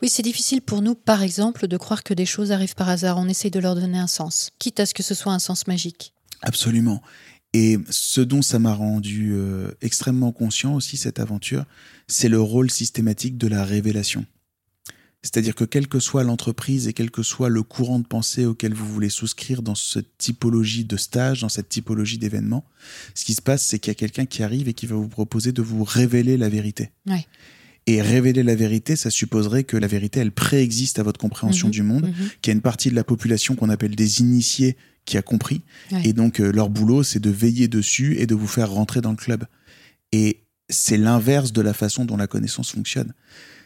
Oui, 0.00 0.08
c'est 0.08 0.22
difficile 0.22 0.62
pour 0.62 0.82
nous, 0.82 0.94
par 0.94 1.22
exemple, 1.22 1.66
de 1.66 1.76
croire 1.76 2.02
que 2.02 2.14
des 2.14 2.26
choses 2.26 2.52
arrivent 2.52 2.76
par 2.76 2.88
hasard. 2.88 3.18
On 3.18 3.28
essaye 3.28 3.50
de 3.50 3.60
leur 3.60 3.74
donner 3.74 3.98
un 3.98 4.06
sens, 4.06 4.50
quitte 4.58 4.80
à 4.80 4.86
ce 4.86 4.94
que 4.94 5.02
ce 5.02 5.14
soit 5.14 5.32
un 5.32 5.38
sens 5.38 5.66
magique. 5.66 6.14
Absolument. 6.42 7.02
Et 7.52 7.78
ce 7.90 8.20
dont 8.20 8.42
ça 8.42 8.58
m'a 8.58 8.74
rendu 8.74 9.32
euh, 9.32 9.70
extrêmement 9.80 10.32
conscient 10.32 10.74
aussi, 10.74 10.96
cette 10.96 11.18
aventure, 11.18 11.64
c'est 12.06 12.28
le 12.28 12.40
rôle 12.40 12.70
systématique 12.70 13.38
de 13.38 13.48
la 13.48 13.64
révélation. 13.64 14.24
C'est-à-dire 15.22 15.54
que 15.56 15.64
quelle 15.64 15.88
que 15.88 15.98
soit 15.98 16.22
l'entreprise 16.22 16.86
et 16.86 16.92
quel 16.92 17.10
que 17.10 17.24
soit 17.24 17.48
le 17.48 17.62
courant 17.64 17.98
de 17.98 18.06
pensée 18.06 18.44
auquel 18.46 18.72
vous 18.72 18.86
voulez 18.86 19.08
souscrire 19.08 19.62
dans 19.62 19.74
cette 19.74 20.16
typologie 20.16 20.84
de 20.84 20.96
stage, 20.96 21.40
dans 21.40 21.48
cette 21.48 21.68
typologie 21.68 22.18
d'événement, 22.18 22.64
ce 23.14 23.24
qui 23.24 23.34
se 23.34 23.42
passe, 23.42 23.64
c'est 23.66 23.80
qu'il 23.80 23.90
y 23.90 23.92
a 23.92 23.94
quelqu'un 23.96 24.26
qui 24.26 24.42
arrive 24.44 24.68
et 24.68 24.74
qui 24.74 24.86
va 24.86 24.94
vous 24.94 25.08
proposer 25.08 25.50
de 25.50 25.60
vous 25.60 25.82
révéler 25.82 26.36
la 26.36 26.48
vérité. 26.48 26.90
Ouais. 27.06 27.26
Et 27.88 28.00
révéler 28.00 28.42
la 28.44 28.54
vérité, 28.54 28.94
ça 28.96 29.10
supposerait 29.10 29.64
que 29.64 29.76
la 29.76 29.86
vérité, 29.88 30.20
elle 30.20 30.30
préexiste 30.30 30.98
à 30.98 31.02
votre 31.02 31.18
compréhension 31.18 31.66
Mhm. 31.68 31.72
du 31.72 31.82
monde, 31.82 32.04
Mhm. 32.06 32.28
qu'il 32.40 32.50
y 32.50 32.52
a 32.52 32.54
une 32.54 32.60
partie 32.62 32.90
de 32.90 32.94
la 32.94 33.04
population 33.04 33.56
qu'on 33.56 33.70
appelle 33.70 33.96
des 33.96 34.20
initiés 34.20 34.76
qui 35.04 35.16
a 35.18 35.22
compris. 35.22 35.62
Ouais. 35.90 36.02
Et 36.04 36.12
donc, 36.12 36.38
euh, 36.38 36.52
leur 36.52 36.68
boulot, 36.68 37.02
c'est 37.02 37.18
de 37.18 37.30
veiller 37.30 37.66
dessus 37.66 38.16
et 38.18 38.26
de 38.26 38.34
vous 38.36 38.46
faire 38.46 38.70
rentrer 38.70 39.00
dans 39.00 39.10
le 39.10 39.16
club. 39.16 39.46
Et 40.12 40.44
c'est 40.68 40.98
l'inverse 40.98 41.52
de 41.52 41.62
la 41.62 41.72
façon 41.72 42.04
dont 42.04 42.16
la 42.18 42.26
connaissance 42.26 42.70
fonctionne. 42.70 43.14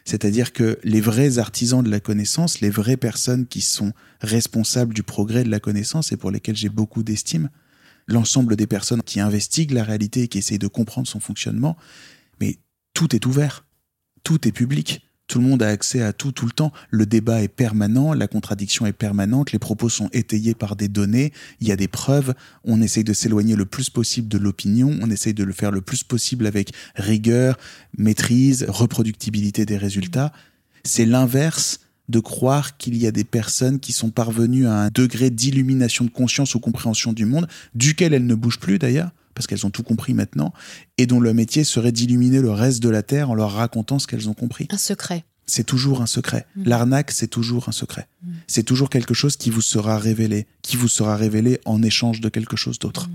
C'est-à-dire 0.04 0.52
que 0.52 0.78
les 0.82 1.00
vrais 1.00 1.38
artisans 1.38 1.82
de 1.82 1.90
la 1.90 2.00
connaissance, 2.00 2.60
les 2.60 2.70
vraies 2.70 2.96
personnes 2.96 3.46
qui 3.46 3.60
sont 3.60 3.92
responsables 4.20 4.94
du 4.94 5.02
progrès 5.02 5.44
de 5.44 5.50
la 5.50 5.60
connaissance 5.60 6.12
et 6.12 6.16
pour 6.16 6.30
lesquelles 6.30 6.56
j'ai 6.56 6.68
beaucoup 6.68 7.02
d'estime, 7.02 7.50
l'ensemble 8.06 8.56
des 8.56 8.66
personnes 8.66 9.02
qui 9.02 9.20
investiguent 9.20 9.72
la 9.72 9.84
réalité 9.84 10.22
et 10.22 10.28
qui 10.28 10.38
essayent 10.38 10.58
de 10.58 10.66
comprendre 10.66 11.06
son 11.06 11.20
fonctionnement, 11.20 11.76
mais 12.40 12.58
tout 12.94 13.14
est 13.14 13.26
ouvert, 13.26 13.64
tout 14.24 14.46
est 14.46 14.52
public. 14.52 15.06
Tout 15.32 15.40
le 15.40 15.46
monde 15.46 15.62
a 15.62 15.68
accès 15.68 16.02
à 16.02 16.12
tout 16.12 16.30
tout 16.30 16.44
le 16.44 16.52
temps. 16.52 16.74
Le 16.90 17.06
débat 17.06 17.42
est 17.42 17.48
permanent, 17.48 18.12
la 18.12 18.28
contradiction 18.28 18.84
est 18.84 18.92
permanente, 18.92 19.52
les 19.52 19.58
propos 19.58 19.88
sont 19.88 20.10
étayés 20.12 20.54
par 20.54 20.76
des 20.76 20.88
données, 20.88 21.32
il 21.62 21.68
y 21.68 21.72
a 21.72 21.76
des 21.76 21.88
preuves, 21.88 22.34
on 22.64 22.82
essaye 22.82 23.02
de 23.02 23.14
s'éloigner 23.14 23.56
le 23.56 23.64
plus 23.64 23.88
possible 23.88 24.28
de 24.28 24.36
l'opinion, 24.36 24.94
on 25.00 25.10
essaye 25.10 25.32
de 25.32 25.42
le 25.42 25.54
faire 25.54 25.70
le 25.70 25.80
plus 25.80 26.04
possible 26.04 26.46
avec 26.46 26.72
rigueur, 26.96 27.58
maîtrise, 27.96 28.66
reproductibilité 28.68 29.64
des 29.64 29.78
résultats. 29.78 30.34
C'est 30.84 31.06
l'inverse 31.06 31.80
de 32.10 32.20
croire 32.20 32.76
qu'il 32.76 32.98
y 32.98 33.06
a 33.06 33.10
des 33.10 33.24
personnes 33.24 33.80
qui 33.80 33.92
sont 33.92 34.10
parvenues 34.10 34.66
à 34.66 34.74
un 34.74 34.88
degré 34.90 35.30
d'illumination 35.30 36.04
de 36.04 36.10
conscience 36.10 36.54
ou 36.54 36.60
compréhension 36.60 37.14
du 37.14 37.24
monde, 37.24 37.48
duquel 37.74 38.12
elles 38.12 38.26
ne 38.26 38.34
bougent 38.34 38.60
plus 38.60 38.78
d'ailleurs, 38.78 39.12
parce 39.34 39.46
qu'elles 39.46 39.66
ont 39.66 39.70
tout 39.70 39.82
compris 39.82 40.14
maintenant, 40.14 40.52
et 40.98 41.06
dont 41.06 41.20
le 41.20 41.32
métier 41.32 41.64
serait 41.64 41.92
d'illuminer 41.92 42.40
le 42.40 42.50
reste 42.50 42.82
de 42.82 42.88
la 42.88 43.02
Terre 43.02 43.30
en 43.30 43.34
leur 43.34 43.52
racontant 43.52 43.98
ce 43.98 44.06
qu'elles 44.06 44.28
ont 44.28 44.34
compris. 44.34 44.68
Un 44.70 44.78
secret. 44.78 45.24
C'est 45.46 45.64
toujours 45.64 46.02
un 46.02 46.06
secret. 46.06 46.46
Mhm. 46.56 46.64
L'arnaque, 46.66 47.10
c'est 47.10 47.26
toujours 47.26 47.68
un 47.68 47.72
secret. 47.72 48.06
Mhm. 48.22 48.34
C'est 48.46 48.62
toujours 48.62 48.90
quelque 48.90 49.14
chose 49.14 49.36
qui 49.36 49.50
vous 49.50 49.60
sera 49.60 49.98
révélé, 49.98 50.46
qui 50.62 50.76
vous 50.76 50.88
sera 50.88 51.16
révélé 51.16 51.60
en 51.64 51.82
échange 51.82 52.20
de 52.20 52.28
quelque 52.28 52.56
chose 52.56 52.78
d'autre. 52.78 53.08
Mm. 53.08 53.12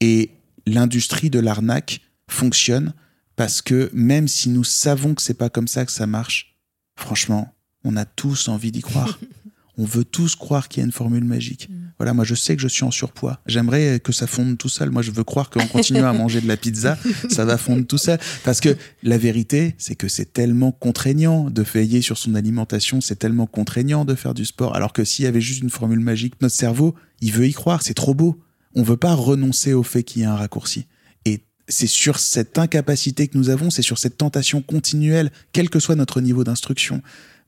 Et 0.00 0.30
l'industrie 0.66 1.30
de 1.30 1.38
l'arnaque 1.38 2.00
fonctionne 2.28 2.92
parce 3.36 3.62
que 3.62 3.90
même 3.92 4.28
si 4.28 4.48
nous 4.48 4.64
savons 4.64 5.14
que 5.14 5.22
c'est 5.22 5.34
pas 5.34 5.50
comme 5.50 5.68
ça 5.68 5.84
que 5.84 5.92
ça 5.92 6.06
marche, 6.06 6.56
franchement, 6.96 7.54
on 7.84 7.96
a 7.96 8.04
tous 8.04 8.48
envie 8.48 8.72
d'y 8.72 8.80
croire. 8.80 9.18
on 9.76 9.84
veut 9.84 10.04
tous 10.04 10.36
croire 10.36 10.68
qu'il 10.68 10.80
y 10.80 10.82
a 10.82 10.86
une 10.86 10.92
formule 10.92 11.24
magique. 11.24 11.68
Mm. 11.68 11.74
Voilà, 11.98 12.14
moi 12.14 12.24
je 12.24 12.34
sais 12.34 12.56
que 12.56 12.62
je 12.62 12.68
suis 12.68 12.84
en 12.84 12.90
surpoids. 12.90 13.40
J'aimerais 13.46 14.00
que 14.00 14.12
ça 14.12 14.26
fonde 14.26 14.58
tout 14.58 14.68
seul. 14.68 14.90
Moi 14.90 15.02
je 15.02 15.10
veux 15.10 15.24
croire 15.24 15.50
qu'en 15.50 15.66
continuant 15.66 16.08
à 16.08 16.12
manger 16.12 16.40
de 16.40 16.48
la 16.48 16.56
pizza, 16.56 16.98
ça 17.30 17.44
va 17.44 17.56
fondre 17.56 17.86
tout 17.86 17.98
seul. 17.98 18.18
Parce 18.44 18.60
que 18.60 18.76
la 19.02 19.18
vérité, 19.18 19.74
c'est 19.78 19.94
que 19.94 20.08
c'est 20.08 20.32
tellement 20.32 20.72
contraignant 20.72 21.50
de 21.50 21.62
veiller 21.62 22.02
sur 22.02 22.18
son 22.18 22.34
alimentation, 22.34 23.00
c'est 23.00 23.16
tellement 23.16 23.46
contraignant 23.46 24.04
de 24.04 24.14
faire 24.14 24.34
du 24.34 24.44
sport. 24.44 24.74
Alors 24.74 24.92
que 24.92 25.04
s'il 25.04 25.24
y 25.24 25.28
avait 25.28 25.40
juste 25.40 25.62
une 25.62 25.70
formule 25.70 26.00
magique, 26.00 26.34
notre 26.40 26.54
cerveau, 26.54 26.94
il 27.20 27.32
veut 27.32 27.46
y 27.46 27.52
croire, 27.52 27.82
c'est 27.82 27.94
trop 27.94 28.14
beau. 28.14 28.40
On 28.74 28.82
veut 28.82 28.96
pas 28.96 29.14
renoncer 29.14 29.72
au 29.72 29.82
fait 29.82 30.02
qu'il 30.02 30.22
y 30.22 30.24
a 30.24 30.32
un 30.32 30.36
raccourci. 30.36 30.86
Et 31.24 31.44
c'est 31.68 31.86
sur 31.86 32.18
cette 32.18 32.58
incapacité 32.58 33.28
que 33.28 33.38
nous 33.38 33.50
avons, 33.50 33.70
c'est 33.70 33.82
sur 33.82 33.98
cette 33.98 34.18
tentation 34.18 34.62
continuelle, 34.62 35.30
quel 35.52 35.70
que 35.70 35.78
soit 35.78 35.94
notre 35.94 36.20
niveau 36.20 36.44
d'instruction, 36.44 37.02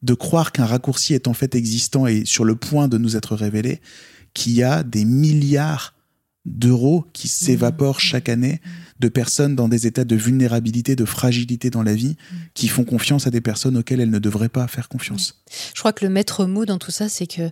de 0.07 0.15
croire 0.15 0.53
qu'un 0.53 0.65
raccourci 0.67 1.15
est 1.15 1.27
en 1.27 1.35
fait 1.35 1.55
existant 1.57 2.07
et 2.07 2.25
sur 2.25 2.45
le 2.45 2.55
point 2.55 2.87
de 2.87 2.97
nous 2.97 3.17
être 3.17 3.35
révélé, 3.35 3.81
qu'il 4.35 4.53
y 4.53 4.63
a 4.63 4.83
des 4.85 5.05
milliards 5.05 5.95
d'euros 6.45 7.05
qui 7.13 7.27
s'évaporent 7.27 7.99
chaque 7.99 8.29
année 8.29 8.61
de 9.01 9.09
personnes 9.09 9.57
dans 9.57 9.67
des 9.67 9.89
états 9.89 10.05
de 10.05 10.15
vulnérabilité, 10.15 10.95
de 10.95 11.05
fragilité 11.05 11.71
dans 11.71 11.83
la 11.83 11.95
vie, 11.95 12.17
qui 12.55 12.69
font 12.69 12.85
confiance 12.85 13.27
à 13.27 13.31
des 13.31 13.41
personnes 13.41 13.77
auxquelles 13.77 14.01
elles 14.01 14.11
ne 14.11 14.21
devraient 14.21 14.49
pas 14.49 14.69
faire 14.69 14.89
confiance. 14.89 15.43
Je 15.75 15.81
crois 15.81 15.93
que 15.93 16.05
le 16.05 16.11
maître 16.11 16.47
mot 16.47 16.65
dans 16.65 16.79
tout 16.79 16.93
ça, 16.93 17.09
c'est 17.09 17.27
que 17.27 17.51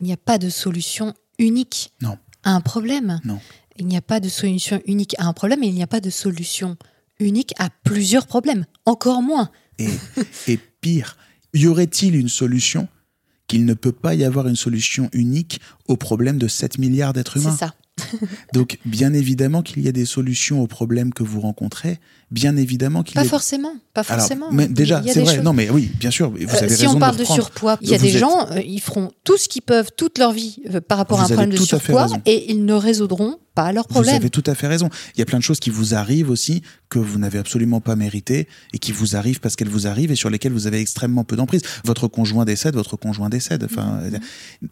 il 0.00 0.06
n'y 0.06 0.12
a 0.12 0.16
pas 0.16 0.38
de 0.38 0.50
solution 0.50 1.14
unique 1.38 1.92
Non. 2.02 2.18
à 2.42 2.50
un 2.50 2.60
problème. 2.60 3.20
Non. 3.24 3.38
Il 3.78 3.86
n'y 3.86 3.96
a 3.96 4.02
pas 4.02 4.18
de 4.18 4.28
solution 4.28 4.82
unique 4.86 5.14
à 5.18 5.26
un 5.26 5.32
problème 5.32 5.62
et 5.62 5.68
il 5.68 5.74
n'y 5.74 5.82
a 5.84 5.86
pas 5.86 6.00
de 6.00 6.10
solution 6.10 6.76
unique 7.20 7.54
à 7.60 7.68
plusieurs 7.84 8.26
problèmes. 8.26 8.66
Encore 8.86 9.22
moins. 9.22 9.50
Et, 9.78 9.88
et 10.48 10.58
pire, 10.80 11.16
y 11.54 11.66
aurait-il 11.66 12.16
une 12.16 12.28
solution 12.28 12.88
qu'il 13.48 13.64
ne 13.66 13.74
peut 13.74 13.92
pas 13.92 14.14
y 14.14 14.24
avoir 14.24 14.48
une 14.48 14.56
solution 14.56 15.08
unique 15.12 15.60
au 15.88 15.96
problème 15.96 16.38
de 16.38 16.48
7 16.48 16.78
milliards 16.78 17.12
d'êtres 17.12 17.34
C'est 17.38 17.44
humains? 17.44 17.56
ça. 17.56 17.74
Donc, 18.54 18.78
bien 18.84 19.12
évidemment 19.12 19.62
qu'il 19.62 19.82
y 19.82 19.88
a 19.88 19.92
des 19.92 20.04
solutions 20.06 20.60
aux 20.62 20.66
problèmes 20.66 21.12
que 21.12 21.22
vous 21.22 21.40
rencontrez. 21.40 21.98
Bien 22.30 22.56
évidemment 22.56 23.02
qu'il 23.02 23.12
y 23.12 23.14
Pas 23.16 23.20
a... 23.20 23.24
forcément. 23.24 23.74
Pas 23.92 24.00
Alors, 24.08 24.20
forcément. 24.20 24.50
mais 24.50 24.66
déjà, 24.66 25.02
c'est 25.06 25.20
vrai. 25.20 25.34
choses- 25.34 25.44
Non, 25.44 25.52
mais 25.52 25.68
oui, 25.68 25.90
bien 26.00 26.10
sûr, 26.10 26.30
vous 26.30 26.38
Euh, 26.38 26.46
avez 26.48 26.74
si 26.74 26.82
raison 26.86 26.96
on 26.96 26.98
parle 26.98 27.16
de, 27.18 27.24
surpoids, 27.24 27.76
il 27.82 27.90
y 27.90 27.94
a 27.94 27.98
Vous 27.98 28.04
des 28.04 28.12
êtes- 28.14 28.18
gens, 28.20 28.50
euh, 28.52 28.60
ils 28.64 28.80
feront 28.80 29.12
tout 29.24 29.36
ce 29.36 29.48
qu'ils 29.48 29.60
peuvent 29.60 29.90
toute 29.96 30.16
leur 30.18 30.32
vie 30.32 30.62
euh, 30.72 30.80
par 30.80 30.96
rapport 30.96 31.20
à 31.20 31.24
un 31.24 31.26
Vous 31.26 31.34
problème 31.34 31.50
de 31.58 31.62
surpoids 31.62 32.06
et 32.24 32.50
ils 32.50 32.64
ne 32.64 32.72
résoudront 32.72 33.36
pas 33.54 33.70
leurs 33.72 33.84
Vous 33.86 33.92
problèmes. 33.94 34.14
avez 34.16 34.30
tout 34.30 34.42
à 34.46 34.54
fait 34.54 34.66
raison. 34.66 34.88
Il 35.14 35.18
y 35.18 35.22
a 35.22 35.26
plein 35.26 35.36
de 35.38 35.42
choses 35.44 35.60
qui 35.60 35.68
vous 35.68 35.94
arrivent 35.94 36.30
aussi 36.30 36.62
que 36.88 36.98
vous 36.98 37.18
n'avez 37.18 37.38
absolument 37.38 37.82
pas 37.82 37.96
mérité 37.96 38.48
et 38.72 38.78
qui 38.78 38.92
vous 38.92 39.14
arrivent 39.14 39.40
parce 39.40 39.54
qu'elles 39.54 39.68
vous 39.68 39.86
arrivent 39.86 40.10
et 40.10 40.16
sur 40.16 40.30
lesquelles 40.30 40.52
vous 40.54 40.66
avez 40.66 40.80
extrêmement 40.80 41.24
peu 41.24 41.36
d'emprise. 41.36 41.60
Votre 41.84 42.08
conjoint 42.08 42.46
décède, 42.46 42.74
votre 42.76 42.96
conjoint 42.96 43.28
décède. 43.28 43.62
Enfin, 43.70 44.00
Mhm. 44.04 44.14
euh, 44.14 44.18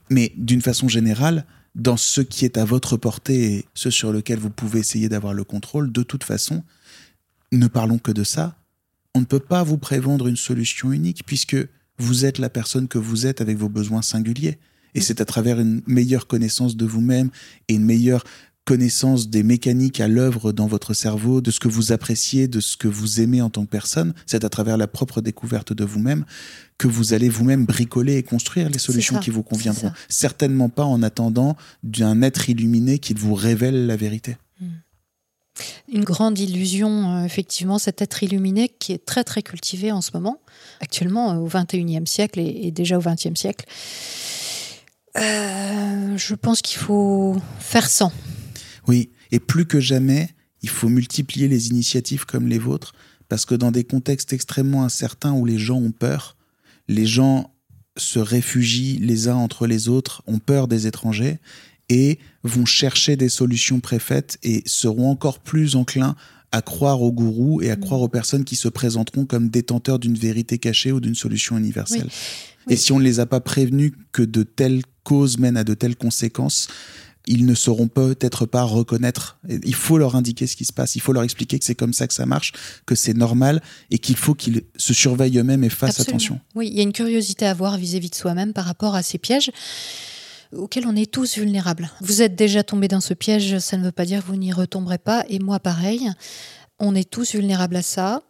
mais 0.09 0.33
d'une 0.39 0.62
façon 0.62 0.89
générale, 0.89 1.45
dans 1.74 1.96
ce 1.96 2.20
qui 2.20 2.44
est 2.44 2.58
à 2.58 2.64
votre 2.64 2.96
portée 2.96 3.54
et 3.54 3.64
ce 3.74 3.90
sur 3.90 4.12
lequel 4.12 4.38
vous 4.38 4.50
pouvez 4.50 4.80
essayer 4.80 5.08
d'avoir 5.08 5.34
le 5.34 5.44
contrôle, 5.44 5.92
de 5.92 6.02
toute 6.02 6.24
façon, 6.24 6.62
ne 7.52 7.66
parlons 7.66 7.98
que 7.98 8.12
de 8.12 8.24
ça. 8.24 8.56
On 9.14 9.20
ne 9.20 9.24
peut 9.24 9.40
pas 9.40 9.62
vous 9.62 9.78
prévendre 9.78 10.26
une 10.28 10.36
solution 10.36 10.92
unique 10.92 11.24
puisque 11.26 11.56
vous 11.98 12.24
êtes 12.24 12.38
la 12.38 12.50
personne 12.50 12.88
que 12.88 12.98
vous 12.98 13.26
êtes 13.26 13.40
avec 13.40 13.56
vos 13.58 13.68
besoins 13.68 14.02
singuliers. 14.02 14.58
Et 14.94 14.98
Mhm. 14.98 15.04
c'est 15.04 15.20
à 15.20 15.24
travers 15.24 15.60
une 15.60 15.82
meilleure 15.86 16.26
connaissance 16.26 16.76
de 16.76 16.86
vous-même 16.86 17.30
et 17.68 17.74
une 17.74 17.84
meilleure 17.84 18.24
connaissance 18.70 19.28
des 19.28 19.42
mécaniques 19.42 19.98
à 19.98 20.06
l'œuvre 20.06 20.52
dans 20.52 20.68
votre 20.68 20.94
cerveau, 20.94 21.40
de 21.40 21.50
ce 21.50 21.58
que 21.58 21.66
vous 21.66 21.90
appréciez, 21.90 22.46
de 22.46 22.60
ce 22.60 22.76
que 22.76 22.86
vous 22.86 23.20
aimez 23.20 23.42
en 23.42 23.50
tant 23.50 23.64
que 23.64 23.70
personne, 23.70 24.14
c'est 24.26 24.44
à 24.44 24.48
travers 24.48 24.76
la 24.76 24.86
propre 24.86 25.20
découverte 25.20 25.72
de 25.72 25.82
vous-même 25.82 26.24
que 26.78 26.86
vous 26.86 27.12
allez 27.12 27.28
vous-même 27.28 27.66
bricoler 27.66 28.14
et 28.14 28.22
construire 28.22 28.70
les 28.70 28.78
solutions 28.78 29.16
ça, 29.16 29.22
qui 29.22 29.30
vous 29.30 29.42
conviendront. 29.42 29.90
Certainement 30.08 30.68
pas 30.68 30.84
en 30.84 31.02
attendant 31.02 31.56
d'un 31.82 32.22
être 32.22 32.48
illuminé 32.48 33.00
qui 33.00 33.12
vous 33.12 33.34
révèle 33.34 33.88
la 33.88 33.96
vérité. 33.96 34.36
Une 35.92 36.04
grande 36.04 36.38
illusion, 36.38 37.16
euh, 37.16 37.24
effectivement, 37.24 37.80
cet 37.80 38.00
être 38.02 38.22
illuminé 38.22 38.68
qui 38.68 38.92
est 38.92 39.04
très 39.04 39.24
très 39.24 39.42
cultivé 39.42 39.90
en 39.90 40.00
ce 40.00 40.12
moment, 40.14 40.38
actuellement 40.78 41.32
euh, 41.32 41.38
au 41.38 41.48
21e 41.48 42.06
siècle 42.06 42.38
et, 42.38 42.68
et 42.68 42.70
déjà 42.70 42.98
au 42.98 43.02
20e 43.02 43.34
siècle. 43.34 43.66
Euh, 45.16 46.16
je 46.16 46.34
pense 46.36 46.62
qu'il 46.62 46.78
faut 46.78 47.36
faire 47.58 47.90
sans. 47.90 48.12
Oui, 48.89 49.11
et 49.31 49.41
plus 49.41 49.66
que 49.66 49.81
jamais, 49.81 50.31
il 50.62 50.68
faut 50.68 50.89
multiplier 50.89 51.49
les 51.49 51.68
initiatives 51.68 52.26
comme 52.26 52.47
les 52.47 52.59
vôtres, 52.59 52.95
parce 53.28 53.45
que 53.45 53.55
dans 53.55 53.70
des 53.70 53.85
contextes 53.85 54.33
extrêmement 54.33 54.85
incertains 54.85 55.33
où 55.33 55.45
les 55.47 55.59
gens 55.59 55.78
ont 55.78 55.93
peur, 55.93 56.37
les 56.89 57.07
gens 57.07 57.55
se 57.97 58.18
réfugient 58.18 58.99
les 58.99 59.28
uns 59.28 59.37
entre 59.37 59.66
les 59.66 59.89
autres, 59.89 60.22
ont 60.26 60.39
peur 60.39 60.68
des 60.68 60.87
étrangers, 60.87 61.39
et 61.89 62.18
vont 62.45 62.64
chercher 62.64 63.16
des 63.16 63.28
solutions 63.28 63.81
préfaites 63.81 64.39
et 64.43 64.62
seront 64.64 65.11
encore 65.11 65.41
plus 65.41 65.74
enclins 65.76 66.14
à 66.53 66.62
croire 66.62 67.03
aux 67.03 67.12
gourous 67.12 67.62
et 67.62 67.70
à 67.70 67.76
Mm. 67.76 67.81
croire 67.81 68.01
aux 68.01 68.09
personnes 68.09 68.45
qui 68.45 68.57
se 68.57 68.68
présenteront 68.68 69.26
comme 69.26 69.51
détenteurs 69.51 69.99
d'une 69.99 70.16
vérité 70.16 70.59
cachée 70.59 70.93
ou 70.93 71.01
d'une 71.01 71.14
solution 71.14 71.59
universelle. 71.59 72.09
Oui. 72.66 72.74
Et 72.74 72.76
si 72.76 72.93
on 72.93 72.99
ne 72.99 73.05
les 73.05 73.20
a 73.20 73.26
pas 73.26 73.41
prévenus 73.41 73.93
que 74.12 74.22
de 74.22 74.43
telles 74.43 74.83
causes 75.05 75.39
mènent 75.39 75.57
à 75.57 75.64
de 75.64 75.74
telles 75.74 75.97
conséquences, 75.97 76.68
ils 77.31 77.47
ne 77.47 77.55
sauront 77.55 77.87
peut-être 77.87 78.45
pas 78.45 78.64
reconnaître. 78.64 79.39
Il 79.49 79.76
faut 79.76 79.99
leur 79.99 80.16
indiquer 80.16 80.49
ce 80.49 80.57
qui 80.57 80.64
se 80.64 80.72
passe. 80.72 80.97
Il 80.97 81.01
faut 81.01 81.12
leur 81.12 81.22
expliquer 81.22 81.61
que 81.61 81.64
c'est 81.64 81.76
comme 81.76 81.93
ça 81.93 82.09
que 82.09 82.14
ça 82.14 82.26
marche, 82.26 82.53
que 82.87 82.97
c'est 82.97 83.14
normal 83.14 83.62
et 83.93 84.01
qu'il 84.01 84.16
faut 84.16 84.35
qu'ils 84.35 84.62
se 84.76 84.93
surveillent 84.93 85.39
eux-mêmes 85.39 85.62
et 85.62 85.68
fassent 85.68 86.01
Absolument. 86.01 86.16
attention. 86.16 86.41
Oui, 86.57 86.66
il 86.68 86.76
y 86.76 86.81
a 86.81 86.83
une 86.83 86.93
curiosité 86.93 87.47
à 87.47 87.53
avoir 87.53 87.78
vis-à-vis 87.78 88.11
de 88.11 88.16
soi-même 88.16 88.53
par 88.53 88.64
rapport 88.64 88.97
à 88.97 89.05
ces 89.05 89.18
pièges 89.18 89.53
auxquels 90.53 90.89
on 90.89 90.97
est 90.97 91.09
tous 91.09 91.39
vulnérables. 91.39 91.89
Vous 92.01 92.20
êtes 92.20 92.35
déjà 92.35 92.64
tombé 92.64 92.89
dans 92.89 93.01
ce 93.01 93.14
piège, 93.14 93.61
ça 93.61 93.76
ne 93.76 93.85
veut 93.85 93.93
pas 93.93 94.05
dire 94.05 94.22
que 94.22 94.26
vous 94.26 94.37
n'y 94.37 94.53
retomberez 94.53 94.99
pas, 94.99 95.24
et 95.28 95.39
moi 95.39 95.61
pareil. 95.61 96.11
On 96.81 96.97
est 96.97 97.09
tous 97.09 97.37
vulnérables 97.37 97.76
à 97.76 97.83
ça. 97.83 98.22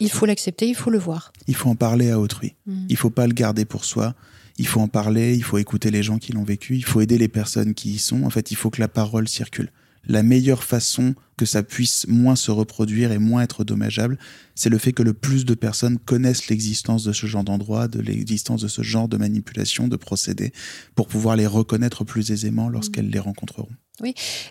Il 0.00 0.10
faut 0.10 0.24
l'accepter, 0.24 0.66
il 0.66 0.74
faut 0.74 0.88
le 0.88 0.98
voir. 0.98 1.32
Il 1.46 1.54
faut 1.54 1.68
en 1.68 1.74
parler 1.74 2.10
à 2.10 2.18
autrui. 2.18 2.54
Mm. 2.64 2.86
Il 2.88 2.96
faut 2.96 3.10
pas 3.10 3.26
le 3.26 3.34
garder 3.34 3.66
pour 3.66 3.84
soi. 3.84 4.14
Il 4.58 4.66
faut 4.66 4.80
en 4.80 4.88
parler, 4.88 5.34
il 5.34 5.44
faut 5.44 5.58
écouter 5.58 5.90
les 5.90 6.02
gens 6.02 6.18
qui 6.18 6.32
l'ont 6.32 6.44
vécu, 6.44 6.76
il 6.76 6.84
faut 6.84 7.00
aider 7.00 7.18
les 7.18 7.28
personnes 7.28 7.74
qui 7.74 7.92
y 7.92 7.98
sont. 7.98 8.24
En 8.24 8.30
fait, 8.30 8.50
il 8.50 8.56
faut 8.56 8.70
que 8.70 8.80
la 8.80 8.88
parole 8.88 9.28
circule. 9.28 9.70
La 10.08 10.22
meilleure 10.22 10.64
façon 10.64 11.14
que 11.36 11.46
ça 11.46 11.62
puisse 11.62 12.06
moins 12.08 12.34
se 12.34 12.50
reproduire 12.50 13.12
et 13.12 13.18
moins 13.18 13.42
être 13.42 13.62
dommageable, 13.62 14.18
c'est 14.54 14.68
le 14.68 14.78
fait 14.78 14.92
que 14.92 15.02
le 15.02 15.12
plus 15.12 15.44
de 15.44 15.54
personnes 15.54 15.98
connaissent 15.98 16.48
l'existence 16.48 17.04
de 17.04 17.12
ce 17.12 17.26
genre 17.26 17.44
d'endroit, 17.44 17.86
de 17.88 18.00
l'existence 18.00 18.62
de 18.62 18.68
ce 18.68 18.82
genre 18.82 19.08
de 19.08 19.16
manipulation, 19.16 19.86
de 19.86 19.96
procédés, 19.96 20.52
pour 20.96 21.06
pouvoir 21.06 21.36
les 21.36 21.46
reconnaître 21.46 22.04
plus 22.04 22.32
aisément 22.32 22.68
lorsqu'elles 22.68 23.10
les 23.10 23.18
rencontreront. 23.20 23.68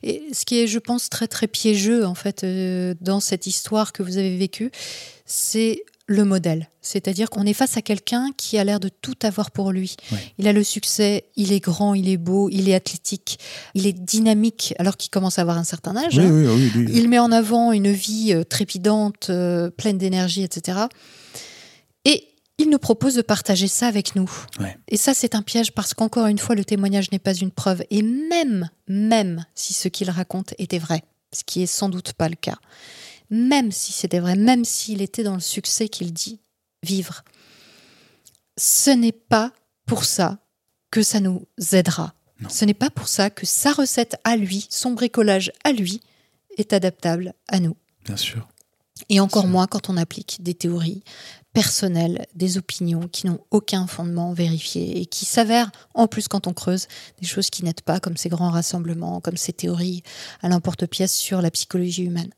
Et 0.04 0.24
ce 0.32 0.46
qui 0.46 0.60
est, 0.60 0.68
je 0.68 0.80
pense, 0.80 1.10
très 1.10 1.28
très 1.28 1.48
piégeux 1.48 2.06
en 2.06 2.16
fait 2.16 2.44
euh, 2.44 2.96
dans 3.02 3.20
cette 3.20 3.48
histoire 3.48 3.92
que 3.92 4.04
vous 4.04 4.18
avez 4.18 4.38
vécue, 4.38 4.72
c'est 5.26 5.84
le 6.12 6.26
modèle. 6.26 6.70
C'est-à-dire 6.82 7.30
qu'on 7.30 7.46
est 7.46 7.54
face 7.54 7.78
à 7.78 7.82
quelqu'un 7.82 8.30
qui 8.38 8.58
a 8.58 8.64
l'air 8.64 8.80
de 8.80 8.90
tout 8.90 9.16
avoir 9.24 9.52
pour 9.52 9.72
lui. 9.72 9.96
Il 10.38 10.48
a 10.48 10.54
le 10.54 10.64
succès, 10.64 11.26
il 11.36 11.54
est 11.54 11.60
grand, 11.60 11.94
il 11.94 12.10
est 12.10 12.18
beau, 12.18 12.50
il 12.52 12.70
est 12.70 12.76
athlétique, 12.76 13.40
il 13.76 13.88
est 13.88 13.94
dynamique 13.94 14.74
alors 14.80 14.98
qu'il 14.98 15.10
commence 15.10 15.40
à 15.40 15.42
avoir 15.42 15.58
un 15.58 15.64
certain 15.64 15.96
âge. 15.96 16.20
hein. 16.20 16.30
oui, 16.30 16.48
oui, 16.48 16.72
oui. 16.76 16.88
Il 16.94 17.10
met 17.10 17.20
en 17.20 17.32
avant 17.32 17.72
une 17.72 17.92
vie 17.92 18.34
euh, 18.34 18.44
trépidante, 18.44 19.30
euh, 19.30 19.70
pleine 19.70 19.98
d'énergie, 19.98 20.44
etc. 20.44 20.80
Et 22.06 22.28
il 22.58 22.70
nous 22.70 22.80
propose 22.80 23.16
de 23.16 23.22
partager 23.22 23.68
ça 23.68 23.88
avec 23.88 24.16
nous. 24.16 24.30
Ouais. 24.60 24.78
Et 24.88 24.98
ça, 24.98 25.14
c'est 25.14 25.36
un 25.36 25.42
piège 25.42 25.72
parce 25.72 25.94
qu'encore 25.94 26.28
une 26.28 26.38
fois, 26.38 26.56
le 26.56 26.64
témoignage 26.66 27.12
n'est 27.12 27.20
pas 27.20 27.34
une 27.34 27.52
preuve. 27.52 27.84
Et 27.90 28.02
même, 28.02 28.70
même 28.88 29.46
si 29.56 29.74
ce 29.74 29.88
qu'il 29.88 30.10
raconte 30.10 30.54
était 30.60 30.78
vrai, 30.80 31.04
ce 31.34 31.44
qui 31.44 31.62
est 31.64 31.68
sans 31.68 31.90
doute 31.90 32.14
pas 32.14 32.30
le 32.30 32.36
cas, 32.36 32.58
même 33.32 33.72
si 33.72 33.94
c'était 33.94 34.20
vrai, 34.20 34.36
même 34.36 34.66
s'il 34.66 35.02
était 35.02 35.24
dans 35.24 35.34
le 35.34 35.40
succès 35.40 35.90
qu'il 35.90 36.14
dit 36.14 36.40
vivre, 36.84 37.24
ce 38.58 38.92
n'est 38.92 39.12
pas 39.14 39.54
pour 39.88 40.04
ça 40.04 40.38
que 40.92 41.02
ça 41.02 41.20
nous 41.22 41.48
aidera. 41.72 42.14
Non. 42.42 42.50
Ce 42.50 42.66
n'est 42.66 42.74
pas 42.74 42.90
pour 42.90 43.08
ça 43.08 43.30
que 43.30 43.46
sa 43.46 43.72
recette 43.72 44.18
à 44.24 44.36
lui, 44.36 44.68
son 44.70 44.92
bricolage 44.92 45.52
à 45.64 45.72
lui, 45.72 46.02
est 46.58 46.74
adaptable 46.74 47.34
à 47.48 47.60
nous. 47.60 47.78
Bien 48.04 48.18
sûr. 48.18 48.48
Et 49.10 49.20
encore 49.20 49.48
moins 49.48 49.68
quand 49.68 49.90
on 49.90 49.98
applique 49.98 50.44
des 50.44 50.54
théories 50.54 51.04
personnelles, 51.54 52.28
des 52.36 52.58
opinions 52.58 53.08
qui 53.08 53.28
n'ont 53.28 53.40
aucun 53.52 53.88
fondement 53.88 54.34
vérifié 54.34 55.02
et 55.02 55.06
qui 55.06 55.26
s'avèrent, 55.26 55.72
en 55.94 56.08
plus 56.08 56.28
quand 56.28 56.48
on 56.48 56.54
creuse, 56.54 56.88
des 57.20 57.28
choses 57.28 57.50
qui 57.50 57.64
n'aident 57.64 57.82
pas, 57.82 58.00
comme 58.00 58.18
ces 58.18 58.30
grands 58.30 58.52
rassemblements, 58.52 59.22
comme 59.22 59.38
ces 59.38 59.54
théories 59.54 60.04
à 60.42 60.50
l'emporte-pièce 60.50 61.14
sur 61.14 61.42
la 61.42 61.52
psychologie 61.52 62.04
humaine. 62.04 62.32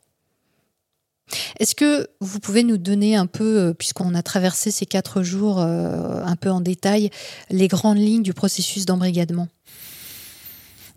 Est-ce 1.59 1.75
que 1.75 2.07
vous 2.19 2.39
pouvez 2.39 2.63
nous 2.63 2.77
donner 2.77 3.15
un 3.15 3.25
peu, 3.25 3.59
euh, 3.59 3.73
puisqu'on 3.73 4.13
a 4.13 4.21
traversé 4.21 4.71
ces 4.71 4.85
quatre 4.85 5.23
jours 5.23 5.59
euh, 5.59 6.23
un 6.23 6.35
peu 6.35 6.49
en 6.49 6.61
détail, 6.61 7.09
les 7.49 7.67
grandes 7.67 7.97
lignes 7.97 8.23
du 8.23 8.33
processus 8.33 8.85
d'embrigadement? 8.85 9.47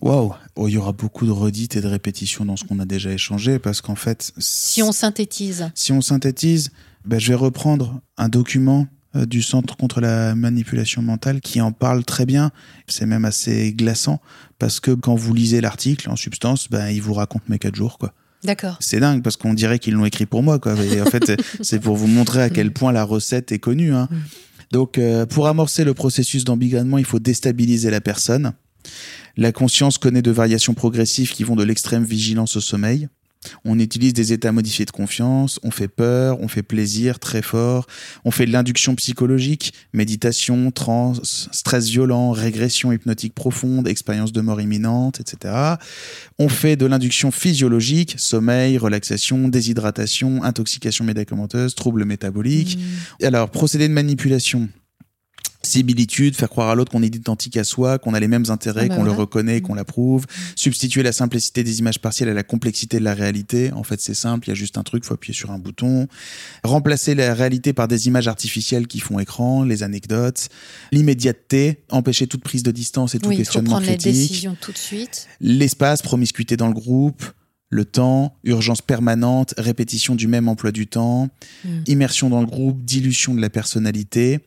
Waouh 0.00 0.34
Oh, 0.56 0.68
Il 0.68 0.74
y 0.74 0.78
aura 0.78 0.92
beaucoup 0.92 1.26
de 1.26 1.30
redites 1.30 1.76
et 1.76 1.80
de 1.80 1.88
répétitions 1.88 2.44
dans 2.44 2.56
ce 2.56 2.64
qu'on 2.64 2.80
a 2.80 2.84
déjà 2.84 3.10
échangé 3.12 3.58
parce 3.58 3.80
qu'en 3.80 3.94
fait, 3.94 4.32
Si 4.38 4.82
on 4.82 4.92
synthétise, 4.92 5.70
Si 5.74 5.92
on 5.92 6.00
synthétise, 6.00 6.70
ben, 7.04 7.18
je 7.18 7.28
vais 7.28 7.34
reprendre 7.34 8.00
un 8.18 8.28
document 8.28 8.86
euh, 9.14 9.26
du 9.26 9.42
Centre 9.42 9.76
contre 9.76 10.00
la 10.00 10.34
manipulation 10.34 11.02
mentale 11.02 11.40
qui 11.40 11.60
en 11.60 11.72
parle 11.72 12.04
très 12.04 12.26
bien. 12.26 12.50
C'est 12.88 13.06
même 13.06 13.24
assez 13.24 13.72
glaçant 13.72 14.20
parce 14.58 14.80
que 14.80 14.90
quand 14.90 15.14
vous 15.14 15.32
lisez 15.32 15.60
l'article, 15.60 16.10
en 16.10 16.16
substance, 16.16 16.68
ben, 16.70 16.88
il 16.88 17.00
vous 17.00 17.14
raconte 17.14 17.48
mes 17.48 17.58
quatre 17.58 17.76
jours. 17.76 17.98
quoi. 17.98 18.12
D'accord. 18.46 18.78
C'est 18.80 19.00
dingue 19.00 19.22
parce 19.22 19.36
qu'on 19.36 19.52
dirait 19.52 19.78
qu'ils 19.78 19.94
l'ont 19.94 20.06
écrit 20.06 20.24
pour 20.24 20.42
moi. 20.42 20.58
Quoi. 20.58 20.74
Et 20.82 21.02
en 21.02 21.06
fait, 21.06 21.32
c'est 21.60 21.78
pour 21.78 21.96
vous 21.96 22.06
montrer 22.06 22.42
à 22.42 22.48
quel 22.48 22.72
point 22.72 22.92
la 22.92 23.04
recette 23.04 23.52
est 23.52 23.58
connue. 23.58 23.92
hein. 23.92 24.08
Mm. 24.10 24.16
Donc, 24.72 24.98
euh, 24.98 25.26
pour 25.26 25.46
amorcer 25.46 25.84
le 25.84 25.94
processus 25.94 26.44
d'embigadement, 26.44 26.98
il 26.98 27.04
faut 27.04 27.18
déstabiliser 27.18 27.90
la 27.90 28.00
personne. 28.00 28.52
La 29.36 29.52
conscience 29.52 29.98
connaît 29.98 30.22
de 30.22 30.30
variations 30.30 30.74
progressives 30.74 31.32
qui 31.32 31.44
vont 31.44 31.56
de 31.56 31.62
l'extrême 31.62 32.04
vigilance 32.04 32.56
au 32.56 32.60
sommeil. 32.60 33.08
On 33.64 33.78
utilise 33.78 34.12
des 34.12 34.32
états 34.32 34.52
modifiés 34.52 34.84
de 34.84 34.90
confiance, 34.90 35.58
on 35.62 35.70
fait 35.70 35.88
peur, 35.88 36.40
on 36.40 36.48
fait 36.48 36.62
plaisir 36.62 37.18
très 37.18 37.42
fort, 37.42 37.86
on 38.24 38.30
fait 38.30 38.46
de 38.46 38.52
l'induction 38.52 38.94
psychologique, 38.94 39.72
méditation, 39.92 40.70
transe, 40.70 41.48
stress 41.52 41.88
violent, 41.88 42.32
régression 42.32 42.92
hypnotique 42.92 43.34
profonde, 43.34 43.88
expérience 43.88 44.32
de 44.32 44.40
mort 44.40 44.60
imminente, 44.60 45.20
etc. 45.20 45.54
On 46.38 46.48
fait 46.48 46.76
de 46.76 46.86
l'induction 46.86 47.30
physiologique, 47.30 48.14
sommeil, 48.18 48.78
relaxation, 48.78 49.48
déshydratation, 49.48 50.42
intoxication 50.42 51.04
médicamenteuse, 51.04 51.74
troubles 51.74 52.04
métaboliques. 52.04 52.78
Mm. 53.20 53.24
Alors, 53.24 53.50
procédé 53.50 53.88
de 53.88 53.92
manipulation. 53.92 54.68
Similitude, 55.66 56.34
faire 56.36 56.48
croire 56.48 56.68
à 56.70 56.74
l'autre 56.74 56.90
qu'on 56.92 57.02
est 57.02 57.14
identique 57.14 57.56
à 57.56 57.64
soi, 57.64 57.98
qu'on 57.98 58.14
a 58.14 58.20
les 58.20 58.28
mêmes 58.28 58.44
intérêts, 58.48 58.84
Ah 58.84 58.88
bah 58.88 58.94
qu'on 58.96 59.02
le 59.02 59.08
voilà. 59.10 59.20
reconnaît, 59.22 59.60
qu'on 59.60 59.74
l'approuve, 59.74 60.24
substituer 60.54 61.02
la 61.02 61.12
simplicité 61.12 61.62
des 61.64 61.78
images 61.80 61.98
partielles 62.00 62.28
à 62.28 62.34
la 62.34 62.42
complexité 62.42 62.98
de 62.98 63.04
la 63.04 63.14
réalité. 63.14 63.72
En 63.72 63.82
fait, 63.82 64.00
c'est 64.00 64.14
simple, 64.14 64.46
il 64.46 64.50
y 64.50 64.52
a 64.52 64.54
juste 64.54 64.78
un 64.78 64.82
truc, 64.82 65.04
faut 65.04 65.14
appuyer 65.14 65.34
sur 65.34 65.50
un 65.50 65.58
bouton. 65.58 66.06
Remplacer 66.64 67.14
la 67.14 67.34
réalité 67.34 67.72
par 67.72 67.88
des 67.88 68.06
images 68.06 68.28
artificielles 68.28 68.86
qui 68.86 69.00
font 69.00 69.18
écran, 69.18 69.62
les 69.64 69.82
anecdotes, 69.82 70.48
l'immédiateté, 70.92 71.78
empêcher 71.90 72.26
toute 72.26 72.42
prise 72.42 72.62
de 72.62 72.70
distance 72.70 73.14
et 73.14 73.18
tout 73.18 73.28
Oui, 73.28 73.36
questionnement 73.36 73.72
prendre 73.72 73.86
les 73.86 73.96
critique, 73.96 74.12
décisions 74.12 74.56
tout 74.60 74.72
de 74.72 74.78
suite. 74.78 75.28
l'espace, 75.40 76.02
promiscuité 76.02 76.56
dans 76.56 76.68
le 76.68 76.74
groupe, 76.74 77.24
le 77.68 77.84
temps, 77.84 78.36
urgence 78.44 78.80
permanente, 78.80 79.54
répétition 79.58 80.14
du 80.14 80.28
même 80.28 80.48
emploi 80.48 80.72
du 80.72 80.86
temps, 80.86 81.28
Mm. 81.64 81.68
immersion 81.86 82.30
dans 82.30 82.40
le 82.40 82.46
groupe, 82.46 82.84
dilution 82.84 83.34
de 83.34 83.40
la 83.40 83.50
personnalité, 83.50 84.40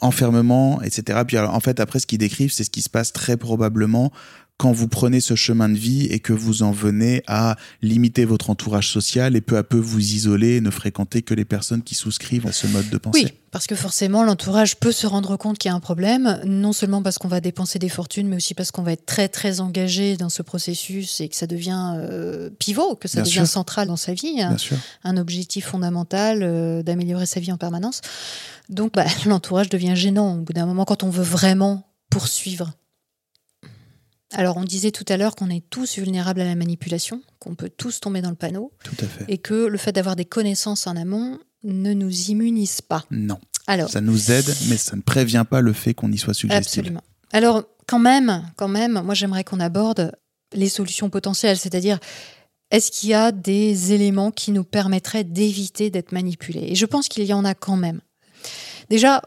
enfermement, 0.00 0.82
etc. 0.82 1.20
Puis 1.26 1.36
alors, 1.36 1.54
en 1.54 1.60
fait, 1.60 1.80
après, 1.80 1.98
ce 1.98 2.06
qu'ils 2.06 2.18
décrivent, 2.18 2.52
c'est 2.52 2.64
ce 2.64 2.70
qui 2.70 2.82
se 2.82 2.90
passe 2.90 3.12
très 3.12 3.36
probablement 3.36 4.12
quand 4.60 4.72
vous 4.72 4.88
prenez 4.88 5.20
ce 5.20 5.34
chemin 5.34 5.70
de 5.70 5.74
vie 5.74 6.04
et 6.10 6.20
que 6.20 6.34
vous 6.34 6.62
en 6.62 6.70
venez 6.70 7.22
à 7.26 7.56
limiter 7.80 8.26
votre 8.26 8.50
entourage 8.50 8.90
social 8.90 9.34
et 9.34 9.40
peu 9.40 9.56
à 9.56 9.62
peu 9.62 9.78
vous 9.78 10.12
isoler 10.12 10.56
et 10.56 10.60
ne 10.60 10.68
fréquenter 10.68 11.22
que 11.22 11.32
les 11.32 11.46
personnes 11.46 11.82
qui 11.82 11.94
souscrivent 11.94 12.46
à 12.46 12.52
ce 12.52 12.66
mode 12.66 12.90
de 12.90 12.98
pensée. 12.98 13.22
Oui, 13.24 13.32
parce 13.52 13.66
que 13.66 13.74
forcément, 13.74 14.22
l'entourage 14.22 14.76
peut 14.76 14.92
se 14.92 15.06
rendre 15.06 15.38
compte 15.38 15.56
qu'il 15.56 15.70
y 15.70 15.72
a 15.72 15.74
un 15.74 15.80
problème, 15.80 16.42
non 16.44 16.74
seulement 16.74 17.00
parce 17.00 17.16
qu'on 17.16 17.26
va 17.26 17.40
dépenser 17.40 17.78
des 17.78 17.88
fortunes, 17.88 18.28
mais 18.28 18.36
aussi 18.36 18.52
parce 18.52 18.70
qu'on 18.70 18.82
va 18.82 18.92
être 18.92 19.06
très, 19.06 19.30
très 19.30 19.60
engagé 19.60 20.18
dans 20.18 20.28
ce 20.28 20.42
processus 20.42 21.22
et 21.22 21.30
que 21.30 21.36
ça 21.36 21.46
devient 21.46 21.94
euh, 21.96 22.50
pivot, 22.58 22.96
que 22.96 23.08
ça 23.08 23.22
Bien 23.22 23.30
devient 23.30 23.46
sûr. 23.46 23.46
central 23.46 23.88
dans 23.88 23.96
sa 23.96 24.12
vie, 24.12 24.42
sûr. 24.58 24.76
un 25.04 25.16
objectif 25.16 25.68
fondamental 25.68 26.40
euh, 26.42 26.82
d'améliorer 26.82 27.24
sa 27.24 27.40
vie 27.40 27.50
en 27.50 27.56
permanence. 27.56 28.02
Donc, 28.68 28.92
bah, 28.92 29.06
l'entourage 29.24 29.70
devient 29.70 29.96
gênant 29.96 30.34
au 30.34 30.42
bout 30.42 30.52
d'un 30.52 30.66
moment 30.66 30.84
quand 30.84 31.02
on 31.02 31.08
veut 31.08 31.24
vraiment 31.24 31.86
poursuivre. 32.10 32.74
Alors, 34.32 34.56
on 34.56 34.64
disait 34.64 34.92
tout 34.92 35.04
à 35.08 35.16
l'heure 35.16 35.34
qu'on 35.34 35.50
est 35.50 35.62
tous 35.70 35.98
vulnérables 35.98 36.40
à 36.40 36.44
la 36.44 36.54
manipulation, 36.54 37.20
qu'on 37.40 37.54
peut 37.54 37.70
tous 37.70 38.00
tomber 38.00 38.22
dans 38.22 38.30
le 38.30 38.36
panneau, 38.36 38.72
Tout 38.84 38.94
à 39.00 39.06
fait. 39.06 39.24
et 39.28 39.38
que 39.38 39.54
le 39.66 39.76
fait 39.78 39.92
d'avoir 39.92 40.14
des 40.16 40.24
connaissances 40.24 40.86
en 40.86 40.96
amont 40.96 41.38
ne 41.64 41.92
nous 41.92 42.30
immunise 42.30 42.80
pas. 42.80 43.04
Non. 43.10 43.38
Alors, 43.66 43.90
Ça 43.90 44.00
nous 44.00 44.30
aide, 44.30 44.48
mais 44.68 44.76
ça 44.76 44.96
ne 44.96 45.02
prévient 45.02 45.44
pas 45.48 45.60
le 45.60 45.72
fait 45.72 45.94
qu'on 45.94 46.10
y 46.12 46.18
soit 46.18 46.34
suggestible. 46.34 46.86
Absolument. 46.86 47.02
Alors, 47.32 47.64
quand 47.86 47.98
même, 47.98 48.44
quand 48.56 48.68
même, 48.68 49.02
moi 49.04 49.14
j'aimerais 49.14 49.44
qu'on 49.44 49.60
aborde 49.60 50.12
les 50.52 50.68
solutions 50.68 51.10
potentielles, 51.10 51.58
c'est-à-dire 51.58 51.98
est-ce 52.70 52.90
qu'il 52.92 53.10
y 53.10 53.14
a 53.14 53.32
des 53.32 53.92
éléments 53.92 54.30
qui 54.30 54.52
nous 54.52 54.64
permettraient 54.64 55.24
d'éviter 55.24 55.90
d'être 55.90 56.12
manipulés? 56.12 56.66
Et 56.68 56.74
je 56.76 56.86
pense 56.86 57.08
qu'il 57.08 57.24
y 57.24 57.32
en 57.32 57.44
a 57.44 57.54
quand 57.54 57.76
même. 57.76 58.00
Déjà, 58.90 59.22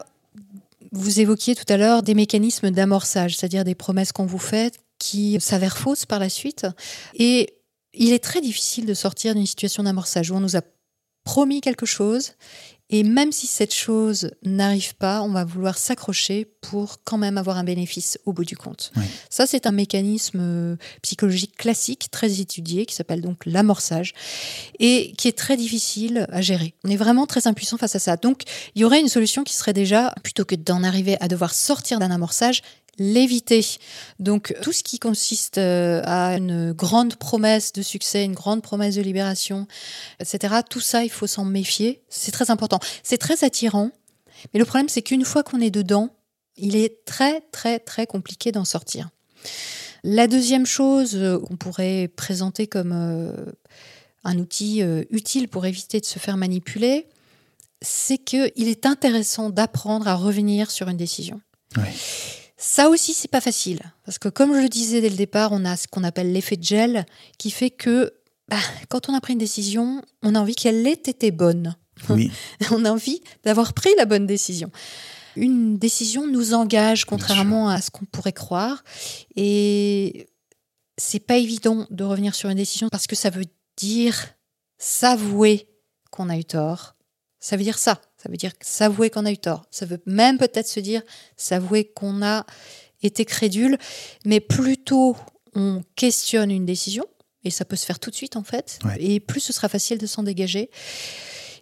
vous 0.92 1.20
évoquiez 1.20 1.54
tout 1.54 1.70
à 1.70 1.76
l'heure 1.76 2.02
des 2.02 2.14
mécanismes 2.14 2.70
d'amorçage, 2.70 3.36
c'est-à-dire 3.36 3.64
des 3.64 3.74
promesses 3.74 4.12
qu'on 4.12 4.26
vous 4.26 4.38
fait 4.38 4.74
qui 5.04 5.38
s'avèrent 5.38 5.76
fausses 5.76 6.06
par 6.06 6.18
la 6.18 6.30
suite. 6.30 6.66
Et 7.14 7.58
il 7.92 8.12
est 8.12 8.24
très 8.24 8.40
difficile 8.40 8.86
de 8.86 8.94
sortir 8.94 9.34
d'une 9.34 9.46
situation 9.46 9.82
d'amorçage 9.82 10.30
où 10.30 10.34
on 10.34 10.40
nous 10.40 10.56
a 10.56 10.62
promis 11.24 11.60
quelque 11.60 11.86
chose 11.86 12.32
et 12.90 13.02
même 13.02 13.32
si 13.32 13.46
cette 13.46 13.72
chose 13.72 14.30
n'arrive 14.42 14.94
pas, 14.94 15.22
on 15.22 15.30
va 15.30 15.44
vouloir 15.44 15.78
s'accrocher 15.78 16.44
pour 16.60 17.02
quand 17.02 17.16
même 17.16 17.38
avoir 17.38 17.56
un 17.56 17.64
bénéfice 17.64 18.18
au 18.26 18.32
bout 18.34 18.44
du 18.44 18.56
compte. 18.56 18.92
Oui. 18.96 19.04
Ça, 19.30 19.46
c'est 19.46 19.66
un 19.66 19.72
mécanisme 19.72 20.38
euh, 20.40 20.76
psychologique 21.00 21.56
classique, 21.56 22.08
très 22.10 22.40
étudié, 22.40 22.84
qui 22.84 22.94
s'appelle 22.94 23.22
donc 23.22 23.46
l'amorçage, 23.46 24.12
et 24.80 25.12
qui 25.16 25.28
est 25.28 25.36
très 25.36 25.56
difficile 25.56 26.26
à 26.30 26.42
gérer. 26.42 26.74
On 26.84 26.90
est 26.90 26.96
vraiment 26.96 27.26
très 27.26 27.46
impuissant 27.46 27.78
face 27.78 27.96
à 27.96 27.98
ça. 27.98 28.16
Donc, 28.18 28.42
il 28.74 28.82
y 28.82 28.84
aurait 28.84 29.00
une 29.00 29.08
solution 29.08 29.44
qui 29.44 29.54
serait 29.54 29.72
déjà, 29.72 30.14
plutôt 30.22 30.44
que 30.44 30.54
d'en 30.54 30.84
arriver 30.84 31.16
à 31.20 31.28
devoir 31.28 31.54
sortir 31.54 31.98
d'un 31.98 32.10
amorçage, 32.10 32.62
l'éviter. 32.98 33.64
Donc 34.18 34.54
tout 34.62 34.72
ce 34.72 34.82
qui 34.82 34.98
consiste 34.98 35.58
euh, 35.58 36.02
à 36.04 36.36
une 36.36 36.72
grande 36.72 37.16
promesse 37.16 37.72
de 37.72 37.82
succès, 37.82 38.24
une 38.24 38.34
grande 38.34 38.62
promesse 38.62 38.96
de 38.96 39.02
libération, 39.02 39.66
etc., 40.20 40.56
tout 40.68 40.80
ça, 40.80 41.04
il 41.04 41.10
faut 41.10 41.26
s'en 41.26 41.44
méfier. 41.44 42.02
C'est 42.08 42.32
très 42.32 42.50
important. 42.50 42.78
C'est 43.02 43.18
très 43.18 43.44
attirant, 43.44 43.90
mais 44.52 44.60
le 44.60 44.64
problème, 44.64 44.88
c'est 44.88 45.02
qu'une 45.02 45.24
fois 45.24 45.42
qu'on 45.42 45.60
est 45.60 45.70
dedans, 45.70 46.10
il 46.56 46.76
est 46.76 47.04
très, 47.04 47.40
très, 47.52 47.78
très 47.78 48.06
compliqué 48.06 48.52
d'en 48.52 48.64
sortir. 48.64 49.10
La 50.02 50.26
deuxième 50.26 50.66
chose 50.66 51.16
euh, 51.16 51.38
qu'on 51.38 51.56
pourrait 51.56 52.08
présenter 52.14 52.66
comme 52.66 52.92
euh, 52.92 53.32
un 54.22 54.38
outil 54.38 54.82
euh, 54.82 55.04
utile 55.10 55.48
pour 55.48 55.64
éviter 55.64 55.98
de 55.98 56.04
se 56.04 56.18
faire 56.18 56.36
manipuler, 56.36 57.06
c'est 57.80 58.18
qu'il 58.18 58.68
est 58.68 58.86
intéressant 58.86 59.48
d'apprendre 59.48 60.06
à 60.06 60.14
revenir 60.14 60.70
sur 60.70 60.88
une 60.88 60.98
décision. 60.98 61.40
Oui. 61.76 61.88
Ça 62.66 62.88
aussi, 62.88 63.12
c'est 63.12 63.28
pas 63.28 63.42
facile. 63.42 63.80
Parce 64.06 64.18
que, 64.18 64.30
comme 64.30 64.54
je 64.54 64.60
le 64.60 64.70
disais 64.70 65.02
dès 65.02 65.10
le 65.10 65.16
départ, 65.16 65.52
on 65.52 65.66
a 65.66 65.76
ce 65.76 65.86
qu'on 65.86 66.02
appelle 66.02 66.32
l'effet 66.32 66.56
de 66.56 66.64
gel 66.64 67.04
qui 67.36 67.50
fait 67.50 67.68
que 67.68 68.14
bah, 68.48 68.56
quand 68.88 69.10
on 69.10 69.14
a 69.14 69.20
pris 69.20 69.34
une 69.34 69.38
décision, 69.38 70.00
on 70.22 70.34
a 70.34 70.40
envie 70.40 70.54
qu'elle 70.54 70.86
ait 70.86 70.92
été 70.92 71.30
bonne. 71.30 71.76
Oui. 72.08 72.32
on 72.70 72.86
a 72.86 72.90
envie 72.90 73.20
d'avoir 73.44 73.74
pris 73.74 73.90
la 73.98 74.06
bonne 74.06 74.26
décision. 74.26 74.72
Une 75.36 75.76
décision 75.76 76.26
nous 76.26 76.54
engage, 76.54 77.04
contrairement 77.04 77.68
à 77.68 77.82
ce 77.82 77.90
qu'on 77.90 78.06
pourrait 78.06 78.32
croire. 78.32 78.82
Et 79.36 80.26
c'est 80.96 81.20
pas 81.20 81.36
évident 81.36 81.86
de 81.90 82.02
revenir 82.02 82.34
sur 82.34 82.48
une 82.48 82.56
décision 82.56 82.88
parce 82.88 83.06
que 83.06 83.14
ça 83.14 83.28
veut 83.28 83.46
dire 83.76 84.16
s'avouer 84.78 85.68
qu'on 86.10 86.30
a 86.30 86.38
eu 86.38 86.44
tort. 86.44 86.96
Ça 87.40 87.58
veut 87.58 87.62
dire 87.62 87.78
ça. 87.78 88.00
Ça 88.24 88.30
veut 88.30 88.38
dire 88.38 88.52
s'avouer 88.62 89.10
qu'on 89.10 89.26
a 89.26 89.30
eu 89.32 89.36
tort. 89.36 89.66
Ça 89.70 89.84
veut 89.84 90.00
même 90.06 90.38
peut-être 90.38 90.66
se 90.66 90.80
dire 90.80 91.02
s'avouer 91.36 91.84
qu'on 91.84 92.22
a 92.22 92.46
été 93.02 93.26
crédule. 93.26 93.76
Mais 94.24 94.40
plutôt 94.40 95.14
on 95.54 95.82
questionne 95.94 96.50
une 96.50 96.64
décision, 96.64 97.04
et 97.44 97.50
ça 97.50 97.66
peut 97.66 97.76
se 97.76 97.84
faire 97.84 97.98
tout 98.00 98.08
de 98.10 98.14
suite 98.16 98.36
en 98.36 98.42
fait, 98.42 98.78
Ouais. 98.82 98.96
et 98.98 99.20
plus 99.20 99.40
ce 99.40 99.52
sera 99.52 99.68
facile 99.68 99.98
de 99.98 100.06
s'en 100.06 100.22
dégager. 100.22 100.70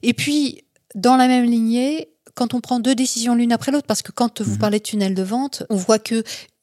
Et 0.03 0.15
puis, 0.15 0.63
dans 0.95 1.17
la 1.17 1.27
même 1.27 1.45
lignée, 1.51 2.11
quand 2.35 2.55
on 2.55 2.61
prend 2.61 2.79
deux 2.79 2.95
décisions 2.95 3.35
l'une 3.35 3.53
après 3.53 3.73
l'autre, 3.73 3.87
parce 3.89 4.03
que 4.03 4.13
quand 4.13 4.41
vous 4.41 4.53
Mhm. 4.53 4.59
parlez 4.59 4.79
de 4.79 4.85
tunnel 4.85 5.15
de 5.15 5.23
vente, 5.25 5.65
on 5.69 5.75
voit 5.77 5.99
que 5.99 6.23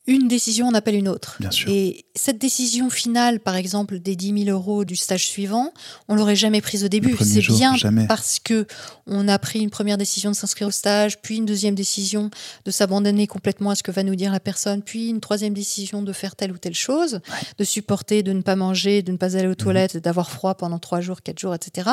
une 0.10 0.28
décision 0.28 0.68
en 0.68 0.74
appelle 0.74 0.96
une 0.96 1.08
autre. 1.08 1.38
Bien 1.40 1.52
sûr. 1.52 1.70
Et 1.70 2.04
cette 2.16 2.40
décision 2.40 2.90
finale, 2.90 3.40
par 3.40 3.56
exemple, 3.56 4.00
des 4.00 4.16
10 4.16 4.46
000 4.46 4.50
euros 4.58 4.84
du 4.84 4.96
stage 4.96 5.28
suivant, 5.28 5.72
on 6.08 6.16
l'aurait 6.16 6.36
jamais 6.36 6.62
prise 6.62 6.84
au 6.84 6.88
début. 6.88 7.16
C'est 7.22 7.40
bien 7.48 7.76
jamais. 7.76 8.08
parce 8.08 8.40
que 8.40 8.66
on 9.06 9.28
a 9.28 9.38
pris 9.40 9.60
une 9.60 9.70
première 9.70 9.98
décision 9.98 10.32
de 10.32 10.36
s'inscrire 10.36 10.68
au 10.68 10.72
stage, 10.72 11.22
puis 11.22 11.38
une 11.38 11.46
deuxième 11.46 11.76
décision 11.76 12.32
de 12.66 12.72
s'abandonner 12.72 13.28
complètement 13.28 13.70
à 13.70 13.76
ce 13.76 13.84
que 13.84 13.92
va 13.92 14.02
nous 14.04 14.16
dire 14.16 14.32
la 14.32 14.40
personne, 14.40 14.82
puis 14.82 15.10
une 15.10 15.20
troisième 15.22 15.54
décision 15.54 16.02
de 16.02 16.12
faire 16.12 16.36
telle 16.36 16.52
ou 16.52 16.58
telle 16.58 16.74
chose, 16.76 17.22
de 17.58 17.64
supporter, 17.64 18.24
de 18.24 18.34
ne 18.34 18.42
pas 18.42 18.56
manger, 18.56 19.04
de 19.04 19.12
ne 19.12 19.18
pas 19.18 19.36
aller 19.36 19.46
Mhm. 19.46 19.52
aux 19.52 19.56
toilettes, 19.56 19.98
d'avoir 19.98 20.32
froid 20.32 20.56
pendant 20.56 20.80
trois 20.80 21.02
jours, 21.02 21.22
quatre 21.22 21.40
jours, 21.40 21.54
etc. 21.54 21.90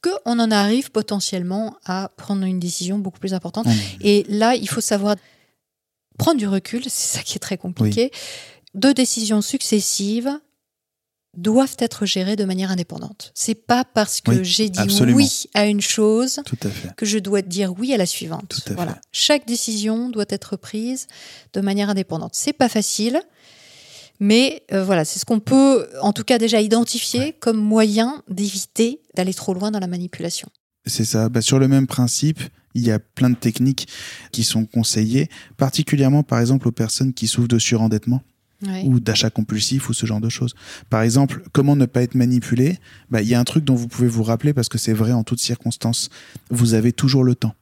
Que 0.00 0.10
on 0.24 0.38
en 0.40 0.50
arrive 0.50 0.90
potentiellement 0.90 1.76
à 1.84 2.10
prendre 2.16 2.44
une 2.44 2.58
décision 2.58 2.98
beaucoup 2.98 3.20
plus 3.20 3.34
importante. 3.34 3.66
Et 4.00 4.24
là, 4.28 4.54
il 4.56 4.68
faut 4.68 4.80
savoir 4.80 5.16
prendre 6.18 6.38
du 6.38 6.46
recul, 6.48 6.82
c'est 6.84 7.18
ça 7.18 7.22
qui 7.22 7.36
est 7.36 7.40
très 7.40 7.58
compliqué. 7.58 8.10
Deux 8.74 8.94
décisions 8.94 9.42
successives 9.42 10.30
doivent 11.36 11.76
être 11.78 12.04
gérées 12.04 12.36
de 12.36 12.44
manière 12.44 12.70
indépendante. 12.70 13.32
C'est 13.34 13.54
pas 13.54 13.84
parce 13.84 14.20
que 14.20 14.32
Oui, 14.32 14.44
j'ai 14.44 14.68
dit 14.68 14.78
absolument. 14.80 15.16
oui 15.16 15.44
à 15.54 15.66
une 15.66 15.80
chose 15.80 16.40
à 16.40 16.90
que 16.94 17.06
je 17.06 17.18
dois 17.18 17.40
dire 17.40 17.72
oui 17.78 17.94
à 17.94 17.96
la 17.96 18.04
suivante. 18.06 18.48
Tout 18.48 18.72
à 18.72 18.74
voilà. 18.74 18.92
fait. 18.94 19.00
Chaque 19.12 19.46
décision 19.46 20.10
doit 20.10 20.26
être 20.28 20.56
prise 20.56 21.06
de 21.54 21.60
manière 21.62 21.88
indépendante. 21.88 22.32
C'est 22.34 22.52
pas 22.52 22.68
facile, 22.68 23.22
mais 24.20 24.62
euh, 24.72 24.84
voilà, 24.84 25.06
c'est 25.06 25.18
ce 25.18 25.24
qu'on 25.24 25.40
peut 25.40 25.88
en 26.02 26.12
tout 26.12 26.24
cas 26.24 26.36
déjà 26.36 26.60
identifier 26.60 27.32
comme 27.32 27.56
moyen 27.56 28.22
d'éviter 28.28 29.00
d'aller 29.14 29.32
trop 29.32 29.54
loin 29.54 29.70
dans 29.70 29.80
la 29.80 29.86
manipulation. 29.86 30.48
C'est 30.86 31.04
ça. 31.04 31.28
Bah, 31.28 31.40
sur 31.42 31.58
le 31.58 31.68
même 31.68 31.86
principe, 31.86 32.40
il 32.74 32.82
y 32.84 32.90
a 32.90 32.98
plein 32.98 33.30
de 33.30 33.36
techniques 33.36 33.86
qui 34.32 34.44
sont 34.44 34.64
conseillées, 34.64 35.28
particulièrement 35.56 36.22
par 36.22 36.40
exemple 36.40 36.68
aux 36.68 36.72
personnes 36.72 37.12
qui 37.12 37.26
souffrent 37.26 37.48
de 37.48 37.58
surendettement 37.58 38.22
Ouais. 38.64 38.84
ou 38.86 39.00
d'achat 39.00 39.28
compulsif 39.28 39.88
ou 39.88 39.92
ce 39.92 40.06
genre 40.06 40.20
de 40.20 40.28
choses. 40.28 40.54
Par 40.88 41.02
exemple, 41.02 41.42
comment 41.50 41.74
ne 41.74 41.84
pas 41.84 42.00
être 42.02 42.14
manipulé? 42.14 42.78
Bah, 43.10 43.20
Il 43.20 43.26
y 43.28 43.34
a 43.34 43.40
un 43.40 43.44
truc 43.44 43.64
dont 43.64 43.74
vous 43.74 43.88
pouvez 43.88 44.06
vous 44.06 44.22
rappeler 44.22 44.52
parce 44.52 44.68
que 44.68 44.78
c'est 44.78 44.92
vrai 44.92 45.10
en 45.10 45.24
toutes 45.24 45.40
circonstances. 45.40 46.10
Vous 46.48 46.74
avez 46.74 46.92
toujours 46.92 47.24
le 47.24 47.34
temps. 47.34 47.56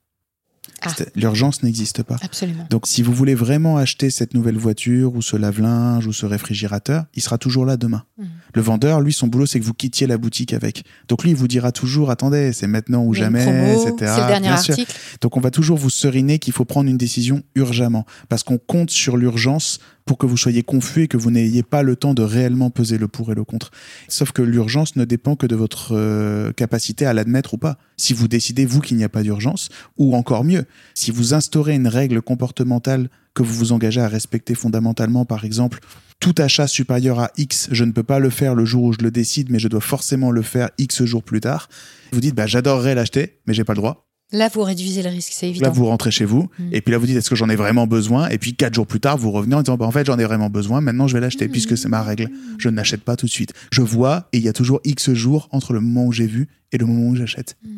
Ah. 0.83 0.93
L'urgence 1.14 1.62
n'existe 1.62 2.03
pas. 2.03 2.16
Absolument. 2.22 2.66
Donc, 2.70 2.87
si 2.87 3.03
vous 3.03 3.12
voulez 3.12 3.35
vraiment 3.35 3.76
acheter 3.76 4.11
cette 4.11 4.35
nouvelle 4.35 4.57
voiture 4.57 5.14
ou 5.14 5.22
ce 5.22 5.37
lave-linge 5.37 6.07
ou 6.07 6.12
ce 6.12 6.26
réfrigérateur, 6.26 7.05
il 7.14 7.22
sera 7.22 7.39
toujours 7.39 7.66
là 7.66 7.76
demain. 7.76 8.05
Mhm. 8.18 8.26
Le 8.55 8.62
vendeur, 8.62 9.01
lui, 9.01 9.12
son 9.12 9.26
boulot, 9.26 9.47
c'est 9.47 9.61
que 9.61 9.64
vous 9.64 9.74
quittiez 9.74 10.07
la 10.07 10.18
boutique 10.18 10.53
avec. 10.53 10.85
Donc, 11.09 11.22
lui, 11.22 11.31
il 11.31 11.37
vous 11.37 11.49
dira 11.49 11.72
toujours, 11.72 12.11
attendez, 12.11 12.53
c'est 12.53 12.66
maintenant 12.66 13.05
ou 13.05 13.14
jamais, 13.14 13.45
promo, 13.45 13.87
etc. 13.87 14.12
C'est 14.14 14.22
le 14.22 14.26
dernier 14.26 14.49
Bien 14.49 14.57
sûr. 14.57 14.76
Donc, 15.20 15.37
on 15.37 15.41
va 15.41 15.51
toujours 15.51 15.78
vous 15.78 15.91
seriner 15.91 16.39
qu'il 16.39 16.53
faut 16.53 16.64
prendre 16.64 16.89
une 16.89 16.99
décision 16.99 17.43
urgemment 17.55 18.07
parce 18.28 18.43
qu'on 18.43 18.59
compte 18.59 18.91
sur 18.91 19.16
l'urgence 19.16 19.78
pour 20.05 20.18
que 20.18 20.26
vous 20.26 20.36
soyez 20.36 20.62
confus 20.62 21.03
et 21.03 21.09
que 21.09 21.16
vous 21.16 21.30
n'ayez 21.30 21.62
pas 21.62 21.82
le 21.82 21.96
temps 21.96 22.14
de 22.14 22.22
réellement 22.22 22.70
peser 22.70 22.98
le 22.98 23.09
pour 23.09 23.30
et 23.32 23.34
le 23.34 23.44
contre. 23.44 23.70
Sauf 24.09 24.32
que 24.32 24.42
l'urgence 24.42 24.96
ne 24.96 25.05
dépend 25.05 25.36
que 25.36 25.46
de 25.46 25.57
votre 25.57 25.92
euh, 25.92 26.53
capacité 26.53 27.07
à 27.07 27.12
l'admettre 27.12 27.55
ou 27.55 27.59
pas. 27.59 27.78
Si 27.96 28.12
vous 28.12 28.28
décidez, 28.28 28.66
vous, 28.66 28.80
qu'il 28.80 28.96
n'y 28.96 29.05
a 29.05 29.09
pas 29.09 29.22
d'urgence, 29.22 29.68
ou 29.98 30.16
encore 30.16 30.44
mieux, 30.44 30.64
si 30.94 31.11
vous 31.11 31.34
instaurez 31.34 31.74
une 31.74 31.88
règle 31.88 32.22
comportementale 32.22 33.09
que 33.34 33.42
vous 33.42 33.55
vous 33.55 33.72
engagez 33.72 34.01
à 34.01 34.09
respecter 34.09 34.55
fondamentalement, 34.55 35.24
par 35.24 35.44
exemple, 35.44 35.80
tout 36.18 36.34
achat 36.38 36.66
supérieur 36.66 37.18
à 37.18 37.30
X, 37.36 37.68
je 37.72 37.84
ne 37.84 37.92
peux 37.92 38.03
pas 38.03 38.18
le 38.18 38.30
faire 38.30 38.55
le 38.55 38.64
jour 38.64 38.84
où 38.84 38.92
je 38.92 38.98
le 38.98 39.11
décide, 39.11 39.51
mais 39.51 39.59
je 39.59 39.68
dois 39.68 39.80
forcément 39.80 40.30
le 40.30 40.42
faire 40.42 40.70
X 40.78 41.05
jours 41.05 41.22
plus 41.22 41.40
tard. 41.40 41.68
Vous 42.12 42.20
dites, 42.20 42.34
bah, 42.34 42.46
j'adorerais 42.46 42.94
l'acheter, 42.94 43.38
mais 43.46 43.55
j'ai 43.55 43.64
pas 43.64 43.72
le 43.72 43.78
droit. 43.78 44.09
Là, 44.33 44.49
vous 44.53 44.62
réduisez 44.62 45.03
le 45.03 45.09
risque, 45.11 45.33
c'est 45.35 45.49
évident. 45.49 45.66
Là, 45.66 45.72
vous 45.72 45.87
rentrez 45.87 46.11
chez 46.12 46.24
vous, 46.24 46.49
Mm. 46.59 46.68
et 46.72 46.81
puis 46.81 46.93
là, 46.93 46.99
vous 46.99 47.07
dites 47.07 47.16
est-ce 47.16 47.28
que 47.31 47.35
j'en 47.37 47.49
ai 47.49 47.57
vraiment 47.57 47.87
besoin? 47.89 48.28
Et 48.28 48.39
puis 48.39 48.55
quatre 48.55 48.74
jours 48.74 48.87
plus 48.87 49.01
tard, 49.01 49.18
vous 49.18 49.33
revenez 49.33 49.57
en 49.57 49.62
disant 49.62 49.76
bah, 49.76 49.87
en 49.87 49.91
fait, 49.91 50.07
j'en 50.07 50.18
ai 50.18 50.24
vraiment 50.24 50.51
besoin. 50.51 50.81
Maintenant, 50.81 51.09
je 51.09 51.14
vais 51.14 51.20
l'acheter 51.20 51.49
Mm. 51.49 51.51
puisque 51.51 51.76
c'est 51.76 51.89
ma 51.89 52.03
règle. 52.03 52.28
Je 52.59 52.68
ne 52.68 52.76
l'achète 52.76 53.03
pas 53.03 53.16
tout 53.16 53.26
de 53.26 53.31
suite. 53.31 53.53
Je 53.72 53.83
vois, 53.83 54.28
et 54.33 54.39
il 54.39 54.45
y 54.45 54.49
a 54.49 54.53
toujours 54.53 54.81
X 54.85 55.12
jours 55.14 55.49
entre 55.51 55.72
le 55.72 55.81
moment 55.81 56.05
où 56.07 56.12
j'ai 56.12 56.26
vu 56.26 56.49
et 56.72 56.78
le 56.78 56.87
moment 56.87 57.09
où 57.11 57.16
j'achète. 57.16 57.57
Mm. 57.64 57.68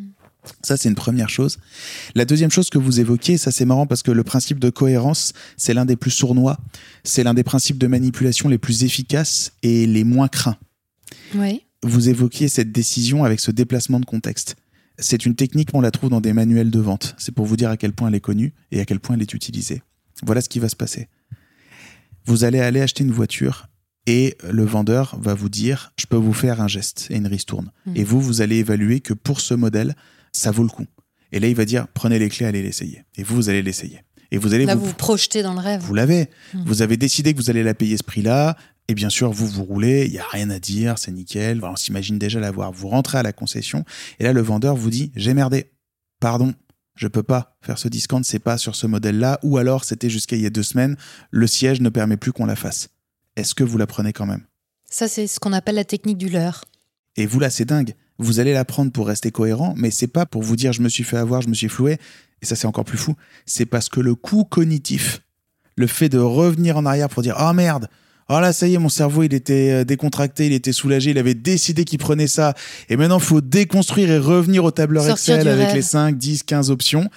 Ça, 0.63 0.77
c'est 0.77 0.89
une 0.89 0.97
première 0.97 1.29
chose. 1.29 1.59
La 2.17 2.25
deuxième 2.25 2.51
chose 2.51 2.69
que 2.69 2.77
vous 2.79 2.99
évoquiez, 3.01 3.39
ça 3.39 3.53
c'est 3.53 3.65
marrant 3.65 3.87
parce 3.87 4.03
que 4.03 4.11
le 4.11 4.25
principe 4.25 4.59
de 4.59 4.71
cohérence, 4.71 5.33
c'est 5.57 5.73
l'un 5.73 5.85
des 5.85 5.95
plus 5.97 6.11
sournois. 6.11 6.59
C'est 7.05 7.23
l'un 7.23 7.33
des 7.33 7.45
principes 7.45 7.79
de 7.79 7.87
manipulation 7.87 8.49
les 8.49 8.59
plus 8.59 8.83
efficaces 8.83 9.53
et 9.63 9.87
les 9.87 10.03
moins 10.05 10.27
craints 10.29 10.57
Oui. 11.37 11.63
vous 11.85 12.09
évoquiez 12.09 12.49
cette 12.49 12.73
décision 12.73 13.23
avec 13.25 13.39
ce 13.41 13.53
déplacement 13.53 14.01
de 14.01 14.05
contexte. 14.05 14.57
C'est 14.99 15.25
une 15.27 15.35
technique, 15.35 15.71
on 15.73 15.81
la 15.81 15.91
trouve 15.91 16.11
dans 16.11 16.21
des 16.21 16.33
manuels 16.33 16.71
de 16.71 16.81
vente. 16.81 17.15
C'est 17.19 17.33
pour 17.35 17.47
vous 17.47 17.57
dire 17.57 17.71
à 17.71 17.77
quel 17.77 17.93
point 17.93 18.09
elle 18.09 18.15
est 18.15 18.21
connue 18.21 18.53
et 18.71 18.81
à 18.81 18.85
quel 18.85 19.01
point 19.01 19.17
elle 19.17 19.23
est 19.23 19.35
utilisée. 19.35 19.83
Voilà 20.23 20.41
ce 20.41 20.49
qui 20.49 20.59
va 20.59 20.69
se 20.69 20.77
passer. 20.77 21.09
Vous 22.27 22.45
allez 22.45 22.61
aller 22.61 22.81
acheter 22.81 23.03
une 23.03 23.11
voiture 23.11 23.67
et 24.07 24.37
le 24.49 24.65
vendeur 24.65 25.17
va 25.21 25.35
vous 25.35 25.49
dire 25.49 25.93
je 25.99 26.07
peux 26.07 26.17
vous 26.17 26.33
faire 26.33 26.61
un 26.61 26.69
geste 26.69 27.07
et 27.11 27.17
une 27.17 27.27
ristourne. 27.27 27.71
Mhm. 27.87 27.97
Et 27.97 28.05
vous, 28.05 28.21
vous 28.21 28.41
allez 28.41 28.57
évaluer 28.57 29.01
que 29.01 29.15
pour 29.15 29.41
ce 29.41 29.55
modèle, 29.55 29.95
ça 30.33 30.51
vaut 30.51 30.63
le 30.63 30.69
coup. 30.69 30.87
Et 31.33 31.41
là, 31.41 31.49
il 31.49 31.55
va 31.55 31.65
dire 31.65 31.87
prenez 31.95 32.19
les 32.19 32.29
clés, 32.29 32.47
allez 32.47 32.63
l'essayer. 32.63 33.05
Et 33.17 33.23
vous, 33.23 33.37
vous 33.37 33.49
allez 33.49 33.63
l'essayer. 33.63 34.01
Et 34.31 34.39
vous 34.39 34.55
allez 34.55 34.65
Là, 34.65 34.75
vous, 34.77 34.87
vous 34.87 34.95
projetez 34.95 35.43
dans 35.43 35.53
le 35.53 35.61
rêve. 35.61 35.83
vous 35.83 35.95
l'avez. 35.95 36.29
Mhm. 36.55 36.65
Vous 36.67 36.83
avez 36.83 36.97
décidé 36.97 37.33
que 37.33 37.39
vous 37.39 37.51
allez 37.51 37.63
la 37.63 37.75
payer 37.75 37.97
ce 37.97 38.03
prix-là. 38.03 38.57
Et 38.89 38.95
bien 38.95 39.11
sûr, 39.11 39.31
vous 39.31 39.47
vous 39.47 39.65
roulez, 39.65 40.07
il 40.07 40.13
n'y 40.13 40.19
a 40.19 40.27
rien 40.27 40.51
à 40.51 40.59
dire, 40.59 40.99
c'est 40.99 41.13
nickel. 41.13 41.59
Voilà, 41.59 41.75
on 41.75 41.77
s'imagine 41.77 42.19
déjà 42.19 42.41
l'avoir. 42.41 42.73
Vous 42.73 42.89
rentrez 42.89 43.19
à 43.19 43.23
la 43.23 43.33
concession. 43.33 43.85
Et 44.19 44.25
là, 44.25 44.33
le 44.33 44.41
vendeur 44.41 44.77
vous 44.77 44.91
dit 44.91 45.13
J'ai 45.15 45.35
merdé. 45.35 45.71
Pardon, 46.21 46.55
je 46.95 47.09
peux 47.09 47.23
pas 47.23 47.57
faire 47.63 47.79
ce 47.79 47.89
discount, 47.89 48.23
c'est 48.23 48.39
pas 48.39 48.59
sur 48.59 48.77
ce 48.77 48.87
modèle-là. 48.87 49.39
Ou 49.43 49.59
alors, 49.59 49.85
c'était 49.85 50.11
jusqu'à 50.11 50.37
il 50.37 50.43
y 50.43 50.47
a 50.47 50.51
deux 50.51 50.63
semaines, 50.63 50.97
le 51.31 51.47
siège 51.47 51.81
ne 51.81 51.89
permet 51.89 52.17
plus 52.17 52.33
qu'on 52.33 52.47
la 52.47 52.57
fasse. 52.57 52.89
Est-ce 53.37 53.55
que 53.55 53.65
vous 53.65 53.79
la 53.79 53.87
prenez 53.87 54.13
quand 54.13 54.27
même? 54.27 54.45
Ça, 54.91 55.09
c'est 55.09 55.27
ce 55.27 55.41
qu'on 55.41 55.53
appelle 55.53 55.77
la 55.77 55.85
technique 55.85 56.19
du 56.19 56.29
leurre. 56.29 56.65
Et 57.17 57.27
vous, 57.27 57.41
là, 57.41 57.51
c'est 57.51 57.65
dingue. 57.65 57.95
Vous 58.19 58.41
allez 58.41 58.53
la 58.53 58.65
prendre 58.65 58.93
pour 58.93 59.07
rester 59.07 59.31
cohérent, 59.31 59.75
mais 59.77 59.91
c'est 59.91 60.07
pas 60.07 60.27
pour 60.27 60.43
vous 60.43 60.55
dire 60.55 60.73
je 60.73 60.83
me 60.83 60.89
suis 60.89 61.05
fait 61.05 61.17
avoir, 61.17 61.41
je 61.41 61.49
me 61.49 61.55
suis 61.55 61.69
floué. 61.69 61.99
Et 62.43 62.47
ça, 62.47 62.57
c'est 62.57 62.67
encore 62.67 62.85
plus 62.85 62.99
fou. 62.99 63.17
C'est 63.47 63.67
parce 63.67 63.89
que 63.89 64.01
le 64.01 64.15
coût 64.15 64.45
cognitif, 64.45 65.23
le 65.77 65.87
fait 65.87 66.09
de 66.09 66.19
revenir 66.19 66.77
en 66.77 66.85
arrière 66.85 67.09
pour 67.09 67.23
dire 67.23 67.37
oh 67.41 67.53
merde, 67.53 67.89
oh 68.33 68.41
là, 68.41 68.53
ça 68.53 68.67
y 68.69 68.75
est, 68.75 68.79
mon 68.79 68.89
cerveau, 68.89 69.23
il 69.23 69.35
était 69.35 69.71
euh, 69.71 69.85
décontracté, 69.85 70.47
il 70.47 70.53
était 70.53 70.73
soulagé, 70.73 71.11
il 71.11 71.19
avait 71.19 71.35
décidé 71.35 71.85
qu'il 71.85 71.99
prenait 71.99 72.27
ça. 72.27 72.55
Et 72.89 72.97
maintenant, 72.97 73.19
il 73.19 73.25
faut 73.25 73.41
déconstruire 73.41 74.11
et 74.11 74.19
revenir 74.19 74.65
au 74.65 74.71
tableur 74.71 75.05
Sortir 75.05 75.37
Excel 75.37 75.49
avec 75.49 75.75
les 75.75 75.83
5, 75.83 76.17
10, 76.17 76.43
15 76.43 76.71
options. 76.71 77.09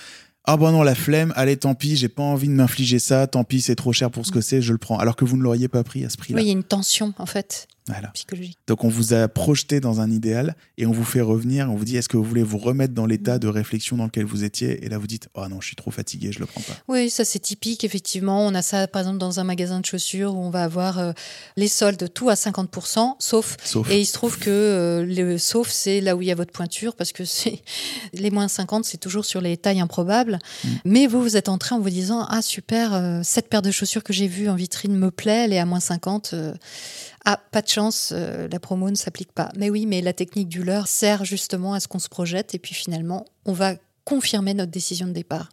Ah 0.48 0.58
bon 0.58 0.72
non, 0.72 0.84
la 0.84 0.94
flemme, 0.94 1.34
allez, 1.36 1.58
tant 1.58 1.74
pis, 1.74 1.96
j'ai 1.96 2.08
pas 2.08 2.22
envie 2.22 2.48
de 2.48 2.54
m'infliger 2.54 3.00
ça, 3.00 3.26
tant 3.26 3.44
pis, 3.44 3.62
c'est 3.62 3.76
trop 3.76 3.94
cher 3.94 4.12
pour 4.12 4.28
ce 4.28 4.32
que 4.32 4.42
c'est, 4.42 4.62
je 4.62 4.74
le 4.74 4.78
prends. 4.78 4.98
Alors 5.00 5.16
que 5.16 5.26
vous 5.26 5.38
ne 5.38 5.42
l'auriez 5.42 5.68
pas 5.68 5.84
pris 5.84 6.06
à 6.06 6.10
ce 6.10 6.18
prix-là. 6.18 6.38
Oui, 6.38 6.46
il 6.46 6.48
y 6.48 6.52
a 6.52 6.54
une 6.54 6.64
tension, 6.64 7.14
en 7.18 7.26
fait, 7.26 7.68
Voilà. 7.88 8.10
psychologique. 8.10 8.58
Donc 8.68 8.84
on 8.84 8.90
vous 8.90 9.14
a 9.14 9.28
projeté 9.28 9.80
dans 9.80 10.02
un 10.02 10.10
idéal 10.10 10.56
et 10.78 10.86
on 10.86 10.92
vous 10.92 11.04
fait 11.04 11.22
revenir, 11.22 11.70
on 11.70 11.76
vous 11.76 11.86
dit 11.86 11.98
est-ce 11.98 12.10
que 12.10 12.18
vous 12.18 12.24
voulez 12.24 12.44
vous 12.44 12.58
remettre 12.58 12.94
dans 12.94 13.06
l'état 13.06 13.38
de 13.40 13.48
réflexion 13.48 13.98
dans 13.98 14.06
lequel 14.06 14.26
vous 14.26 14.44
étiez? 14.44 14.84
Et 14.84 14.90
là 14.90 14.98
vous 14.98 15.08
dites 15.08 15.30
oh 15.36 15.48
non 15.48 15.62
je 15.62 15.68
suis 15.68 15.76
trop 15.76 15.92
fatigué 15.92 16.32
je 16.32 16.40
le 16.40 16.46
prends 16.46 16.62
pas. 16.62 16.74
Oui, 16.88 17.10
ça 17.10 17.26
c'est 17.26 17.40
typique, 17.40 17.84
effectivement. 17.84 18.46
On 18.46 18.54
a 18.56 18.62
ça, 18.62 18.88
par 18.88 19.02
exemple, 19.02 19.18
dans 19.18 19.40
un 19.40 19.44
magasin 19.44 19.80
de 19.80 19.86
chaussures 19.86 20.36
où 20.36 20.40
on 20.40 20.50
va 20.50 20.64
avoir 20.64 21.00
euh, 21.00 21.12
les 21.58 21.68
soldes 21.68 22.12
tout 22.14 22.30
à 22.30 22.36
50%, 22.36 23.16
sauf. 23.20 23.58
Sauf 23.64 23.90
Et 23.90 24.00
il 24.00 24.06
se 24.06 24.14
trouve 24.14 24.38
que 24.38 24.50
euh, 24.50 25.06
le 25.06 25.38
sauf, 25.38 25.70
c'est 25.70 26.02
là 26.02 26.16
où 26.16 26.22
il 26.22 26.28
y 26.28 26.32
a 26.32 26.36
votre 26.36 26.52
pointure, 26.52 26.96
parce 26.96 27.12
que 27.12 27.26
c'est 27.26 27.62
les 28.14 28.32
moins 28.32 28.48
50, 28.48 28.86
c'est 28.86 28.98
toujours 28.98 29.26
sur 29.26 29.42
les 29.42 29.58
tailles 29.58 29.80
improbables. 29.80 30.40
Mm. 30.64 30.70
Mais 30.86 31.08
vous, 31.08 31.22
vous 31.22 31.38
êtes 31.38 31.50
entré 31.50 31.76
en 31.76 31.80
vous 31.80 31.90
disant 31.90 32.26
Ah, 32.30 32.42
super, 32.42 32.94
euh, 32.94 33.22
cette 33.24 33.50
paire 33.50 33.62
de 33.62 33.72
chaussures 33.72 34.04
que 34.04 34.14
j'ai 34.14 34.28
vue 34.28 34.50
en 34.50 34.56
vitrine 34.56 34.96
me 34.96 35.12
plaît, 35.12 35.46
elle 35.46 35.54
est 35.54 35.60
à 35.60 35.66
moins 35.66 35.80
50. 35.80 36.36
Ah, 37.26 37.42
pas 37.52 37.62
de 37.64 37.68
chance, 37.68 38.14
euh, 38.16 38.48
la 38.48 38.60
promo 38.60 38.90
ne 38.90 38.96
s'applique 38.96 39.32
pas. 39.32 39.52
Mais 39.58 39.72
oui, 39.72 39.88
mais 39.88 40.02
la 40.02 40.14
technique 40.14 40.48
du 40.48 40.64
leurre 40.64 40.88
sert 40.88 41.26
justement 41.26 41.74
à 41.74 41.80
ce 41.80 41.88
qu'on 41.88 42.00
se 42.00 42.10
projette, 42.10 42.54
et 42.54 42.60
puis 42.60 42.76
finalement, 42.76 43.26
on 43.46 43.54
va 43.54 43.76
confirmer 44.04 44.54
notre 44.54 44.72
décision 44.72 45.08
de 45.08 45.12
départ. 45.12 45.50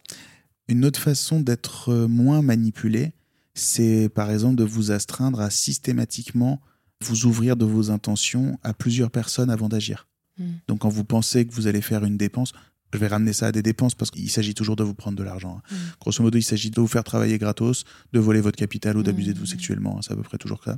Une 0.67 0.85
autre 0.85 0.99
façon 0.99 1.39
d'être 1.39 1.89
euh, 1.89 2.07
moins 2.07 2.43
manipulé, 2.43 3.13
c'est 3.55 4.07
par 4.09 4.31
exemple 4.31 4.55
de 4.55 4.63
vous 4.63 4.91
astreindre 4.91 5.41
à 5.41 5.49
systématiquement 5.49 6.61
vous 7.03 7.25
ouvrir 7.25 7.57
de 7.57 7.65
vos 7.65 7.91
intentions 7.91 8.57
à 8.63 8.73
plusieurs 8.73 9.11
personnes 9.11 9.49
avant 9.49 9.67
d'agir. 9.67 10.07
Mm. 10.37 10.45
Donc 10.67 10.79
quand 10.79 10.89
vous 10.89 11.03
pensez 11.03 11.45
que 11.45 11.53
vous 11.53 11.67
allez 11.67 11.81
faire 11.81 12.05
une 12.05 12.17
dépense, 12.17 12.53
je 12.93 12.97
vais 12.97 13.07
ramener 13.07 13.33
ça 13.33 13.47
à 13.47 13.51
des 13.51 13.61
dépenses 13.61 13.95
parce 13.95 14.11
qu'il 14.11 14.29
s'agit 14.29 14.53
toujours 14.53 14.75
de 14.75 14.83
vous 14.83 14.93
prendre 14.93 15.17
de 15.17 15.23
l'argent. 15.23 15.57
hein. 15.57 15.75
Mm. 15.75 15.75
Grosso 15.99 16.23
modo, 16.23 16.37
il 16.37 16.43
s'agit 16.43 16.69
de 16.69 16.79
vous 16.79 16.87
faire 16.87 17.03
travailler 17.03 17.37
gratos, 17.37 17.83
de 18.13 18.19
voler 18.19 18.39
votre 18.39 18.57
capital 18.57 18.95
ou 18.97 19.03
d'abuser 19.03 19.33
de 19.33 19.39
vous 19.39 19.45
Mm. 19.45 19.47
sexuellement. 19.47 19.97
hein, 19.97 20.01
C'est 20.03 20.13
à 20.13 20.15
peu 20.15 20.23
près 20.23 20.37
toujours 20.37 20.63
ça. 20.63 20.77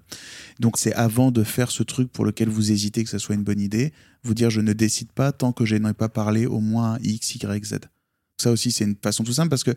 Donc 0.60 0.78
c'est 0.78 0.94
avant 0.94 1.32
de 1.32 1.44
faire 1.44 1.70
ce 1.72 1.84
truc 1.84 2.12
pour 2.12 2.26
lequel 2.26 2.50
vous 2.50 2.72
hésitez 2.72 3.04
que 3.04 3.10
ça 3.10 3.20
soit 3.20 3.36
une 3.36 3.44
bonne 3.44 3.60
idée, 3.60 3.94
vous 4.24 4.34
dire 4.34 4.50
je 4.50 4.62
ne 4.62 4.74
décide 4.74 5.12
pas 5.12 5.32
tant 5.32 5.52
que 5.52 5.66
je 5.66 5.76
n'ai 5.76 5.94
pas 5.94 6.10
parlé 6.10 6.46
au 6.48 6.60
moins 6.62 6.98
X, 7.04 7.36
Y, 7.36 7.66
Z. 7.66 7.76
Ça 8.42 8.52
aussi, 8.52 8.72
c'est 8.72 8.84
une 8.86 8.96
façon 9.02 9.24
tout 9.24 9.34
simple 9.34 9.50
parce 9.50 9.64
que 9.64 9.72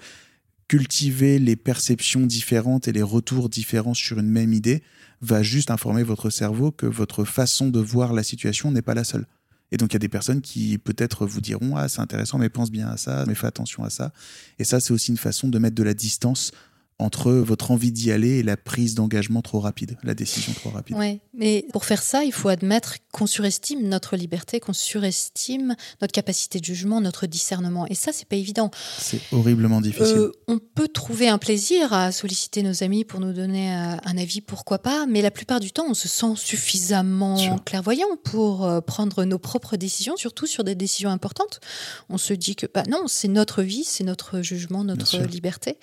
cultiver 0.68 1.38
les 1.38 1.56
perceptions 1.56 2.26
différentes 2.26 2.88
et 2.88 2.92
les 2.92 3.02
retours 3.02 3.48
différents 3.48 3.94
sur 3.94 4.18
une 4.18 4.28
même 4.28 4.52
idée 4.52 4.82
va 5.20 5.42
juste 5.42 5.70
informer 5.70 6.02
votre 6.02 6.30
cerveau 6.30 6.70
que 6.70 6.86
votre 6.86 7.24
façon 7.24 7.68
de 7.70 7.80
voir 7.80 8.12
la 8.12 8.22
situation 8.22 8.70
n'est 8.70 8.82
pas 8.82 8.94
la 8.94 9.04
seule. 9.04 9.26
Et 9.70 9.76
donc, 9.76 9.92
il 9.92 9.94
y 9.94 9.96
a 9.96 10.00
des 10.00 10.08
personnes 10.08 10.40
qui 10.40 10.78
peut-être 10.78 11.26
vous 11.26 11.40
diront 11.40 11.76
Ah, 11.76 11.88
c'est 11.88 12.00
intéressant, 12.00 12.38
mais 12.38 12.48
pense 12.48 12.70
bien 12.70 12.88
à 12.88 12.96
ça, 12.96 13.24
mais 13.26 13.34
fais 13.34 13.46
attention 13.46 13.84
à 13.84 13.90
ça. 13.90 14.12
Et 14.58 14.64
ça, 14.64 14.80
c'est 14.80 14.92
aussi 14.92 15.10
une 15.10 15.18
façon 15.18 15.48
de 15.48 15.58
mettre 15.58 15.76
de 15.76 15.82
la 15.82 15.94
distance 15.94 16.52
entre 16.98 17.30
votre 17.32 17.70
envie 17.70 17.92
d'y 17.92 18.10
aller 18.10 18.38
et 18.38 18.42
la 18.42 18.56
prise 18.56 18.94
d'engagement 18.96 19.40
trop 19.40 19.60
rapide, 19.60 19.96
la 20.02 20.14
décision 20.14 20.52
trop 20.52 20.70
rapide. 20.70 20.96
Oui, 20.98 21.20
mais 21.32 21.64
pour 21.72 21.84
faire 21.84 22.02
ça, 22.02 22.24
il 22.24 22.32
faut 22.32 22.48
admettre 22.48 22.96
qu'on 23.12 23.26
surestime 23.26 23.88
notre 23.88 24.16
liberté, 24.16 24.58
qu'on 24.58 24.72
surestime 24.72 25.76
notre 26.00 26.12
capacité 26.12 26.58
de 26.58 26.64
jugement, 26.64 27.00
notre 27.00 27.26
discernement. 27.26 27.86
Et 27.86 27.94
ça, 27.94 28.10
c'est 28.12 28.26
pas 28.26 28.34
évident. 28.34 28.72
C'est 28.98 29.20
horriblement 29.30 29.80
difficile. 29.80 30.16
Euh, 30.16 30.32
on 30.48 30.58
peut 30.58 30.88
trouver 30.88 31.28
un 31.28 31.38
plaisir 31.38 31.92
à 31.92 32.10
solliciter 32.10 32.64
nos 32.64 32.82
amis 32.82 33.04
pour 33.04 33.20
nous 33.20 33.32
donner 33.32 33.72
euh, 33.72 33.96
un 34.04 34.18
avis, 34.18 34.40
pourquoi 34.40 34.80
pas, 34.80 35.06
mais 35.06 35.22
la 35.22 35.30
plupart 35.30 35.60
du 35.60 35.70
temps, 35.70 35.86
on 35.88 35.94
se 35.94 36.08
sent 36.08 36.34
suffisamment 36.34 37.58
clairvoyant 37.60 38.16
pour 38.24 38.66
euh, 38.66 38.80
prendre 38.80 39.24
nos 39.24 39.38
propres 39.38 39.76
décisions, 39.76 40.16
surtout 40.16 40.46
sur 40.46 40.64
des 40.64 40.74
décisions 40.74 41.10
importantes. 41.10 41.60
On 42.08 42.18
se 42.18 42.32
dit 42.32 42.56
que 42.56 42.66
bah 42.66 42.82
non, 42.90 43.04
c'est 43.06 43.28
notre 43.28 43.62
vie, 43.62 43.84
c'est 43.84 44.04
notre 44.04 44.42
jugement, 44.42 44.82
notre 44.82 45.18
liberté. 45.18 45.78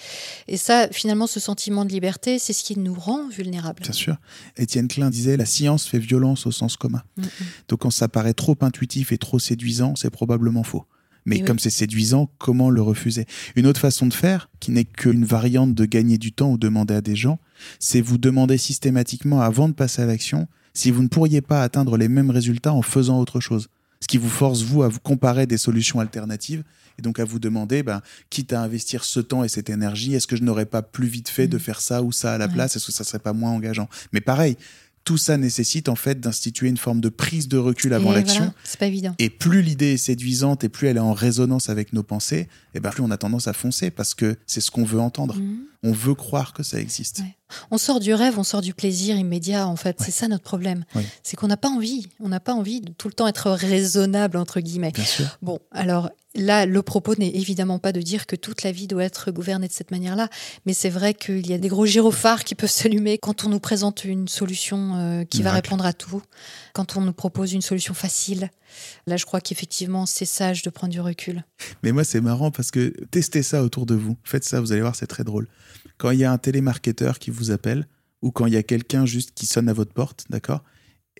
Et 0.49 0.57
ça, 0.57 0.89
finalement, 0.89 1.04
ce 1.27 1.39
sentiment 1.39 1.85
de 1.85 1.91
liberté, 1.91 2.39
c'est 2.39 2.53
ce 2.53 2.63
qui 2.63 2.77
nous 2.79 2.93
rend 2.93 3.27
vulnérables. 3.29 3.81
Bien 3.81 3.91
sûr. 3.91 4.17
Étienne 4.57 4.87
Klein 4.87 5.09
disait 5.09 5.37
la 5.37 5.45
science 5.45 5.87
fait 5.87 5.99
violence 5.99 6.45
au 6.45 6.51
sens 6.51 6.77
commun. 6.77 7.03
Mm, 7.17 7.23
mm. 7.23 7.27
Donc 7.69 7.79
quand 7.81 7.91
ça 7.91 8.07
paraît 8.07 8.33
trop 8.33 8.57
intuitif 8.61 9.11
et 9.11 9.17
trop 9.17 9.39
séduisant, 9.39 9.95
c'est 9.95 10.09
probablement 10.09 10.63
faux. 10.63 10.85
Mais 11.25 11.37
Et 11.37 11.39
oui. 11.41 11.45
comme 11.45 11.59
c'est 11.59 11.71
séduisant, 11.71 12.29
comment 12.37 12.69
le 12.69 12.81
refuser? 12.81 13.25
Une 13.55 13.65
autre 13.65 13.79
façon 13.79 14.05
de 14.05 14.13
faire, 14.13 14.49
qui 14.59 14.71
n'est 14.71 14.85
qu'une 14.85 15.25
variante 15.25 15.73
de 15.73 15.85
gagner 15.85 16.17
du 16.17 16.31
temps 16.31 16.51
ou 16.51 16.57
demander 16.57 16.93
à 16.93 17.01
des 17.01 17.15
gens, 17.15 17.39
c'est 17.79 18.01
vous 18.01 18.19
demander 18.19 18.57
systématiquement 18.57 19.41
avant 19.41 19.67
de 19.67 19.73
passer 19.73 20.03
à 20.03 20.05
l'action 20.05 20.47
si 20.73 20.91
vous 20.91 21.01
ne 21.01 21.07
pourriez 21.07 21.41
pas 21.41 21.63
atteindre 21.63 21.97
les 21.97 22.09
mêmes 22.09 22.29
résultats 22.29 22.73
en 22.73 22.81
faisant 22.81 23.19
autre 23.19 23.39
chose. 23.39 23.69
Ce 24.01 24.07
qui 24.07 24.17
vous 24.17 24.29
force, 24.29 24.61
vous, 24.61 24.83
à 24.83 24.87
vous 24.87 24.99
comparer 24.99 25.47
des 25.47 25.57
solutions 25.57 25.99
alternatives 25.99 26.63
et 26.97 27.01
donc 27.01 27.19
à 27.19 27.25
vous 27.25 27.39
demander, 27.39 27.83
ben, 27.83 28.01
quitte 28.29 28.53
à 28.53 28.61
investir 28.61 29.03
ce 29.03 29.19
temps 29.19 29.43
et 29.43 29.49
cette 29.49 29.69
énergie, 29.69 30.13
est-ce 30.15 30.27
que 30.27 30.35
je 30.35 30.43
n'aurais 30.43 30.65
pas 30.65 30.81
plus 30.81 31.07
vite 31.07 31.27
fait 31.29 31.47
de 31.47 31.57
Mm. 31.57 31.59
faire 31.59 31.81
ça 31.81 32.01
ou 32.03 32.11
ça 32.11 32.33
à 32.33 32.37
la 32.37 32.45
Ouais. 32.47 32.53
place? 32.53 32.75
Est-ce 32.75 32.85
que 32.85 32.91
ça 32.91 33.03
serait 33.03 33.19
pas 33.19 33.33
moins 33.33 33.51
engageant? 33.51 33.89
Mais 34.13 34.21
pareil, 34.21 34.57
tout 35.05 35.17
ça 35.17 35.37
nécessite 35.37 35.87
en 35.87 35.95
fait 35.95 36.19
d'instituer 36.19 36.67
une 36.67 36.77
forme 36.77 36.99
de 36.99 37.09
prise 37.09 37.47
de 37.47 37.57
recul 37.57 37.93
avant 37.93 38.11
l'action. 38.11 38.45
voilà, 38.45 38.53
c'est 38.63 38.79
pas 38.79 38.87
évident. 38.87 39.15
Et 39.19 39.29
plus 39.29 39.61
l'idée 39.61 39.93
est 39.93 39.97
séduisante 39.97 40.63
et 40.63 40.69
plus 40.69 40.87
elle 40.87 40.97
est 40.97 41.01
en 41.01 41.13
résonance 41.13 41.69
avec 41.69 41.93
nos 41.93 42.03
pensées, 42.03 42.49
et 42.73 42.79
ben 42.79 42.89
plus 42.89 43.03
on 43.03 43.11
a 43.11 43.17
tendance 43.17 43.47
à 43.47 43.53
foncer 43.53 43.91
parce 43.91 44.15
que 44.15 44.35
c'est 44.47 44.61
ce 44.61 44.71
qu'on 44.71 44.83
veut 44.83 44.99
entendre. 44.99 45.37
Mhm. 45.37 45.59
On 45.83 45.91
veut 45.91 46.15
croire 46.15 46.53
que 46.53 46.63
ça 46.63 46.79
existe. 46.79 47.19
Ouais. 47.19 47.35
On 47.69 47.77
sort 47.77 47.99
du 47.99 48.11
rêve, 48.15 48.39
on 48.39 48.43
sort 48.43 48.61
du 48.61 48.73
plaisir 48.73 49.15
immédiat, 49.17 49.67
en 49.67 49.75
fait. 49.75 49.99
Ouais. 49.99 50.05
C'est 50.05 50.11
ça 50.11 50.27
notre 50.27 50.43
problème. 50.43 50.83
Ouais. 50.95 51.05
C'est 51.21 51.35
qu'on 51.35 51.47
n'a 51.47 51.57
pas 51.57 51.69
envie. 51.69 52.07
On 52.19 52.27
n'a 52.27 52.39
pas 52.39 52.55
envie 52.55 52.81
de 52.81 52.91
tout 52.91 53.07
le 53.07 53.13
temps 53.13 53.27
être 53.27 53.51
raisonnable, 53.51 54.37
entre 54.37 54.61
guillemets. 54.61 54.91
Bien 54.91 55.03
sûr. 55.03 55.37
Bon, 55.43 55.59
alors 55.69 56.09
là, 56.35 56.65
le 56.65 56.81
propos 56.81 57.15
n'est 57.15 57.29
évidemment 57.35 57.79
pas 57.79 57.91
de 57.91 58.01
dire 58.01 58.25
que 58.25 58.35
toute 58.35 58.63
la 58.63 58.71
vie 58.71 58.87
doit 58.87 59.03
être 59.03 59.31
gouvernée 59.31 59.67
de 59.67 59.73
cette 59.73 59.91
manière-là, 59.91 60.29
mais 60.65 60.73
c'est 60.73 60.89
vrai 60.89 61.13
qu'il 61.13 61.47
y 61.47 61.53
a 61.53 61.57
des 61.57 61.67
gros 61.67 61.85
gyrophares 61.85 62.43
qui 62.43 62.55
peuvent 62.55 62.69
s'allumer 62.71 63.17
quand 63.17 63.45
on 63.45 63.49
nous 63.49 63.59
présente 63.59 64.03
une 64.05 64.27
solution 64.27 64.95
euh, 64.95 65.23
qui 65.23 65.41
va 65.43 65.51
répondre 65.51 65.85
à 65.85 65.93
tout, 65.93 66.21
quand 66.73 66.97
on 66.97 67.01
nous 67.01 67.13
propose 67.13 67.53
une 67.53 67.61
solution 67.61 67.93
facile. 67.93 68.49
Là, 69.07 69.17
je 69.17 69.25
crois 69.25 69.41
qu'effectivement, 69.41 70.05
c'est 70.05 70.25
sage 70.25 70.61
de 70.61 70.69
prendre 70.69 70.91
du 70.91 70.99
recul. 70.99 71.43
Mais 71.83 71.91
moi, 71.91 72.03
c'est 72.03 72.21
marrant 72.21 72.51
parce 72.51 72.71
que 72.71 72.93
testez 73.11 73.43
ça 73.43 73.63
autour 73.63 73.85
de 73.85 73.95
vous. 73.95 74.17
Faites 74.23 74.43
ça, 74.43 74.59
vous 74.59 74.71
allez 74.71 74.81
voir, 74.81 74.95
c'est 74.95 75.07
très 75.07 75.23
drôle. 75.23 75.47
Quand 75.97 76.11
il 76.11 76.19
y 76.19 76.25
a 76.25 76.31
un 76.31 76.37
télémarketeur 76.37 77.19
qui 77.19 77.31
vous 77.31 77.51
appelle 77.51 77.87
ou 78.21 78.31
quand 78.31 78.45
il 78.45 78.53
y 78.53 78.57
a 78.57 78.63
quelqu'un 78.63 79.05
juste 79.05 79.31
qui 79.33 79.45
sonne 79.45 79.69
à 79.69 79.73
votre 79.73 79.93
porte, 79.93 80.25
d'accord, 80.29 80.63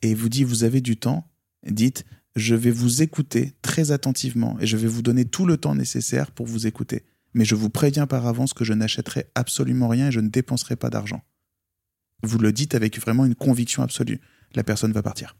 et 0.01 0.13
vous 0.13 0.29
dit 0.29 0.43
vous 0.43 0.63
avez 0.63 0.81
du 0.81 0.97
temps, 0.97 1.27
dites 1.65 2.05
je 2.35 2.55
vais 2.55 2.71
vous 2.71 3.01
écouter 3.01 3.53
très 3.61 3.91
attentivement 3.91 4.57
et 4.59 4.67
je 4.67 4.77
vais 4.77 4.87
vous 4.87 5.01
donner 5.01 5.25
tout 5.25 5.45
le 5.45 5.57
temps 5.57 5.75
nécessaire 5.75 6.31
pour 6.31 6.45
vous 6.45 6.67
écouter. 6.67 7.03
Mais 7.33 7.45
je 7.45 7.55
vous 7.55 7.69
préviens 7.69 8.07
par 8.07 8.27
avance 8.27 8.53
que 8.53 8.63
je 8.63 8.73
n'achèterai 8.73 9.27
absolument 9.35 9.87
rien 9.87 10.07
et 10.07 10.11
je 10.11 10.19
ne 10.19 10.29
dépenserai 10.29 10.75
pas 10.75 10.89
d'argent. 10.89 11.21
Vous 12.23 12.37
le 12.37 12.51
dites 12.51 12.75
avec 12.75 12.99
vraiment 12.99 13.25
une 13.25 13.35
conviction 13.35 13.83
absolue. 13.83 14.21
La 14.53 14.63
personne 14.63 14.91
va 14.91 15.03
partir. 15.03 15.35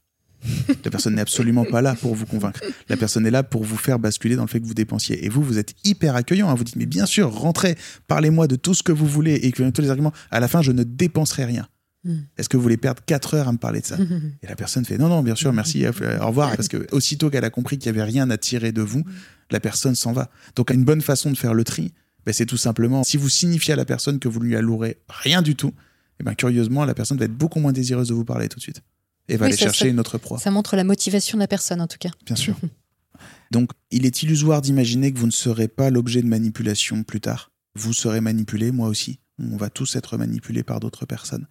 La 0.84 0.91
personne 0.91 1.16
n'est 1.16 1.22
absolument 1.22 1.66
pas 1.66 1.82
là 1.82 1.96
pour 1.96 2.14
vous 2.14 2.26
convaincre. 2.26 2.62
La 2.89 2.98
personne 2.98 3.26
est 3.26 3.32
là 3.32 3.43
pour 3.43 3.64
vous 3.64 3.78
faire 3.78 3.98
basculer 3.98 4.36
dans 4.36 4.43
le 4.43 4.48
fait 4.48 4.60
que 4.60 4.66
vous 4.66 4.74
dépensiez. 4.74 5.26
Et 5.26 5.30
vous, 5.30 5.41
vous 5.41 5.58
êtes 5.58 5.74
hyper 5.84 6.16
accueillant. 6.16 6.50
hein. 6.50 6.56
Vous 6.56 6.64
dites, 6.64 6.76
mais 6.76 6.86
bien 6.86 7.06
sûr, 7.06 7.32
rentrez, 7.32 7.76
parlez-moi 8.08 8.48
de 8.48 8.56
tout 8.56 8.74
ce 8.74 8.84
que 8.84 8.91
vous 8.91 9.08
voulez 9.08 9.36
et 9.36 9.52
que 9.52 9.68
tous 9.70 9.82
les 9.82 9.89
arguments. 9.89 10.14
À 10.32 10.39
la 10.39 10.48
fin, 10.48 10.62
je 10.62 10.72
ne 10.72 10.84
dépenserai 10.84 11.46
rien. 11.46 11.68
Mm. 12.06 12.20
Est-ce 12.38 12.47
que 12.47 12.56
vous 12.56 12.64
voulez 12.64 12.78
perdre 12.78 13.01
4 13.06 13.34
heures 13.34 13.47
à 13.47 13.51
me 13.51 13.58
parler 13.58 13.82
de 13.82 13.86
ça 13.86 13.97
Et 14.43 14.47
la 14.47 14.56
personne 14.56 14.86
fait, 14.86 14.97
non, 14.97 15.10
non, 15.10 15.24
bien 15.24 15.36
sûr, 15.36 15.51
merci, 15.51 15.86
euh, 15.86 15.91
au 16.22 16.28
revoir. 16.28 16.56
Parce 16.56 16.68
que 16.68 16.88
aussitôt 16.91 17.30
qu'elle 17.30 17.43
a 17.45 17.49
compris 17.49 17.78
qu'il 17.78 17.91
n'y 17.91 17.97
avait 17.99 18.10
rien 18.10 18.30
à 18.30 18.38
tirer 18.38 18.72
de 18.72 18.82
vous, 18.82 19.03
la 19.51 19.60
personne 19.60 19.95
s'en 19.95 20.14
va. 20.14 20.30
Donc, 20.56 20.70
une 20.70 20.84
bonne 20.86 21.01
façon 21.01 21.32
de 21.32 21.36
faire 21.38 21.53
le 21.53 21.64
tri, 21.64 21.93
ben, 22.26 22.32
c'est 22.34 22.45
tout 22.45 22.58
simplement, 22.58 23.03
si 23.03 23.18
vous 23.18 23.30
signifiez 23.30 23.74
à 23.74 23.76
la 23.76 23.86
personne 23.86 24.20
que 24.20 24.28
vous 24.28 24.39
lui 24.39 24.56
allouerez 24.56 24.97
rien 25.10 25.41
du 25.41 25.56
tout, 25.56 25.74
et 26.20 26.24
ben, 26.24 26.34
curieusement, 26.36 26.86
la 26.86 26.93
personne 26.93 27.18
va 27.18 27.26
être 27.26 27.36
beaucoup 27.36 27.60
moins 27.60 27.74
désireuse 27.74 28.08
de 28.10 28.14
vous 28.14 28.24
parler 28.26 28.47
tout 28.49 28.58
de 28.58 28.64
suite. 28.64 28.82
Et 29.28 29.38
va 29.38 29.45
Oui, 29.45 29.49
aller 29.51 29.58
ça, 29.58 29.66
chercher 29.66 29.86
ça- 29.86 29.89
une 29.89 29.99
autre 29.99 30.18
proie. 30.20 30.38
Ça 30.39 30.51
montre 30.51 30.76
la 30.76 30.84
motivation 30.84 31.38
de 31.38 31.41
la 31.41 31.47
personne, 31.47 31.82
en 31.82 31.88
tout 31.88 31.97
cas. 31.99 32.12
Bien 32.26 32.36
sûr. 32.36 32.56
Donc, 33.51 33.72
il 33.91 34.06
est 34.06 34.24
illusoire 34.24 34.62
d'imaginer 34.62 35.12
que 35.12 35.18
vous 35.20 35.26
ne 35.28 35.32
serez 35.32 35.68
pas 35.68 35.89
l'objet 35.89 36.22
de 36.22 36.28
manipulation 36.28 37.03
plus 37.03 37.22
tard. 37.22 37.51
Vous 37.76 37.93
serez 37.93 38.22
manipulé, 38.22 38.72
moi 38.72 38.88
aussi. 38.88 39.20
On 39.39 39.58
va 39.58 39.70
tous 39.70 39.95
être 39.95 40.18
manipulés 40.18 40.64
par 40.64 40.80
d'autres 40.80 41.06
personnes. 41.06 41.45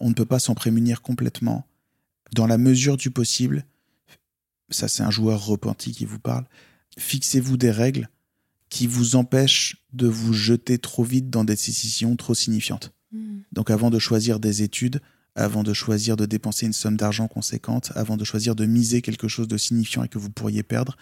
On 0.00 0.08
ne 0.08 0.14
peut 0.14 0.26
pas 0.26 0.38
s'en 0.38 0.54
prémunir 0.54 1.02
complètement. 1.02 1.66
Dans 2.34 2.46
la 2.46 2.58
mesure 2.58 2.96
du 2.96 3.10
possible, 3.10 3.64
ça 4.70 4.88
c'est 4.88 5.02
un 5.02 5.10
joueur 5.10 5.44
repenti 5.44 5.92
qui 5.92 6.04
vous 6.04 6.18
parle, 6.18 6.44
fixez-vous 6.98 7.56
des 7.56 7.70
règles 7.70 8.08
qui 8.68 8.86
vous 8.86 9.16
empêchent 9.16 9.76
de 9.92 10.08
vous 10.08 10.32
jeter 10.32 10.78
trop 10.78 11.04
vite 11.04 11.30
dans 11.30 11.44
des 11.44 11.54
décisions 11.54 12.16
trop 12.16 12.34
signifiantes. 12.34 12.92
Mm. 13.12 13.38
Donc 13.52 13.70
avant 13.70 13.90
de 13.90 13.98
choisir 13.98 14.40
des 14.40 14.62
études, 14.62 15.00
avant 15.34 15.62
de 15.62 15.72
choisir 15.72 16.16
de 16.16 16.26
dépenser 16.26 16.66
une 16.66 16.72
somme 16.72 16.96
d'argent 16.96 17.28
conséquente, 17.28 17.92
avant 17.94 18.16
de 18.16 18.24
choisir 18.24 18.56
de 18.56 18.66
miser 18.66 19.02
quelque 19.02 19.28
chose 19.28 19.48
de 19.48 19.56
signifiant 19.56 20.02
et 20.02 20.08
que 20.08 20.18
vous 20.18 20.30
pourriez 20.30 20.62
perdre, 20.62 20.96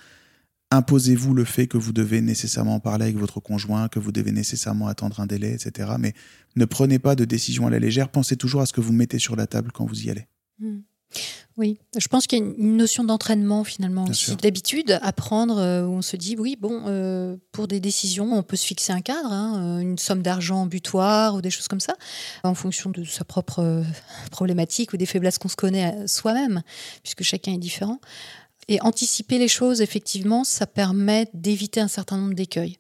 imposez-vous 0.75 1.35
le 1.35 1.45
fait 1.45 1.66
que 1.66 1.79
vous 1.79 1.93
devez 1.93 2.20
nécessairement 2.20 2.81
parler 2.81 3.05
avec 3.05 3.16
votre 3.16 3.41
conjoint, 3.41 3.89
que 3.89 3.99
vous 3.99 4.12
devez 4.12 4.33
nécessairement 4.33 4.89
attendre 4.89 5.20
un 5.20 5.27
délai, 5.27 5.53
etc. 5.55 5.93
Mais 5.99 6.14
ne 6.57 6.64
prenez 6.64 6.99
pas 6.99 7.14
de 7.14 7.25
décision 7.25 7.66
à 7.66 7.70
la 7.70 7.79
légère, 7.79 8.09
pensez 8.09 8.37
toujours 8.37 8.61
à 8.61 8.66
ce 8.66 8.72
que 8.72 8.81
vous 8.81 8.93
mettez 8.93 9.18
sur 9.18 9.37
la 9.37 9.47
table 9.47 9.70
quand 9.72 9.87
vous 9.87 10.05
y 10.05 10.11
allez. 10.11 10.27
Mm. 10.59 10.81
Oui, 11.57 11.79
je 11.97 12.09
pense 12.09 12.27
qu'il 12.27 12.41
y 12.41 12.43
a 12.43 12.45
une- 12.45 12.77
notion 12.77 13.05
d'entraînement 13.05 13.62
finalement 13.62 14.07
aussi, 14.07 14.35
d'habitude 14.35 14.99
à 15.01 15.12
prendre 15.12 15.59
euh, 15.59 15.87
où 15.87 15.93
on 15.93 16.03
se 16.03 16.16
dit 16.16 16.35
oui, 16.37 16.57
bon, 16.61 16.83
euh, 16.87 17.37
pour 17.53 17.68
des 17.68 17.79
décisions, 17.79 18.33
on 18.37 18.43
peut 18.43 18.57
se 18.57 18.66
fixer 18.66 18.93
un 18.93 19.01
cadre, 19.01 19.31
hein, 19.31 19.79
euh, 19.79 19.79
une 19.79 19.97
somme 19.97 20.22
d'argent 20.22 20.66
butoir 20.66 21.37
ou 21.37 21.41
des 21.41 21.51
choses 21.51 21.68
comme 21.68 21.79
ça, 21.79 21.95
en 22.43 22.55
fonction 22.55 22.91
de 22.91 23.05
sa 23.05 23.25
propre 23.25 23.61
euh, 23.61 23.83
problématique 24.33 24.93
ou 24.93 24.97
des 24.97 25.07
faiblesses 25.07 25.39
qu'on 25.39 25.49
se 25.49 25.55
connaît 25.55 26.09
soi-même, 26.09 26.62
puisque 27.05 27.22
chacun 27.22 27.53
est 27.53 27.59
différent. 27.59 28.01
Et 28.68 28.80
anticiper 28.80 29.38
les 29.38 29.48
choses, 29.48 29.80
effectivement, 29.80 30.44
ça 30.44 30.66
permet 30.66 31.28
d'éviter 31.34 31.80
un 31.80 31.88
certain 31.88 32.16
nombre 32.16 32.34
d'écueils. 32.34 32.78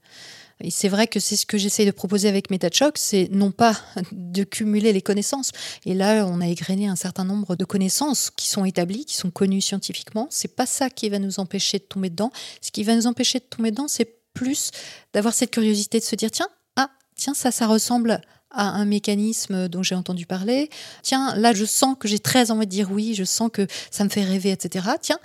Et 0.60 0.70
c'est 0.70 0.88
vrai 0.88 1.06
que 1.06 1.18
c'est 1.20 1.36
ce 1.36 1.46
que 1.46 1.58
j'essaye 1.58 1.84
de 1.84 1.90
proposer 1.90 2.28
avec 2.28 2.50
MetaChoc, 2.50 2.96
c'est 2.96 3.28
non 3.30 3.50
pas 3.50 3.78
de 4.12 4.44
cumuler 4.44 4.92
les 4.92 5.02
connaissances. 5.02 5.50
Et 5.84 5.94
là, 5.94 6.26
on 6.26 6.40
a 6.40 6.46
égrené 6.46 6.86
un 6.86 6.96
certain 6.96 7.24
nombre 7.24 7.56
de 7.56 7.64
connaissances 7.64 8.30
qui 8.30 8.48
sont 8.48 8.64
établies, 8.64 9.04
qui 9.04 9.16
sont 9.16 9.30
connues 9.30 9.60
scientifiquement. 9.60 10.28
C'est 10.30 10.54
pas 10.54 10.66
ça 10.66 10.90
qui 10.90 11.08
va 11.08 11.18
nous 11.18 11.40
empêcher 11.40 11.78
de 11.78 11.84
tomber 11.84 12.08
dedans. 12.08 12.30
Ce 12.60 12.70
qui 12.70 12.84
va 12.84 12.94
nous 12.94 13.06
empêcher 13.06 13.40
de 13.40 13.44
tomber 13.44 13.72
dedans, 13.72 13.88
c'est 13.88 14.18
plus 14.32 14.70
d'avoir 15.12 15.34
cette 15.34 15.50
curiosité 15.50 15.98
de 15.98 16.04
se 16.04 16.14
dire 16.16 16.30
tiens, 16.30 16.48
ah, 16.76 16.90
tiens, 17.16 17.34
ça, 17.34 17.50
ça 17.50 17.66
ressemble 17.66 18.20
à 18.50 18.68
un 18.68 18.84
mécanisme 18.84 19.68
dont 19.68 19.82
j'ai 19.82 19.96
entendu 19.96 20.26
parler. 20.26 20.70
Tiens, 21.02 21.34
là, 21.36 21.52
je 21.52 21.64
sens 21.64 21.96
que 21.98 22.06
j'ai 22.06 22.20
très 22.20 22.52
envie 22.52 22.66
de 22.66 22.70
dire 22.70 22.90
oui, 22.92 23.14
je 23.14 23.24
sens 23.24 23.50
que 23.52 23.66
ça 23.90 24.04
me 24.04 24.08
fait 24.08 24.22
rêver, 24.22 24.52
etc. 24.52 24.86
Tiens, 25.00 25.18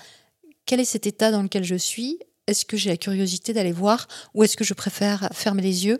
quel 0.69 0.79
est 0.79 0.85
cet 0.85 1.07
état 1.07 1.31
dans 1.31 1.41
lequel 1.41 1.63
je 1.63 1.73
suis? 1.73 2.19
Est-ce 2.45 2.63
que 2.63 2.77
j'ai 2.77 2.91
la 2.91 2.97
curiosité 2.97 3.53
d'aller 3.53 3.71
voir 3.71 4.07
ou 4.35 4.43
est-ce 4.43 4.55
que 4.55 4.63
je 4.63 4.75
préfère 4.75 5.27
fermer 5.33 5.63
les 5.63 5.87
yeux 5.87 5.97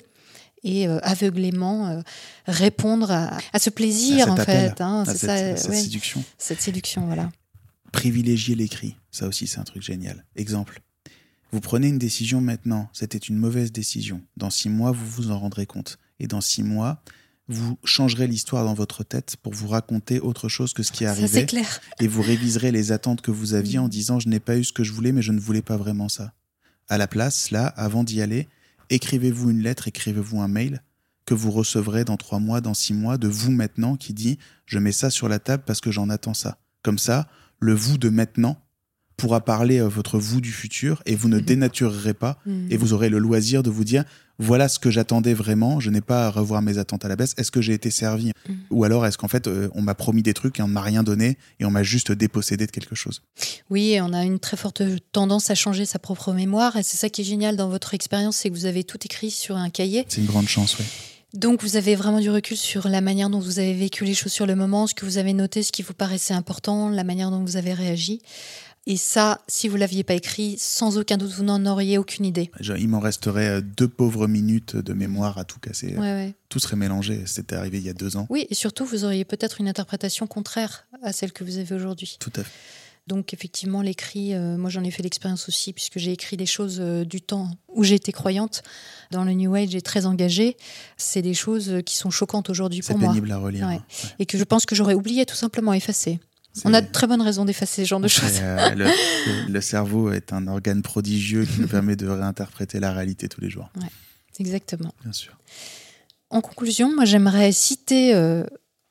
et 0.62 0.88
euh, 0.88 1.00
aveuglément 1.02 1.88
euh, 1.88 2.02
répondre 2.46 3.10
à, 3.10 3.36
à 3.52 3.58
ce 3.58 3.72
plaisir, 3.72 4.28
À 4.28 4.32
en 4.32 4.38
appel, 4.38 4.70
fait 4.70 4.82
hein, 4.82 5.02
à 5.02 5.06
cette, 5.06 5.18
ça, 5.22 5.34
à 5.34 5.58
cette 5.58 5.72
ouais, 5.72 5.82
séduction. 5.82 6.24
cette 6.38 6.62
séduction, 6.62 7.08
voilà. 7.08 7.32
Privilégier 7.92 8.54
l'écrit, 8.54 8.96
ça 9.10 9.28
aussi 9.28 9.48
c'est 9.48 9.58
un 9.58 9.64
truc 9.64 9.82
génial. 9.82 10.24
Exemple, 10.36 10.82
vous 11.52 11.62
prenez 11.62 11.88
une 11.88 11.98
décision 11.98 12.40
maintenant, 12.40 12.90
c'était 12.94 13.18
une 13.18 13.38
mauvaise 13.38 13.72
décision. 13.72 14.22
Dans 14.38 14.52
six 14.52 14.70
mois, 14.70 14.92
vous 14.92 15.08
vous 15.08 15.32
en 15.32 15.40
rendrez 15.40 15.66
compte. 15.66 15.98
Et 16.20 16.28
dans 16.28 16.42
six 16.42 16.62
mois, 16.62 17.02
vous 17.50 17.78
changerez 17.84 18.28
l'histoire 18.28 18.64
dans 18.64 18.74
votre 18.76 19.04
tête 19.04 19.36
pour 19.44 19.54
vous 19.54 19.68
raconter 19.68 20.20
autre 20.20 20.48
chose 20.48 20.72
que 20.74 20.84
ce 20.84 20.92
qui 20.92 21.04
est 21.04 21.08
Ça, 21.08 21.16
c'est 21.16 21.22
arrivé. 21.24 21.46
clair. 21.46 21.82
et 22.00 22.08
vous 22.08 22.22
réviserez 22.22 22.72
les 22.72 22.92
attentes 22.94 23.22
que 23.22 23.32
vous 23.32 23.54
aviez 23.56 23.80
Mm. 23.80 23.84
en 23.84 23.88
disant 23.90 24.20
je 24.20 24.30
n'ai 24.30 24.40
pas 24.40 24.56
eu 24.58 24.64
ce 24.64 24.72
que 24.72 24.84
je 24.84 24.94
voulais 24.94 25.12
mais 25.12 25.22
je 25.24 25.32
ne 25.32 25.40
voulais 25.40 25.62
pas 25.64 25.76
vraiment 25.76 26.08
ça. 26.10 26.34
À 26.88 26.98
la 26.98 27.08
place, 27.08 27.52
là, 27.52 27.68
avant 27.68 28.04
d'y 28.04 28.22
aller, 28.22 28.48
écrivez-vous 28.90 29.50
une 29.50 29.62
lettre, 29.62 29.88
écrivez-vous 29.88 30.40
un 30.42 30.48
mail 30.48 30.82
que 31.26 31.34
vous 31.36 31.52
recevrez 31.52 32.06
dans 32.06 32.18
trois 32.18 32.40
mois, 32.40 32.62
dans 32.62 32.74
six 32.74 32.94
mois, 32.94 33.18
de 33.18 33.28
vous 33.28 33.52
maintenant 33.52 33.96
qui 33.96 34.14
dit 34.14 34.38
je 34.66 34.80
mets 34.80 34.92
ça 34.92 35.10
sur 35.10 35.28
la 35.30 35.40
table 35.40 35.64
parce 35.66 35.82
que 35.82 35.92
j'en 35.92 36.10
attends 36.10 36.34
ça. 36.34 36.58
Comme 36.84 36.98
ça, 37.00 37.28
le 37.60 37.74
vous 37.74 37.98
de 37.98 38.10
maintenant 38.10 38.58
pourra 39.20 39.42
parler 39.42 39.80
à 39.80 39.88
votre 39.88 40.18
vous 40.18 40.42
du 40.42 40.52
futur 40.52 41.02
et 41.06 41.16
vous 41.16 41.30
ne 41.30 41.38
Mhm. 41.38 41.46
dénaturerez 41.46 42.14
pas 42.14 42.40
et 42.70 42.78
vous 42.78 42.94
aurez 42.94 43.10
le 43.10 43.20
loisir 43.20 43.64
de 43.64 43.70
vous 43.70 43.84
dire 43.84 44.04
voilà 44.42 44.70
ce 44.70 44.80
que 44.80 44.90
j'attendais 44.90 45.34
vraiment, 45.34 45.82
je 45.82 45.90
n'ai 45.90 46.00
pas 46.00 46.28
à 46.28 46.30
revoir 46.30 46.62
mes 46.62 46.78
attentes 46.78 47.04
à 47.04 47.10
la 47.10 47.18
baisse, 47.18 47.34
est-ce 47.38 47.52
que 47.52 47.62
j'ai 47.62 47.74
été 47.74 47.92
servi 47.92 48.32
Mhm. 48.48 48.56
Ou 48.72 48.84
alors 48.86 49.06
est-ce 49.06 49.18
qu'en 49.18 49.28
fait 49.28 49.48
euh, 49.48 49.68
on 49.76 49.82
m'a 49.82 49.96
promis 49.96 50.24
des 50.24 50.34
trucs 50.34 50.60
et 50.60 50.64
on 50.64 50.68
ne 50.70 50.74
m'a 50.74 50.82
rien 50.82 51.04
donné 51.04 51.38
et 51.60 51.66
on 51.66 51.72
m'a 51.72 51.84
juste 51.84 52.12
dépossédé 52.12 52.66
de 52.66 52.72
quelque 52.72 52.96
chose? 52.96 53.22
Oui, 53.70 53.98
on 54.02 54.14
a 54.14 54.24
une 54.24 54.40
très 54.40 54.56
forte 54.58 54.82
tendance 55.12 55.50
à 55.50 55.56
changer 55.56 55.86
sa 55.86 56.00
propre 56.00 56.32
mémoire. 56.34 56.78
Et 56.78 56.84
c'est 56.84 56.98
ça 56.98 57.10
qui 57.10 57.22
est 57.22 57.26
génial 57.26 57.58
dans 57.58 57.68
votre 57.70 57.94
expérience, 57.94 58.38
c'est 58.38 58.50
que 58.50 58.56
vous 58.56 58.66
avez 58.66 58.84
tout 58.86 59.00
écrit 59.04 59.30
sur 59.30 59.58
un 59.58 59.70
cahier. 59.70 60.06
C'est 60.08 60.22
une 60.22 60.28
grande 60.28 60.48
chance, 60.48 60.78
oui. 60.80 60.86
Donc 61.36 61.62
vous 61.62 61.76
avez 61.76 61.96
vraiment 61.96 62.20
du 62.22 62.32
recul 62.32 62.58
sur 62.58 62.88
la 62.88 63.02
manière 63.02 63.30
dont 63.30 63.40
vous 63.40 63.60
avez 63.60 63.76
vécu 63.76 64.04
les 64.04 64.16
choses 64.16 64.32
sur 64.32 64.48
le 64.48 64.56
moment, 64.56 64.88
ce 64.88 64.96
que 64.96 65.06
vous 65.06 65.20
avez 65.20 65.34
noté, 65.34 65.62
ce 65.62 65.72
qui 65.72 65.84
vous 65.84 65.94
paraissait 65.94 66.34
important, 66.34 66.90
la 66.90 67.04
manière 67.04 67.30
dont 67.30 67.44
vous 67.44 67.56
avez 67.56 67.74
réagi. 67.74 68.20
Et 68.88 68.98
ça, 68.98 69.42
si 69.48 69.68
vous 69.68 69.76
l'aviez 69.78 70.04
pas 70.04 70.16
écrit, 70.16 70.56
sans 70.58 70.98
aucun 70.98 71.18
doute, 71.18 71.32
vous 71.32 71.44
n'en 71.44 71.66
auriez 71.66 71.98
aucune 71.98 72.26
idée. 72.26 72.50
Il 72.60 72.88
m'en 72.88 73.00
resterait 73.00 73.50
euh, 73.50 73.62
deux 73.62 73.88
pauvres 73.88 74.28
minutes 74.28 74.76
de 74.76 74.94
mémoire 74.94 75.38
à 75.38 75.44
tout 75.44 75.60
casser. 75.60 75.96
Ouais, 75.96 76.14
ouais. 76.14 76.34
Tout 76.50 76.60
serait 76.60 76.76
mélangé. 76.78 77.22
C'était 77.26 77.56
arrivé 77.56 77.78
il 77.78 77.86
y 77.86 77.90
a 77.90 77.94
deux 77.94 78.18
ans. 78.18 78.26
Oui, 78.30 78.48
et 78.50 78.56
surtout, 78.56 78.86
vous 78.86 79.06
auriez 79.06 79.26
peut-être 79.26 79.60
une 79.62 79.68
interprétation 79.68 80.26
contraire 80.28 80.88
à 81.04 81.12
celle 81.14 81.32
que 81.34 81.44
vous 81.44 81.58
avez 81.58 81.76
aujourd'hui. 81.76 82.18
Tout 82.20 82.32
à 82.36 82.44
fait. 82.44 82.50
Donc 83.08 83.34
effectivement, 83.34 83.82
l'écrit, 83.82 84.36
euh, 84.36 84.56
moi 84.56 84.70
j'en 84.70 84.84
ai 84.84 84.92
fait 84.92 85.02
l'expérience 85.02 85.50
aussi, 85.50 85.74
puisque 85.74 85.98
j'ai 85.98 86.12
écrit 86.12 86.38
des 86.38 86.46
choses 86.46 86.78
euh, 86.80 87.06
du 87.06 87.22
temps 87.22 87.50
où 87.68 87.84
j'étais 87.84 88.12
croyante. 88.12 88.62
Dans 89.10 89.24
le 89.24 89.34
New 89.34 89.56
Age 89.56 89.74
et 89.74 89.82
très 89.82 90.06
engagée. 90.06 90.56
C'est 90.96 91.24
des 91.24 91.34
choses 91.34 91.82
qui 91.84 91.96
sont 91.98 92.12
choquantes 92.12 92.52
aujourd'hui 92.52 92.82
C'est 92.84 92.94
pour 92.94 93.00
moi. 93.02 93.10
pénible 93.10 93.32
à 93.32 93.38
relire. 93.40 93.66
Ouais. 93.68 93.74
Ouais. 93.74 93.82
Et 94.20 94.28
que 94.28 94.38
je 94.38 94.44
pense 94.44 94.68
que 94.68 94.76
j'aurais 94.76 94.94
oublié 94.94 95.26
tout 95.26 95.36
simplement 95.36 95.74
effacé. 95.74 96.20
On 96.66 96.74
a 96.74 96.82
de 96.82 96.92
très 96.92 97.08
bonnes 97.08 97.22
raisons 97.22 97.46
d'effacer 97.46 97.84
ce 97.84 97.88
genre 97.88 98.00
de 98.00 98.08
choses. 98.08 98.40
euh, 98.42 98.90
le, 99.48 99.62
cerveau 99.62 100.12
est 100.12 100.34
un 100.34 100.48
organe 100.48 100.82
prodigieux 100.82 101.46
qui 101.46 101.62
nous 101.62 101.68
permet 101.70 101.96
de 101.96 102.08
réinterpréter 102.08 102.80
la 102.80 102.92
réalité 102.92 103.30
tous 103.30 103.42
les 103.42 103.50
jours. 103.50 103.70
Exactement. 104.40 104.94
Bien 105.04 105.14
sûr. 105.14 105.38
En 106.30 106.42
conclusion, 106.42 106.94
moi 106.94 107.06
j'aimerais 107.06 107.52
citer 107.52 108.14
euh, 108.14 108.46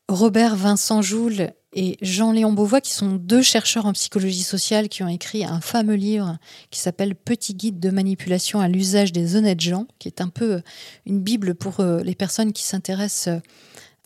Robert 0.08 0.56
Vincent 0.56 1.02
Joule 1.02 1.52
et 1.74 1.98
Jean-Léon 2.00 2.52
Beauvois, 2.52 2.80
qui 2.80 2.92
sont 2.92 3.12
deux 3.12 3.42
chercheurs 3.42 3.86
en 3.86 3.92
psychologie 3.92 4.42
sociale 4.42 4.88
qui 4.88 5.02
ont 5.02 5.08
écrit 5.08 5.44
un 5.44 5.60
fameux 5.60 5.94
livre 5.94 6.38
qui 6.70 6.80
s'appelle 6.80 7.14
Petit 7.14 7.54
guide 7.54 7.78
de 7.78 7.90
manipulation 7.90 8.60
à 8.60 8.68
l'usage 8.68 9.12
des 9.12 9.36
honnêtes 9.36 9.60
gens, 9.60 9.86
qui 9.98 10.08
est 10.08 10.20
un 10.20 10.28
peu 10.28 10.62
une 11.06 11.20
bible 11.20 11.54
pour 11.54 11.80
euh, 11.80 12.00
les 12.00 12.14
personnes 12.14 12.52
qui 12.52 12.64
s'intéressent 12.64 13.28
euh, 13.28 13.40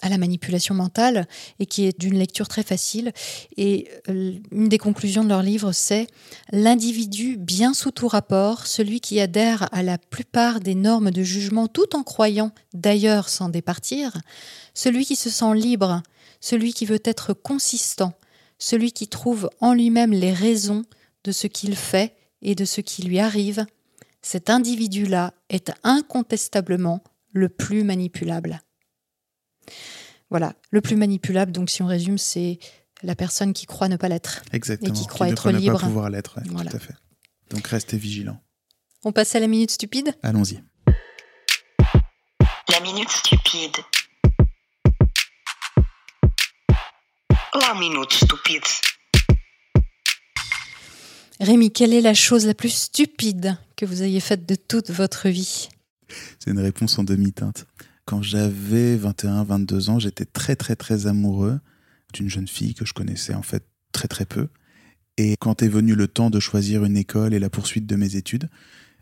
à 0.03 0.09
la 0.09 0.18
manipulation 0.18 0.74
mentale 0.74 1.26
et 1.59 1.66
qui 1.66 1.86
est 1.86 1.98
d'une 1.98 2.18
lecture 2.18 2.48
très 2.48 2.62
facile. 2.62 3.12
Et 3.57 3.88
euh, 4.09 4.34
une 4.50 4.68
des 4.68 4.78
conclusions 4.78 5.24
de 5.24 5.28
leur 5.28 5.42
livre, 5.42 5.72
c'est 5.72 6.09
l'individu 6.50 7.36
bien 7.38 7.72
sous 7.72 7.92
tout 7.92 8.09
rapport, 8.09 8.66
celui 8.66 9.00
qui 9.00 9.20
adhère 9.20 9.68
à 9.72 9.82
la 9.82 9.96
plupart 9.96 10.61
des 10.61 10.74
normes 10.74 11.11
de 11.11 11.22
jugement 11.22 11.68
tout 11.68 11.96
en 11.96 12.03
croyant 12.03 12.53
d'ailleurs 12.74 13.28
s'en 13.28 13.48
départir, 13.48 14.20
celui 14.74 15.07
qui 15.07 15.16
se 15.16 15.30
sent 15.30 15.55
libre, 15.55 16.03
celui 16.40 16.72
qui 16.72 16.84
veut 16.84 17.03
être 17.05 17.32
consistant, 17.32 18.12
celui 18.59 18.92
qui 18.92 19.09
trouve 19.09 19.48
en 19.61 19.72
lui-même 19.72 20.12
les 20.12 20.32
raisons 20.32 20.82
de 21.24 21.32
ce 21.32 21.46
qu'il 21.46 21.76
fait 21.76 22.14
et 22.42 22.55
de 22.55 22.64
ce 22.64 22.80
qui 22.80 23.03
lui 23.03 23.20
arrive, 23.20 23.64
cet 24.22 24.50
individu-là 24.50 25.34
est 25.48 25.72
incontestablement 25.84 27.03
le 27.32 27.48
plus 27.48 27.84
manipulable. 27.84 28.61
Voilà, 30.30 30.54
le 30.70 30.80
plus 30.80 30.96
manipulable, 30.96 31.52
donc 31.52 31.68
si 31.70 31.82
on 31.82 31.86
résume, 31.86 32.16
c'est 32.18 32.58
la 33.02 33.14
personne 33.14 33.52
qui 33.52 33.66
croit 33.66 33.88
ne 33.88 33.96
pas 33.96 34.08
l'être. 34.08 34.42
Exactement. 34.52 34.94
Et 34.94 34.96
qui 34.98 35.06
croit 35.06 35.26
ne 35.26 35.32
être 35.32 35.38
croit 35.40 35.52
libre. 35.52 35.74
Ne 35.74 35.78
pas 35.78 35.86
pouvoir 35.86 36.08
l'être, 36.10 36.38
ouais, 36.38 36.44
Voilà. 36.50 36.70
tout 36.70 36.76
à 36.76 36.80
fait. 36.80 36.94
Donc 37.50 37.66
restez 37.66 37.96
vigilants. 37.98 38.40
On 39.04 39.12
passe 39.12 39.34
à 39.34 39.40
la 39.40 39.46
minute 39.48 39.70
stupide? 39.70 40.14
Allons-y. 40.22 40.62
La 42.70 42.80
minute 42.80 43.10
stupide. 43.10 43.76
La 47.60 47.74
minute 47.74 48.12
stupide. 48.12 48.62
Rémi, 51.40 51.72
quelle 51.72 51.92
est 51.92 52.00
la 52.00 52.14
chose 52.14 52.46
la 52.46 52.54
plus 52.54 52.72
stupide 52.72 53.58
que 53.76 53.84
vous 53.84 54.02
ayez 54.02 54.20
faite 54.20 54.46
de 54.46 54.54
toute 54.54 54.90
votre 54.90 55.28
vie? 55.28 55.68
C'est 56.38 56.50
une 56.50 56.60
réponse 56.60 56.98
en 56.98 57.04
demi-teinte. 57.04 57.66
Quand 58.05 58.22
j'avais 58.22 58.96
21, 58.96 59.44
22 59.44 59.90
ans, 59.90 59.98
j'étais 59.98 60.24
très 60.24 60.57
très 60.57 60.76
très 60.76 61.07
amoureux 61.07 61.61
d'une 62.12 62.28
jeune 62.28 62.48
fille 62.48 62.74
que 62.74 62.84
je 62.84 62.92
connaissais 62.92 63.34
en 63.34 63.42
fait 63.42 63.64
très 63.92 64.09
très 64.09 64.26
peu. 64.26 64.48
Et 65.18 65.36
quand 65.38 65.62
est 65.62 65.68
venu 65.68 65.94
le 65.94 66.09
temps 66.09 66.30
de 66.30 66.40
choisir 66.40 66.84
une 66.84 66.96
école 66.96 67.34
et 67.34 67.38
la 67.38 67.50
poursuite 67.50 67.86
de 67.86 67.96
mes 67.96 68.16
études, 68.16 68.48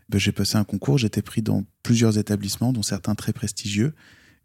ben, 0.09 0.17
j'ai 0.19 0.33
passé 0.33 0.57
un 0.57 0.65
concours, 0.65 0.97
j'étais 0.97 1.21
pris 1.21 1.41
dans 1.41 1.63
plusieurs 1.83 2.17
établissements, 2.17 2.73
dont 2.73 2.83
certains 2.83 3.15
très 3.15 3.31
prestigieux. 3.31 3.93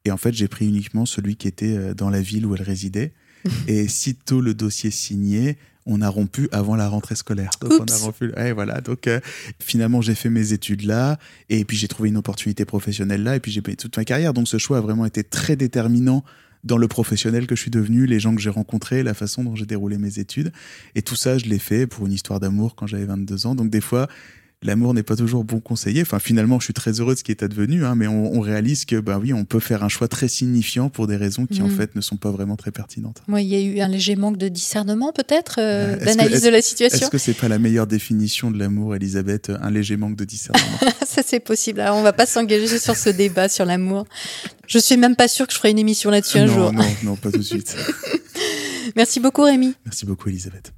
Et 0.05 0.13
en 0.13 0.17
fait, 0.17 0.33
j'ai 0.33 0.47
pris 0.47 0.69
uniquement 0.69 1.07
celui 1.07 1.37
qui 1.37 1.49
était 1.49 1.77
euh, 1.77 1.95
dans 1.95 2.09
la 2.09 2.21
ville 2.21 2.47
où 2.47 2.55
elle 2.55 2.63
résidait. 2.63 3.13
Et 3.67 3.89
sitôt 3.89 4.41
le 4.41 4.55
dossier 4.55 4.91
signé, 4.91 5.59
on 5.87 6.03
a 6.03 6.09
rompu 6.09 6.49
avant 6.53 6.77
la 6.77 6.89
rentrée 6.89 7.15
scolaire. 7.15 7.51
Donc 7.61 7.73
on 7.73 7.79
a 7.79 7.83
Oups. 7.83 8.03
rompu. 8.03 8.33
Ouais, 8.37 8.53
voilà. 8.53 8.81
Donc 8.81 9.07
euh, 9.07 9.21
finalement, 9.61 10.01
j'ai 10.01 10.15
fait 10.15 10.29
mes 10.29 10.53
études 10.53 10.83
là, 10.83 11.19
et 11.49 11.65
puis 11.65 11.77
j'ai 11.77 11.89
trouvé 11.89 12.09
une 12.09 12.17
opportunité 12.17 12.65
professionnelle 12.65 13.23
là, 13.23 13.37
et 13.37 13.41
puis 13.41 13.53
j'ai 13.53 13.63
payé 13.63 13.77
toute 13.77 13.97
ma 13.97 14.05
carrière. 14.05 14.35
Donc 14.35 14.49
ce 14.49 14.59
choix 14.59 14.79
a 14.79 14.81
vraiment 14.81 15.07
été 15.07 15.25
très 15.25 15.57
déterminant 15.57 16.25
dans 16.65 16.79
le 16.79 16.89
professionnel 16.89 17.47
que 17.47 17.55
je 17.55 17.61
suis 17.61 17.71
devenu, 17.71 18.07
les 18.07 18.19
gens 18.19 18.35
que 18.35 18.41
j'ai 18.41 18.51
rencontrés, 18.51 19.05
la 19.05 19.15
façon 19.15 19.45
dont 19.45 19.55
j'ai 19.55 19.67
déroulé 19.67 19.99
mes 19.99 20.19
études. 20.19 20.53
Et 20.97 21.03
tout 21.03 21.15
ça, 21.15 21.39
je 21.39 21.45
l'ai 21.45 21.61
fait 21.61 21.87
pour 21.87 22.07
une 22.07 22.13
histoire 22.13 22.41
d'amour 22.41 22.75
quand 22.75 22.89
j'avais 22.89 23.05
22 23.05 23.47
ans. 23.47 23.55
Donc 23.55 23.71
des 23.71 23.81
fois, 23.81 24.09
l'amour 24.63 24.95
n'est 24.95 25.03
pas 25.03 25.17
toujours 25.17 25.45
bon 25.45 25.61
conseiller. 25.61 26.03
Enfin, 26.03 26.19
finalement, 26.19 26.59
je 26.59 26.65
suis 26.65 26.75
très 26.75 26.93
heureux 27.01 27.15
de 27.15 27.19
ce 27.19 27.25
qui 27.25 27.31
est 27.31 27.43
advenu, 27.43 27.85
hein, 27.85 27.95
mais 27.95 28.07
on, 28.07 28.35
on 28.35 28.41
réalise 28.41 28.85
que, 28.85 28.97
bah 28.99 29.19
oui, 29.21 29.33
on 29.33 29.45
peut 29.45 29.61
faire 29.61 29.85
un 29.85 29.89
choix 29.89 30.09
très 30.09 30.29
signifiant 30.29 30.89
pour 30.89 31.07
des 31.07 31.17
raisons 31.17 31.47
qui, 31.47 31.63
en 31.63 31.69
Mhm. 31.69 31.77
fait, 31.77 31.95
ne 31.95 32.01
sont 32.01 32.17
pas 32.17 32.31
vraiment 32.31 32.57
très 32.57 32.71
pertinentes. 32.73 33.23
Moi, 33.29 33.43
il 33.43 33.49
y 33.49 33.55
a 33.55 33.61
eu 33.61 33.81
un 33.81 33.89
léger 33.89 34.17
manque 34.17 34.39
de 34.39 34.49
discernement, 34.49 35.13
peut-être, 35.13 35.57
euh, 35.59 35.95
Euh, 36.01 36.05
d'analyse 36.05 36.43
de 36.43 36.49
la 36.49 36.63
situation. 36.63 36.99
Est-ce 36.99 37.11
que 37.11 37.19
c'est 37.19 37.35
pas 37.35 37.49
la 37.49 37.59
meilleure 37.59 37.87
définition 37.87 38.51
de 38.51 38.59
l'amour, 38.59 38.95
Elisabeth 38.97 39.51
Un 39.61 39.71
léger 39.71 39.97
manque 39.97 40.17
de 40.17 40.25
discernement? 40.25 40.79
Ça, 41.07 41.23
c'est 41.25 41.41
possible. 41.41 41.81
Alors, 41.81 41.97
on 41.97 42.03
va 42.03 42.13
pas 42.13 42.27
s'engager 42.27 42.79
sur 42.79 42.97
ce 42.97 43.11
débat 43.11 43.49
sur 43.49 43.65
l'amour. 43.67 44.07
Je 44.67 44.79
suis 44.79 44.97
même 44.97 45.17
pas 45.17 45.29
sûre 45.29 45.47
que 45.47 45.53
je 45.53 45.59
ferai 45.59 45.71
une 45.71 45.79
émission 45.79 46.11
là-dessus 46.11 46.39
un 46.39 46.47
non, 46.47 46.55
jour. 46.55 46.73
non, 46.73 46.85
non, 47.05 47.17
pas 47.17 47.31
tout 47.31 47.39
de 47.39 47.43
suite. 47.45 47.77
Merci 48.97 49.21
beaucoup, 49.21 49.43
Rémi. 49.43 49.75
Merci 49.85 50.07
beaucoup, 50.07 50.29
Elisabeth. 50.29 50.73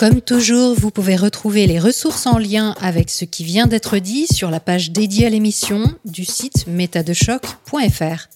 Comme 0.00 0.22
toujours, 0.22 0.74
vous 0.74 0.90
pouvez 0.90 1.14
retrouver 1.14 1.66
les 1.66 1.78
ressources 1.78 2.26
en 2.26 2.38
lien 2.38 2.74
avec 2.80 3.10
ce 3.10 3.26
qui 3.26 3.44
vient 3.44 3.66
d'être 3.66 3.98
dit 3.98 4.26
sur 4.26 4.50
la 4.50 4.58
page 4.58 4.92
dédiée 4.92 5.26
à 5.26 5.28
l'émission 5.28 5.94
du 6.06 6.24
site 6.24 6.66
métadechoc.fr. 6.66 8.28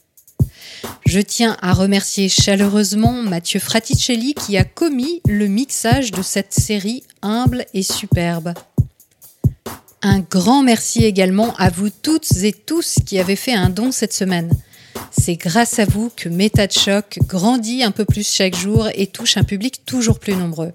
Je 1.07 1.21
tiens 1.21 1.57
à 1.63 1.73
remercier 1.73 2.29
chaleureusement 2.29 3.15
Mathieu 3.23 3.61
Fraticelli 3.61 4.35
qui 4.35 4.59
a 4.59 4.65
commis 4.65 5.23
le 5.27 5.47
mixage 5.47 6.11
de 6.11 6.21
cette 6.21 6.53
série 6.53 7.03
humble 7.23 7.65
et 7.73 7.83
superbe. 7.83 8.53
Un 10.03 10.19
grand 10.19 10.63
merci 10.63 11.03
également 11.07 11.57
à 11.57 11.71
vous 11.71 11.89
toutes 11.89 12.31
et 12.43 12.53
tous 12.53 12.97
qui 13.07 13.19
avez 13.19 13.37
fait 13.37 13.55
un 13.55 13.71
don 13.71 13.91
cette 13.91 14.13
semaine. 14.13 14.53
C'est 15.19 15.37
grâce 15.37 15.79
à 15.79 15.87
vous 15.87 16.13
que 16.15 16.29
Méta 16.29 16.67
grandit 17.27 17.85
un 17.85 17.91
peu 17.91 18.05
plus 18.05 18.29
chaque 18.29 18.55
jour 18.55 18.87
et 18.95 19.07
touche 19.07 19.39
un 19.39 19.45
public 19.45 19.81
toujours 19.87 20.19
plus 20.19 20.35
nombreux. 20.35 20.71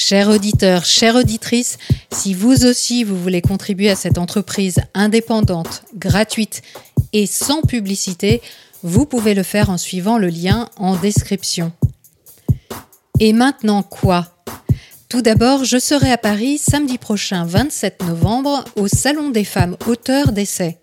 Chers 0.00 0.28
auditeurs, 0.28 0.84
chères 0.84 1.16
auditrices, 1.16 1.76
si 2.12 2.32
vous 2.32 2.64
aussi 2.64 3.02
vous 3.02 3.20
voulez 3.20 3.42
contribuer 3.42 3.90
à 3.90 3.96
cette 3.96 4.16
entreprise 4.16 4.78
indépendante, 4.94 5.82
gratuite 5.96 6.62
et 7.12 7.26
sans 7.26 7.62
publicité, 7.62 8.40
vous 8.84 9.06
pouvez 9.06 9.34
le 9.34 9.42
faire 9.42 9.70
en 9.70 9.76
suivant 9.76 10.16
le 10.16 10.28
lien 10.28 10.70
en 10.76 10.94
description. 10.94 11.72
Et 13.18 13.32
maintenant 13.32 13.82
quoi? 13.82 14.28
Tout 15.08 15.20
d'abord, 15.20 15.64
je 15.64 15.78
serai 15.80 16.12
à 16.12 16.16
Paris 16.16 16.58
samedi 16.58 16.96
prochain 16.96 17.44
27 17.44 18.04
novembre 18.04 18.64
au 18.76 18.86
Salon 18.86 19.30
des 19.30 19.44
femmes 19.44 19.76
auteurs 19.88 20.30
d'essais. 20.30 20.78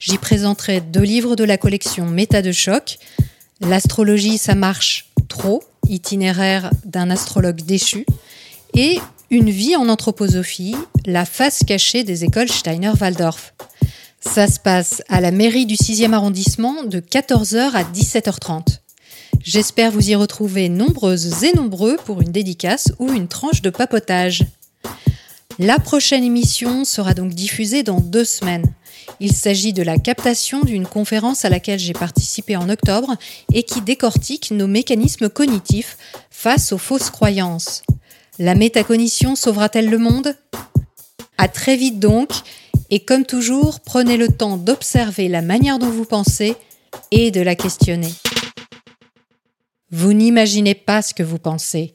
J'y 0.00 0.18
présenterai 0.18 0.80
deux 0.80 1.02
livres 1.02 1.36
de 1.36 1.44
la 1.44 1.56
collection 1.56 2.06
Méta 2.06 2.42
de 2.42 2.50
choc, 2.50 2.98
L'astrologie 3.60 4.38
ça 4.38 4.54
marche 4.54 5.10
trop, 5.28 5.62
itinéraire 5.88 6.70
d'un 6.84 7.10
astrologue 7.10 7.60
déchu, 7.62 8.06
et 8.74 8.98
Une 9.30 9.50
vie 9.50 9.76
en 9.76 9.88
anthroposophie, 9.88 10.74
la 11.06 11.24
face 11.24 11.62
cachée 11.64 12.02
des 12.02 12.24
écoles 12.24 12.48
Steiner-Waldorf. 12.48 13.54
Ça 14.20 14.48
se 14.48 14.58
passe 14.58 15.02
à 15.08 15.20
la 15.20 15.30
mairie 15.30 15.66
du 15.66 15.76
6e 15.76 16.12
arrondissement 16.12 16.82
de 16.82 16.98
14h 16.98 17.70
à 17.74 17.84
17h30. 17.84 18.80
J'espère 19.40 19.92
vous 19.92 20.10
y 20.10 20.16
retrouver 20.16 20.68
nombreuses 20.68 21.44
et 21.44 21.52
nombreux 21.52 21.96
pour 22.04 22.20
une 22.20 22.32
dédicace 22.32 22.92
ou 22.98 23.12
une 23.12 23.28
tranche 23.28 23.62
de 23.62 23.70
papotage. 23.70 24.44
La 25.60 25.78
prochaine 25.78 26.24
émission 26.24 26.84
sera 26.84 27.14
donc 27.14 27.32
diffusée 27.32 27.84
dans 27.84 28.00
deux 28.00 28.24
semaines. 28.24 28.72
Il 29.20 29.32
s'agit 29.32 29.72
de 29.72 29.82
la 29.82 29.98
captation 29.98 30.62
d'une 30.62 30.86
conférence 30.86 31.44
à 31.44 31.50
laquelle 31.50 31.78
j'ai 31.78 31.92
participé 31.92 32.56
en 32.56 32.68
octobre 32.68 33.16
et 33.52 33.62
qui 33.62 33.80
décortique 33.80 34.50
nos 34.50 34.66
mécanismes 34.66 35.28
cognitifs 35.28 35.96
face 36.30 36.72
aux 36.72 36.78
fausses 36.78 37.10
croyances. 37.10 37.82
La 38.42 38.54
métacognition 38.54 39.36
sauvera-t-elle 39.36 39.90
le 39.90 39.98
monde? 39.98 40.34
À 41.36 41.46
très 41.46 41.76
vite 41.76 41.98
donc, 41.98 42.30
et 42.88 43.04
comme 43.04 43.26
toujours, 43.26 43.80
prenez 43.80 44.16
le 44.16 44.28
temps 44.28 44.56
d'observer 44.56 45.28
la 45.28 45.42
manière 45.42 45.78
dont 45.78 45.90
vous 45.90 46.06
pensez 46.06 46.54
et 47.10 47.30
de 47.30 47.42
la 47.42 47.54
questionner. 47.54 48.14
Vous 49.90 50.14
n'imaginez 50.14 50.74
pas 50.74 51.02
ce 51.02 51.12
que 51.12 51.22
vous 51.22 51.38
pensez. 51.38 51.92